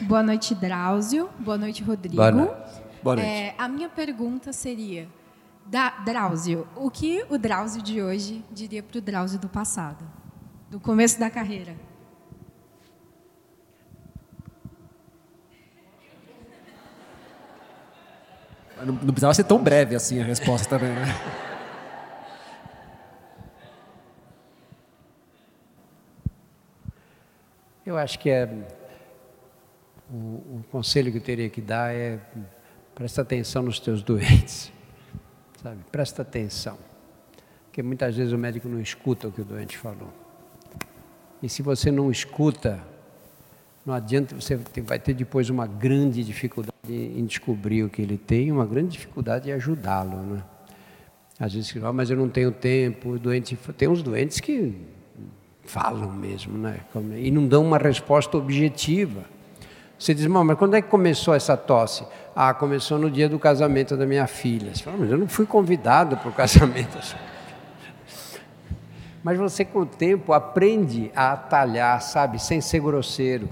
Boa 0.01 0.23
noite, 0.23 0.55
Drauzio. 0.55 1.29
Boa 1.37 1.55
noite, 1.55 1.83
Rodrigo. 1.83 2.15
Boa 2.15 2.31
noite. 2.31 2.81
Boa 3.03 3.15
noite. 3.17 3.29
É, 3.29 3.53
a 3.59 3.67
minha 3.67 3.89
pergunta 3.89 4.51
seria, 4.51 5.07
da, 5.67 5.91
Drauzio, 5.99 6.67
o 6.75 6.89
que 6.89 7.23
o 7.29 7.37
Drauzio 7.37 7.83
de 7.83 8.01
hoje 8.01 8.43
diria 8.51 8.81
para 8.81 8.97
o 8.97 9.01
Drauzio 9.01 9.37
do 9.37 9.47
passado, 9.47 10.03
do 10.67 10.79
começo 10.79 11.19
da 11.19 11.29
carreira? 11.29 11.85
Não, 18.79 18.93
não 18.93 19.07
precisava 19.07 19.33
ser 19.33 19.43
tão 19.43 19.61
breve 19.61 19.95
assim 19.95 20.21
a 20.21 20.23
resposta 20.23 20.67
também, 20.69 20.93
né? 20.93 21.05
Eu 27.85 27.97
acho 27.97 28.19
que 28.19 28.29
é 28.29 28.49
o, 30.11 30.15
o, 30.15 30.65
conselho 30.69 31.09
que 31.11 31.17
eu 31.17 31.21
teria 31.21 31.49
que 31.49 31.61
dar 31.61 31.93
é 31.93 32.19
presta 32.93 33.21
atenção 33.21 33.63
nos 33.63 33.79
teus 33.79 34.03
doentes, 34.03 34.71
sabe? 35.61 35.79
Presta 35.91 36.21
atenção. 36.21 36.77
Porque 37.65 37.81
muitas 37.81 38.15
vezes 38.15 38.33
o 38.33 38.37
médico 38.37 38.67
não 38.67 38.81
escuta 38.81 39.27
o 39.27 39.31
que 39.31 39.41
o 39.41 39.45
doente 39.45 39.77
falou. 39.77 40.13
E 41.41 41.47
se 41.47 41.61
você 41.61 41.89
não 41.89 42.11
escuta, 42.11 42.83
não 43.87 43.93
adianta, 43.93 44.35
você 44.35 44.59
vai 44.81 44.99
ter 44.99 45.13
depois 45.13 45.49
uma 45.49 45.65
grande 45.65 46.21
dificuldade 46.21 46.73
em 46.89 47.25
descobrir 47.25 47.83
o 47.83 47.89
que 47.89 48.01
ele 48.01 48.17
tem, 48.17 48.51
uma 48.51 48.65
grande 48.65 48.89
dificuldade 48.89 49.49
em 49.49 49.53
ajudá-lo, 49.53 50.17
né? 50.17 50.43
Às 51.39 51.53
vezes, 51.53 51.73
oh, 51.81 51.93
mas 51.93 52.09
eu 52.09 52.17
não 52.17 52.27
tenho 52.27 52.51
tempo, 52.51 53.17
doente, 53.17 53.57
tem 53.77 53.87
uns 53.87 54.03
doentes 54.03 54.41
que 54.41 54.75
falam 55.63 56.11
mesmo, 56.11 56.57
né? 56.57 56.81
E 57.15 57.31
não 57.31 57.47
dão 57.47 57.63
uma 57.63 57.77
resposta 57.77 58.37
objetiva. 58.37 59.23
Você 59.97 60.13
diz, 60.13 60.27
mas 60.27 60.57
quando 60.57 60.75
é 60.75 60.81
que 60.81 60.89
começou 60.89 61.33
essa 61.33 61.55
tosse? 61.55 62.05
Ah, 62.35 62.53
começou 62.53 62.99
no 62.99 63.09
dia 63.09 63.29
do 63.29 63.39
casamento 63.39 63.95
da 63.95 64.05
minha 64.05 64.27
filha. 64.27 64.75
Você 64.75 64.83
fala, 64.83 64.97
mas 64.97 65.09
eu 65.09 65.17
não 65.17 65.29
fui 65.29 65.45
convidado 65.45 66.17
para 66.17 66.29
o 66.29 66.33
casamento. 66.33 66.97
Mas 69.23 69.37
você, 69.37 69.65
com 69.65 69.79
o 69.79 69.85
tempo, 69.85 70.31
aprende 70.31 71.11
a 71.13 71.33
atalhar, 71.33 72.01
sabe, 72.01 72.39
sem 72.39 72.61
ser 72.61 72.79
grosseiro. 72.79 73.49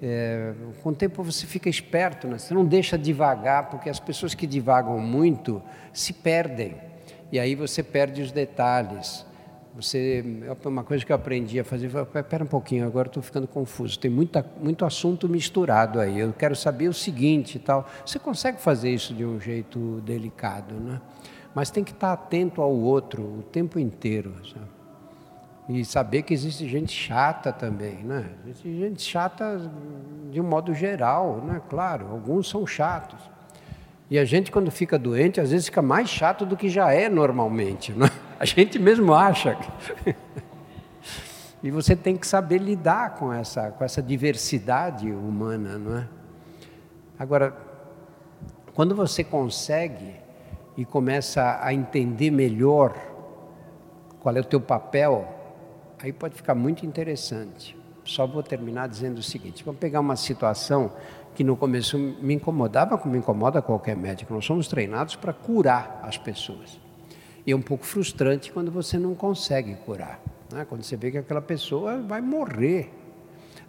É, 0.00 0.52
com 0.82 0.90
o 0.90 0.94
tempo 0.94 1.22
você 1.22 1.46
fica 1.46 1.68
esperto, 1.68 2.28
né? 2.28 2.38
você 2.38 2.54
não 2.54 2.64
deixa 2.64 2.96
devagar, 2.96 3.68
porque 3.68 3.90
as 3.90 3.98
pessoas 3.98 4.34
que 4.34 4.46
divagam 4.46 4.98
muito 4.98 5.60
se 5.92 6.12
perdem. 6.12 6.76
E 7.32 7.38
aí 7.38 7.54
você 7.54 7.82
perde 7.82 8.22
os 8.22 8.32
detalhes. 8.32 9.26
Você, 9.74 10.24
uma 10.64 10.82
coisa 10.82 11.04
que 11.04 11.12
eu 11.12 11.16
aprendi 11.16 11.60
a 11.60 11.64
fazer, 11.64 11.86
espera 11.86 12.42
um 12.42 12.48
pouquinho, 12.48 12.86
agora 12.86 13.06
estou 13.06 13.22
ficando 13.22 13.46
confuso. 13.46 13.98
Tem 13.98 14.10
muita, 14.10 14.44
muito 14.60 14.84
assunto 14.84 15.28
misturado 15.28 16.00
aí. 16.00 16.18
Eu 16.18 16.32
quero 16.32 16.56
saber 16.56 16.88
o 16.88 16.94
seguinte 16.94 17.56
e 17.56 17.58
tal. 17.58 17.88
Você 18.04 18.18
consegue 18.18 18.60
fazer 18.60 18.90
isso 18.90 19.14
de 19.14 19.24
um 19.24 19.38
jeito 19.38 20.00
delicado, 20.04 20.74
né? 20.74 21.00
Mas 21.54 21.70
tem 21.70 21.84
que 21.84 21.92
estar 21.92 22.12
atento 22.12 22.60
ao 22.60 22.72
outro 22.72 23.22
o 23.22 23.42
tempo 23.42 23.78
inteiro. 23.78 24.34
Sabe? 24.52 24.77
E 25.68 25.84
saber 25.84 26.22
que 26.22 26.32
existe 26.32 26.66
gente 26.66 26.92
chata 26.92 27.52
também, 27.52 27.96
né? 27.96 28.30
Existe 28.44 28.74
gente 28.78 29.02
chata 29.02 29.70
de 30.30 30.40
um 30.40 30.44
modo 30.44 30.72
geral, 30.72 31.42
né? 31.44 31.60
Claro, 31.68 32.08
alguns 32.10 32.48
são 32.48 32.66
chatos. 32.66 33.20
E 34.10 34.18
a 34.18 34.24
gente, 34.24 34.50
quando 34.50 34.70
fica 34.70 34.98
doente, 34.98 35.38
às 35.38 35.50
vezes 35.50 35.66
fica 35.66 35.82
mais 35.82 36.08
chato 36.08 36.46
do 36.46 36.56
que 36.56 36.70
já 36.70 36.90
é 36.90 37.10
normalmente, 37.10 37.92
né? 37.92 38.08
A 38.40 38.46
gente 38.46 38.78
mesmo 38.78 39.12
acha. 39.12 39.58
e 41.62 41.70
você 41.70 41.94
tem 41.94 42.16
que 42.16 42.26
saber 42.26 42.58
lidar 42.58 43.16
com 43.16 43.30
essa, 43.30 43.70
com 43.70 43.84
essa 43.84 44.02
diversidade 44.02 45.12
humana, 45.12 45.76
não 45.76 45.98
é? 45.98 46.08
Agora, 47.18 47.54
quando 48.74 48.94
você 48.94 49.22
consegue 49.22 50.14
e 50.78 50.84
começa 50.84 51.58
a 51.60 51.74
entender 51.74 52.30
melhor 52.30 52.94
qual 54.20 54.34
é 54.34 54.40
o 54.40 54.44
teu 54.44 54.60
papel 54.60 55.37
aí 56.00 56.12
pode 56.12 56.34
ficar 56.34 56.54
muito 56.54 56.86
interessante. 56.86 57.76
Só 58.04 58.26
vou 58.26 58.42
terminar 58.42 58.88
dizendo 58.88 59.18
o 59.18 59.22
seguinte: 59.22 59.64
vamos 59.64 59.80
pegar 59.80 60.00
uma 60.00 60.16
situação 60.16 60.92
que 61.34 61.44
no 61.44 61.56
começo 61.56 61.98
me 61.98 62.34
incomodava, 62.34 62.96
como 62.98 63.12
me 63.12 63.18
incomoda 63.18 63.62
qualquer 63.62 63.96
médico. 63.96 64.32
Nós 64.32 64.44
somos 64.44 64.66
treinados 64.66 65.14
para 65.14 65.32
curar 65.32 66.00
as 66.02 66.16
pessoas. 66.16 66.80
E 67.46 67.52
é 67.52 67.56
um 67.56 67.62
pouco 67.62 67.84
frustrante 67.84 68.50
quando 68.50 68.70
você 68.70 68.98
não 68.98 69.14
consegue 69.14 69.74
curar, 69.76 70.20
né? 70.52 70.66
quando 70.68 70.82
você 70.82 70.96
vê 70.96 71.10
que 71.10 71.18
aquela 71.18 71.40
pessoa 71.40 71.98
vai 71.98 72.20
morrer. 72.20 72.92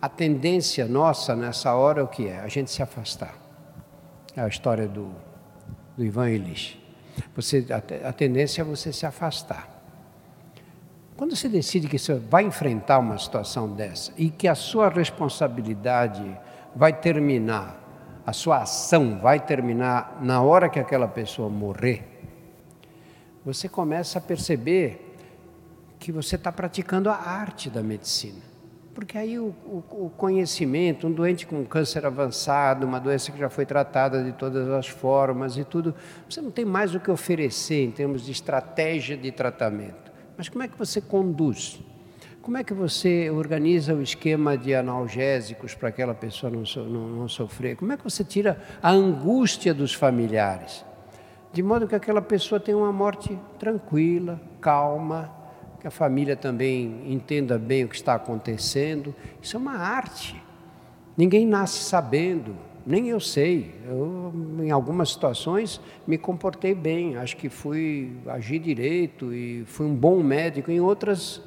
A 0.02 0.08
tendência 0.08 0.88
nossa 0.88 1.36
nessa 1.36 1.74
hora 1.74 2.00
é 2.00 2.04
o 2.04 2.08
que 2.08 2.28
é? 2.28 2.40
A 2.40 2.48
gente 2.48 2.72
se 2.72 2.82
afastar. 2.82 3.36
É 4.36 4.42
a 4.42 4.48
história 4.48 4.88
do, 4.88 5.12
do 5.98 6.04
Ivan 6.04 6.30
Illich. 6.30 6.80
Você, 7.36 7.66
a, 7.70 8.10
a 8.10 8.14
tendência 8.14 8.62
é 8.62 8.66
você 8.66 8.94
se 8.94 9.06
afastar. 9.06 9.79
Quando 11.20 11.36
você 11.36 11.50
decide 11.50 11.90
que 11.90 12.00
você 12.00 12.14
vai 12.14 12.46
enfrentar 12.46 12.98
uma 12.98 13.18
situação 13.18 13.68
dessa 13.68 14.14
e 14.18 14.30
que 14.30 14.48
a 14.48 14.56
sua 14.56 14.88
responsabilidade 14.88 16.24
vai 16.74 16.94
terminar, 16.94 18.22
a 18.26 18.32
sua 18.32 18.62
ação 18.62 19.20
vai 19.20 19.38
terminar 19.38 20.18
na 20.22 20.42
hora 20.42 20.70
que 20.70 20.80
aquela 20.80 21.10
pessoa 21.10 21.50
morrer, 21.50 22.08
você 23.44 23.68
começa 23.68 24.18
a 24.18 24.22
perceber 24.22 25.14
que 26.00 26.10
você 26.10 26.38
está 26.38 26.54
praticando 26.54 27.10
a 27.10 27.16
arte 27.16 27.70
da 27.70 27.84
medicina. 27.84 28.40
Porque 28.96 29.18
aí 29.18 29.38
o, 29.38 29.54
o, 29.66 30.06
o, 30.06 30.12
conhecimento, 30.16 31.06
um 31.06 31.12
doente 31.12 31.46
com 31.46 31.66
câncer 31.66 32.06
avançado, 32.06 32.88
uma 32.88 32.98
doença 32.98 33.30
que 33.30 33.40
já 33.40 33.50
foi 33.50 33.66
tratada 33.66 34.24
de 34.24 34.32
todas 34.32 34.70
as 34.70 34.88
formas 34.88 35.58
e 35.58 35.66
tudo, 35.66 35.94
você 36.30 36.40
não 36.40 36.50
tem 36.50 36.64
mais 36.64 36.96
o 36.96 37.00
que 37.02 37.12
oferecer 37.12 37.84
em 37.84 37.92
termos 37.92 38.26
de 38.26 38.32
estratégia 38.32 39.18
de 39.18 39.34
tratamento. 39.34 40.09
Mas 40.40 40.48
como 40.48 40.64
é 40.64 40.70
que 40.70 40.78
você 40.78 41.02
conduz? 41.02 41.82
Como 42.42 42.56
é 42.56 42.64
que 42.64 42.74
você 42.74 43.30
organiza 43.30 43.94
o 43.94 44.02
esquema 44.02 44.58
de 44.58 44.74
analgésicos 44.74 45.76
para 45.76 45.90
aquela 45.90 46.14
pessoa 46.14 46.50
não, 46.50 46.66
so, 46.66 46.80
não, 46.80 47.10
não 47.10 47.28
sofrer? 47.28 47.76
Como 47.76 47.92
é 47.92 47.98
que 47.98 48.04
você 48.06 48.24
tira 48.24 48.58
a 48.82 48.90
angústia 48.90 49.74
dos 49.74 49.94
familiares? 49.94 50.86
De 51.52 51.62
modo 51.62 51.90
que 51.90 51.94
aquela 51.94 52.22
pessoa 52.22 52.58
tenha 52.58 52.78
uma 52.78 52.94
morte 52.94 53.38
tranquila, 53.60 54.40
calma, 54.62 55.30
que 55.82 55.88
a 55.88 55.92
família 55.92 56.38
também 56.38 57.04
entenda 57.12 57.60
bem 57.60 57.84
o 57.84 57.90
que 57.90 57.96
está 57.96 58.16
acontecendo. 58.16 59.14
Isso 59.42 59.58
é 59.58 59.60
uma 59.60 59.76
arte. 59.76 60.42
Ninguém 61.18 61.46
nasce 61.46 61.84
sabendo 61.84 62.56
nem 62.90 63.08
eu 63.08 63.20
sei. 63.20 63.76
Eu, 63.88 64.34
em 64.64 64.72
algumas 64.72 65.12
situações, 65.12 65.80
me 66.08 66.18
comportei 66.18 66.74
bem, 66.74 67.18
acho 67.18 67.38
que 67.38 67.48
fui 67.48 68.12
agir 68.26 68.58
direito 68.58 69.32
e 69.32 69.64
fui 69.68 69.86
um 69.86 69.94
bom 69.94 70.24
médico. 70.24 70.72
Em 70.72 70.82
outras, 70.82 71.40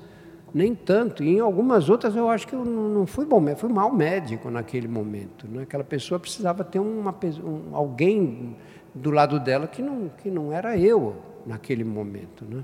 nem 0.55 0.73
tanto. 0.73 1.25
E 1.25 1.31
em 1.31 1.41
algumas 1.41 1.89
outras, 1.89 2.15
eu 2.15 2.29
acho 2.29 2.47
que 2.47 2.55
eu 2.55 2.65
não 2.65 3.09
fui 3.09 3.27
bom 3.27 3.41
médico, 3.41 3.63
fui 3.63 3.75
mau 3.75 3.93
médico 3.93 4.53
naquele 4.53 4.87
momento. 4.87 5.49
Né? 5.49 5.65
Aquela 5.65 5.83
pessoa 5.83 6.21
precisava 6.21 6.63
ter 6.63 6.79
uma, 6.79 7.13
um, 7.43 7.75
alguém 7.75 8.57
do 8.95 9.11
lado 9.11 9.41
dela 9.41 9.67
que 9.67 9.83
não, 9.83 10.13
que 10.23 10.31
não 10.31 10.53
era 10.53 10.79
eu 10.79 11.17
naquele 11.45 11.83
momento. 11.83 12.45
Né? 12.45 12.63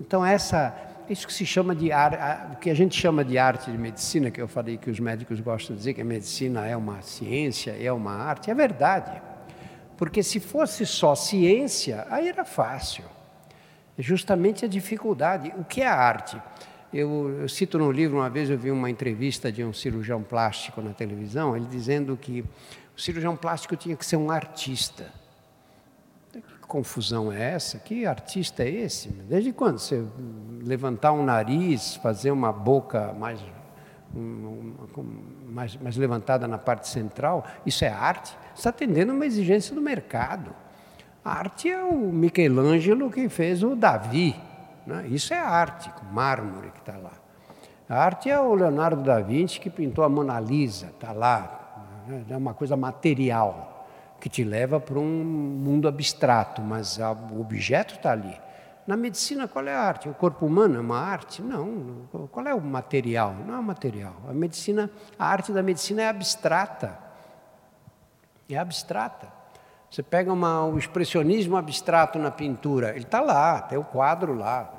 Então, 0.00 0.24
essa 0.24 0.87
isso 1.12 1.26
que 1.26 1.32
se 1.32 1.46
chama 1.46 1.74
de 1.74 1.90
o 2.52 2.56
que 2.56 2.70
a 2.70 2.74
gente 2.74 2.98
chama 2.98 3.24
de 3.24 3.38
arte 3.38 3.70
de 3.70 3.78
medicina, 3.78 4.30
que 4.30 4.40
eu 4.40 4.48
falei 4.48 4.76
que 4.76 4.90
os 4.90 5.00
médicos 5.00 5.40
gostam 5.40 5.74
de 5.74 5.80
dizer 5.80 5.94
que 5.94 6.00
a 6.00 6.04
medicina 6.04 6.66
é 6.66 6.76
uma 6.76 7.00
ciência, 7.02 7.76
é 7.80 7.92
uma 7.92 8.12
arte, 8.12 8.50
é 8.50 8.54
verdade. 8.54 9.20
Porque 9.96 10.22
se 10.22 10.38
fosse 10.38 10.86
só 10.86 11.14
ciência, 11.14 12.06
aí 12.10 12.28
era 12.28 12.44
fácil. 12.44 13.04
É 13.98 14.02
justamente 14.02 14.64
a 14.64 14.68
dificuldade. 14.68 15.52
O 15.58 15.64
que 15.64 15.82
é 15.82 15.88
arte? 15.88 16.40
Eu, 16.92 17.40
eu, 17.40 17.48
cito 17.48 17.78
no 17.78 17.90
livro, 17.90 18.18
uma 18.18 18.30
vez 18.30 18.48
eu 18.48 18.56
vi 18.56 18.70
uma 18.70 18.88
entrevista 18.88 19.50
de 19.50 19.64
um 19.64 19.72
cirurgião 19.72 20.22
plástico 20.22 20.80
na 20.80 20.92
televisão, 20.92 21.56
ele 21.56 21.66
dizendo 21.66 22.16
que 22.16 22.44
o 22.96 23.00
cirurgião 23.00 23.36
plástico 23.36 23.76
tinha 23.76 23.96
que 23.96 24.06
ser 24.06 24.16
um 24.16 24.30
artista 24.30 25.12
confusão 26.68 27.32
é 27.32 27.54
essa? 27.54 27.78
Que 27.78 28.06
artista 28.06 28.62
é 28.62 28.68
esse? 28.68 29.08
Desde 29.08 29.52
quando 29.52 29.78
você 29.78 30.04
levantar 30.62 31.12
um 31.12 31.24
nariz, 31.24 31.96
fazer 31.96 32.30
uma 32.30 32.52
boca 32.52 33.12
mais, 33.14 33.40
mais, 35.48 35.76
mais 35.76 35.96
levantada 35.96 36.46
na 36.46 36.58
parte 36.58 36.86
central, 36.86 37.44
isso 37.64 37.84
é 37.84 37.88
arte? 37.88 38.36
Está 38.54 38.68
atendendo 38.68 39.12
uma 39.14 39.24
exigência 39.24 39.74
do 39.74 39.80
mercado. 39.80 40.54
A 41.24 41.32
arte 41.32 41.70
é 41.70 41.82
o 41.82 41.94
Michelangelo 41.94 43.10
que 43.10 43.28
fez 43.28 43.62
o 43.62 43.74
Davi. 43.74 44.36
Né? 44.86 45.06
Isso 45.08 45.32
é 45.32 45.38
arte, 45.38 45.90
com 45.90 46.04
mármore 46.06 46.70
que 46.70 46.80
está 46.80 46.96
lá. 46.98 47.12
A 47.88 48.04
arte 48.04 48.28
é 48.28 48.38
o 48.38 48.54
Leonardo 48.54 49.02
da 49.02 49.18
Vinci 49.20 49.58
que 49.58 49.70
pintou 49.70 50.04
a 50.04 50.08
Mona 50.08 50.38
Lisa, 50.38 50.86
está 50.86 51.12
lá. 51.12 52.04
Né? 52.06 52.24
É 52.28 52.36
uma 52.36 52.52
coisa 52.52 52.76
material 52.76 53.77
que 54.20 54.28
te 54.28 54.44
leva 54.44 54.80
para 54.80 54.98
um 54.98 55.24
mundo 55.24 55.86
abstrato, 55.86 56.60
mas 56.60 56.98
o 56.98 57.40
objeto 57.40 57.94
está 57.94 58.12
ali. 58.12 58.38
Na 58.86 58.96
medicina, 58.96 59.46
qual 59.46 59.66
é 59.66 59.74
a 59.74 59.80
arte? 59.80 60.08
O 60.08 60.14
corpo 60.14 60.46
humano 60.46 60.76
é 60.76 60.80
uma 60.80 60.98
arte? 60.98 61.42
Não. 61.42 62.08
Qual 62.32 62.46
é 62.46 62.54
o 62.54 62.60
material? 62.60 63.34
Não 63.46 63.54
é 63.54 63.58
o 63.58 63.62
material. 63.62 64.14
A 64.26 64.32
medicina, 64.32 64.90
a 65.18 65.26
arte 65.26 65.52
da 65.52 65.62
medicina 65.62 66.02
é 66.02 66.08
abstrata. 66.08 66.98
É 68.48 68.56
abstrata. 68.56 69.28
Você 69.90 70.02
pega 70.02 70.32
uma, 70.32 70.64
o 70.64 70.78
expressionismo 70.78 71.56
abstrato 71.56 72.18
na 72.18 72.30
pintura, 72.30 72.90
ele 72.90 73.04
está 73.04 73.20
lá, 73.20 73.60
tem 73.60 73.78
o 73.78 73.84
quadro 73.84 74.34
lá. 74.34 74.72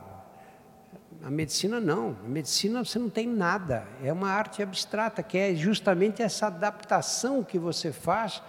A 1.23 1.29
medicina 1.29 1.79
não. 1.79 2.15
A 2.25 2.27
medicina 2.27 2.83
você 2.83 2.97
não 2.97 3.09
tem 3.09 3.27
nada. 3.27 3.85
É 4.03 4.11
uma 4.11 4.29
arte 4.29 4.63
abstrata, 4.63 5.21
que 5.21 5.37
é 5.37 5.53
justamente 5.53 6.21
essa 6.21 6.47
adaptação 6.47 7.43
que 7.43 7.59
você 7.59 7.91
faz 7.91 8.41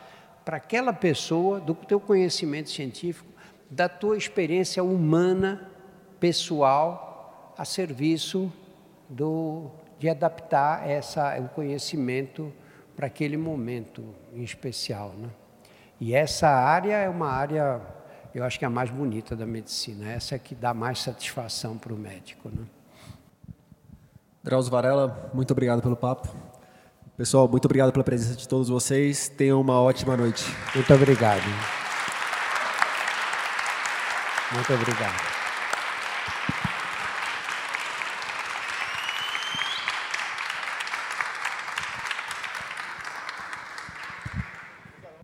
para 0.45 0.57
aquela 0.57 0.93
pessoa, 0.93 1.61
do 1.61 1.75
teu 1.75 2.01
conhecimento 2.01 2.71
científico, 2.71 3.29
da 3.71 3.89
tua 3.89 4.17
experiência 4.17 4.83
humana, 4.83 5.71
pessoal, 6.19 7.55
a 7.57 7.65
serviço 7.65 8.53
do, 9.09 9.71
de 9.99 10.09
adaptar 10.09 10.89
essa, 10.89 11.39
o 11.39 11.49
conhecimento 11.49 12.53
para 12.97 13.07
aquele 13.07 13.37
momento 13.37 14.05
em 14.33 14.43
especial. 14.43 15.15
Né? 15.17 15.29
E 16.01 16.15
essa 16.15 16.49
área 16.49 16.97
é 16.97 17.09
uma 17.09 17.29
área 17.29 17.81
eu 18.35 18.45
acho 18.45 18.59
que 18.59 18.65
é 18.65 18.69
a 18.69 18.71
mais 18.71 18.91
bonita 18.91 19.35
da 19.35 19.45
medicina. 19.45 20.09
Essa 20.11 20.37
é 20.37 20.39
que 20.39 20.55
dá 20.55 20.73
mais 20.73 21.01
satisfação 21.01 21.77
para 21.77 21.93
o 21.93 21.97
médico. 21.97 22.49
Né? 22.49 22.65
Drauzio 24.43 24.71
Varela, 24.71 25.31
muito 25.35 25.51
obrigado 25.51 25.83
pelo 25.83 25.97
papo. 25.97 26.29
Pessoal, 27.21 27.47
muito 27.47 27.67
obrigado 27.67 27.93
pela 27.93 28.03
presença 28.03 28.35
de 28.35 28.49
todos 28.49 28.71
vocês. 28.71 29.29
Tenham 29.29 29.61
uma 29.61 29.79
ótima 29.79 30.17
noite. 30.17 30.43
Muito 30.75 30.95
obrigado. 30.95 31.45
Muito 34.55 34.73
obrigado. 34.73 35.21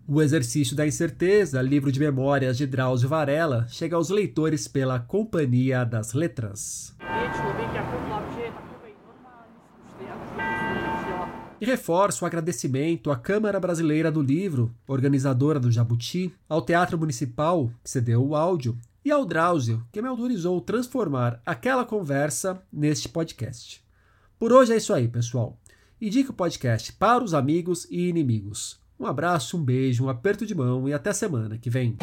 O 0.07 0.21
Exercício 0.21 0.75
da 0.75 0.85
Incerteza, 0.85 1.63
livro 1.63 1.91
de 1.91 1.99
memórias 1.99 2.59
de 2.59 2.67
Drauzio 2.67 3.09
Varela, 3.09 3.65
chega 3.69 3.95
aos 3.95 4.11
leitores 4.11 4.67
pela 4.67 4.99
Companhia 4.99 5.83
das 5.83 6.13
Letras. 6.13 6.95
E 11.59 11.65
reforço 11.65 12.23
o 12.23 12.27
agradecimento 12.27 13.09
à 13.09 13.15
Câmara 13.15 13.59
Brasileira 13.59 14.11
do 14.11 14.21
Livro, 14.21 14.71
organizadora 14.87 15.59
do 15.59 15.71
Jabuti, 15.71 16.31
ao 16.47 16.61
Teatro 16.61 16.99
Municipal, 16.99 17.71
que 17.83 17.89
cedeu 17.89 18.23
o 18.23 18.35
áudio, 18.35 18.77
e 19.03 19.09
ao 19.09 19.25
Drauzio, 19.25 19.83
que 19.91 20.01
me 20.01 20.07
autorizou 20.07 20.61
transformar 20.61 21.41
aquela 21.45 21.83
conversa 21.83 22.61
neste 22.71 23.09
podcast. 23.09 23.83
Por 24.37 24.51
hoje 24.51 24.73
é 24.73 24.77
isso 24.77 24.93
aí, 24.93 25.07
pessoal. 25.07 25.57
Indique 25.99 26.29
o 26.29 26.33
podcast 26.33 26.93
para 26.93 27.23
os 27.23 27.33
amigos 27.33 27.87
e 27.89 28.07
inimigos. 28.07 28.79
Um 28.99 29.07
abraço, 29.07 29.57
um 29.57 29.63
beijo, 29.63 30.05
um 30.05 30.09
aperto 30.09 30.45
de 30.45 30.53
mão 30.53 30.87
e 30.87 30.93
até 30.93 31.11
semana 31.11 31.57
que 31.57 31.69
vem. 31.69 31.97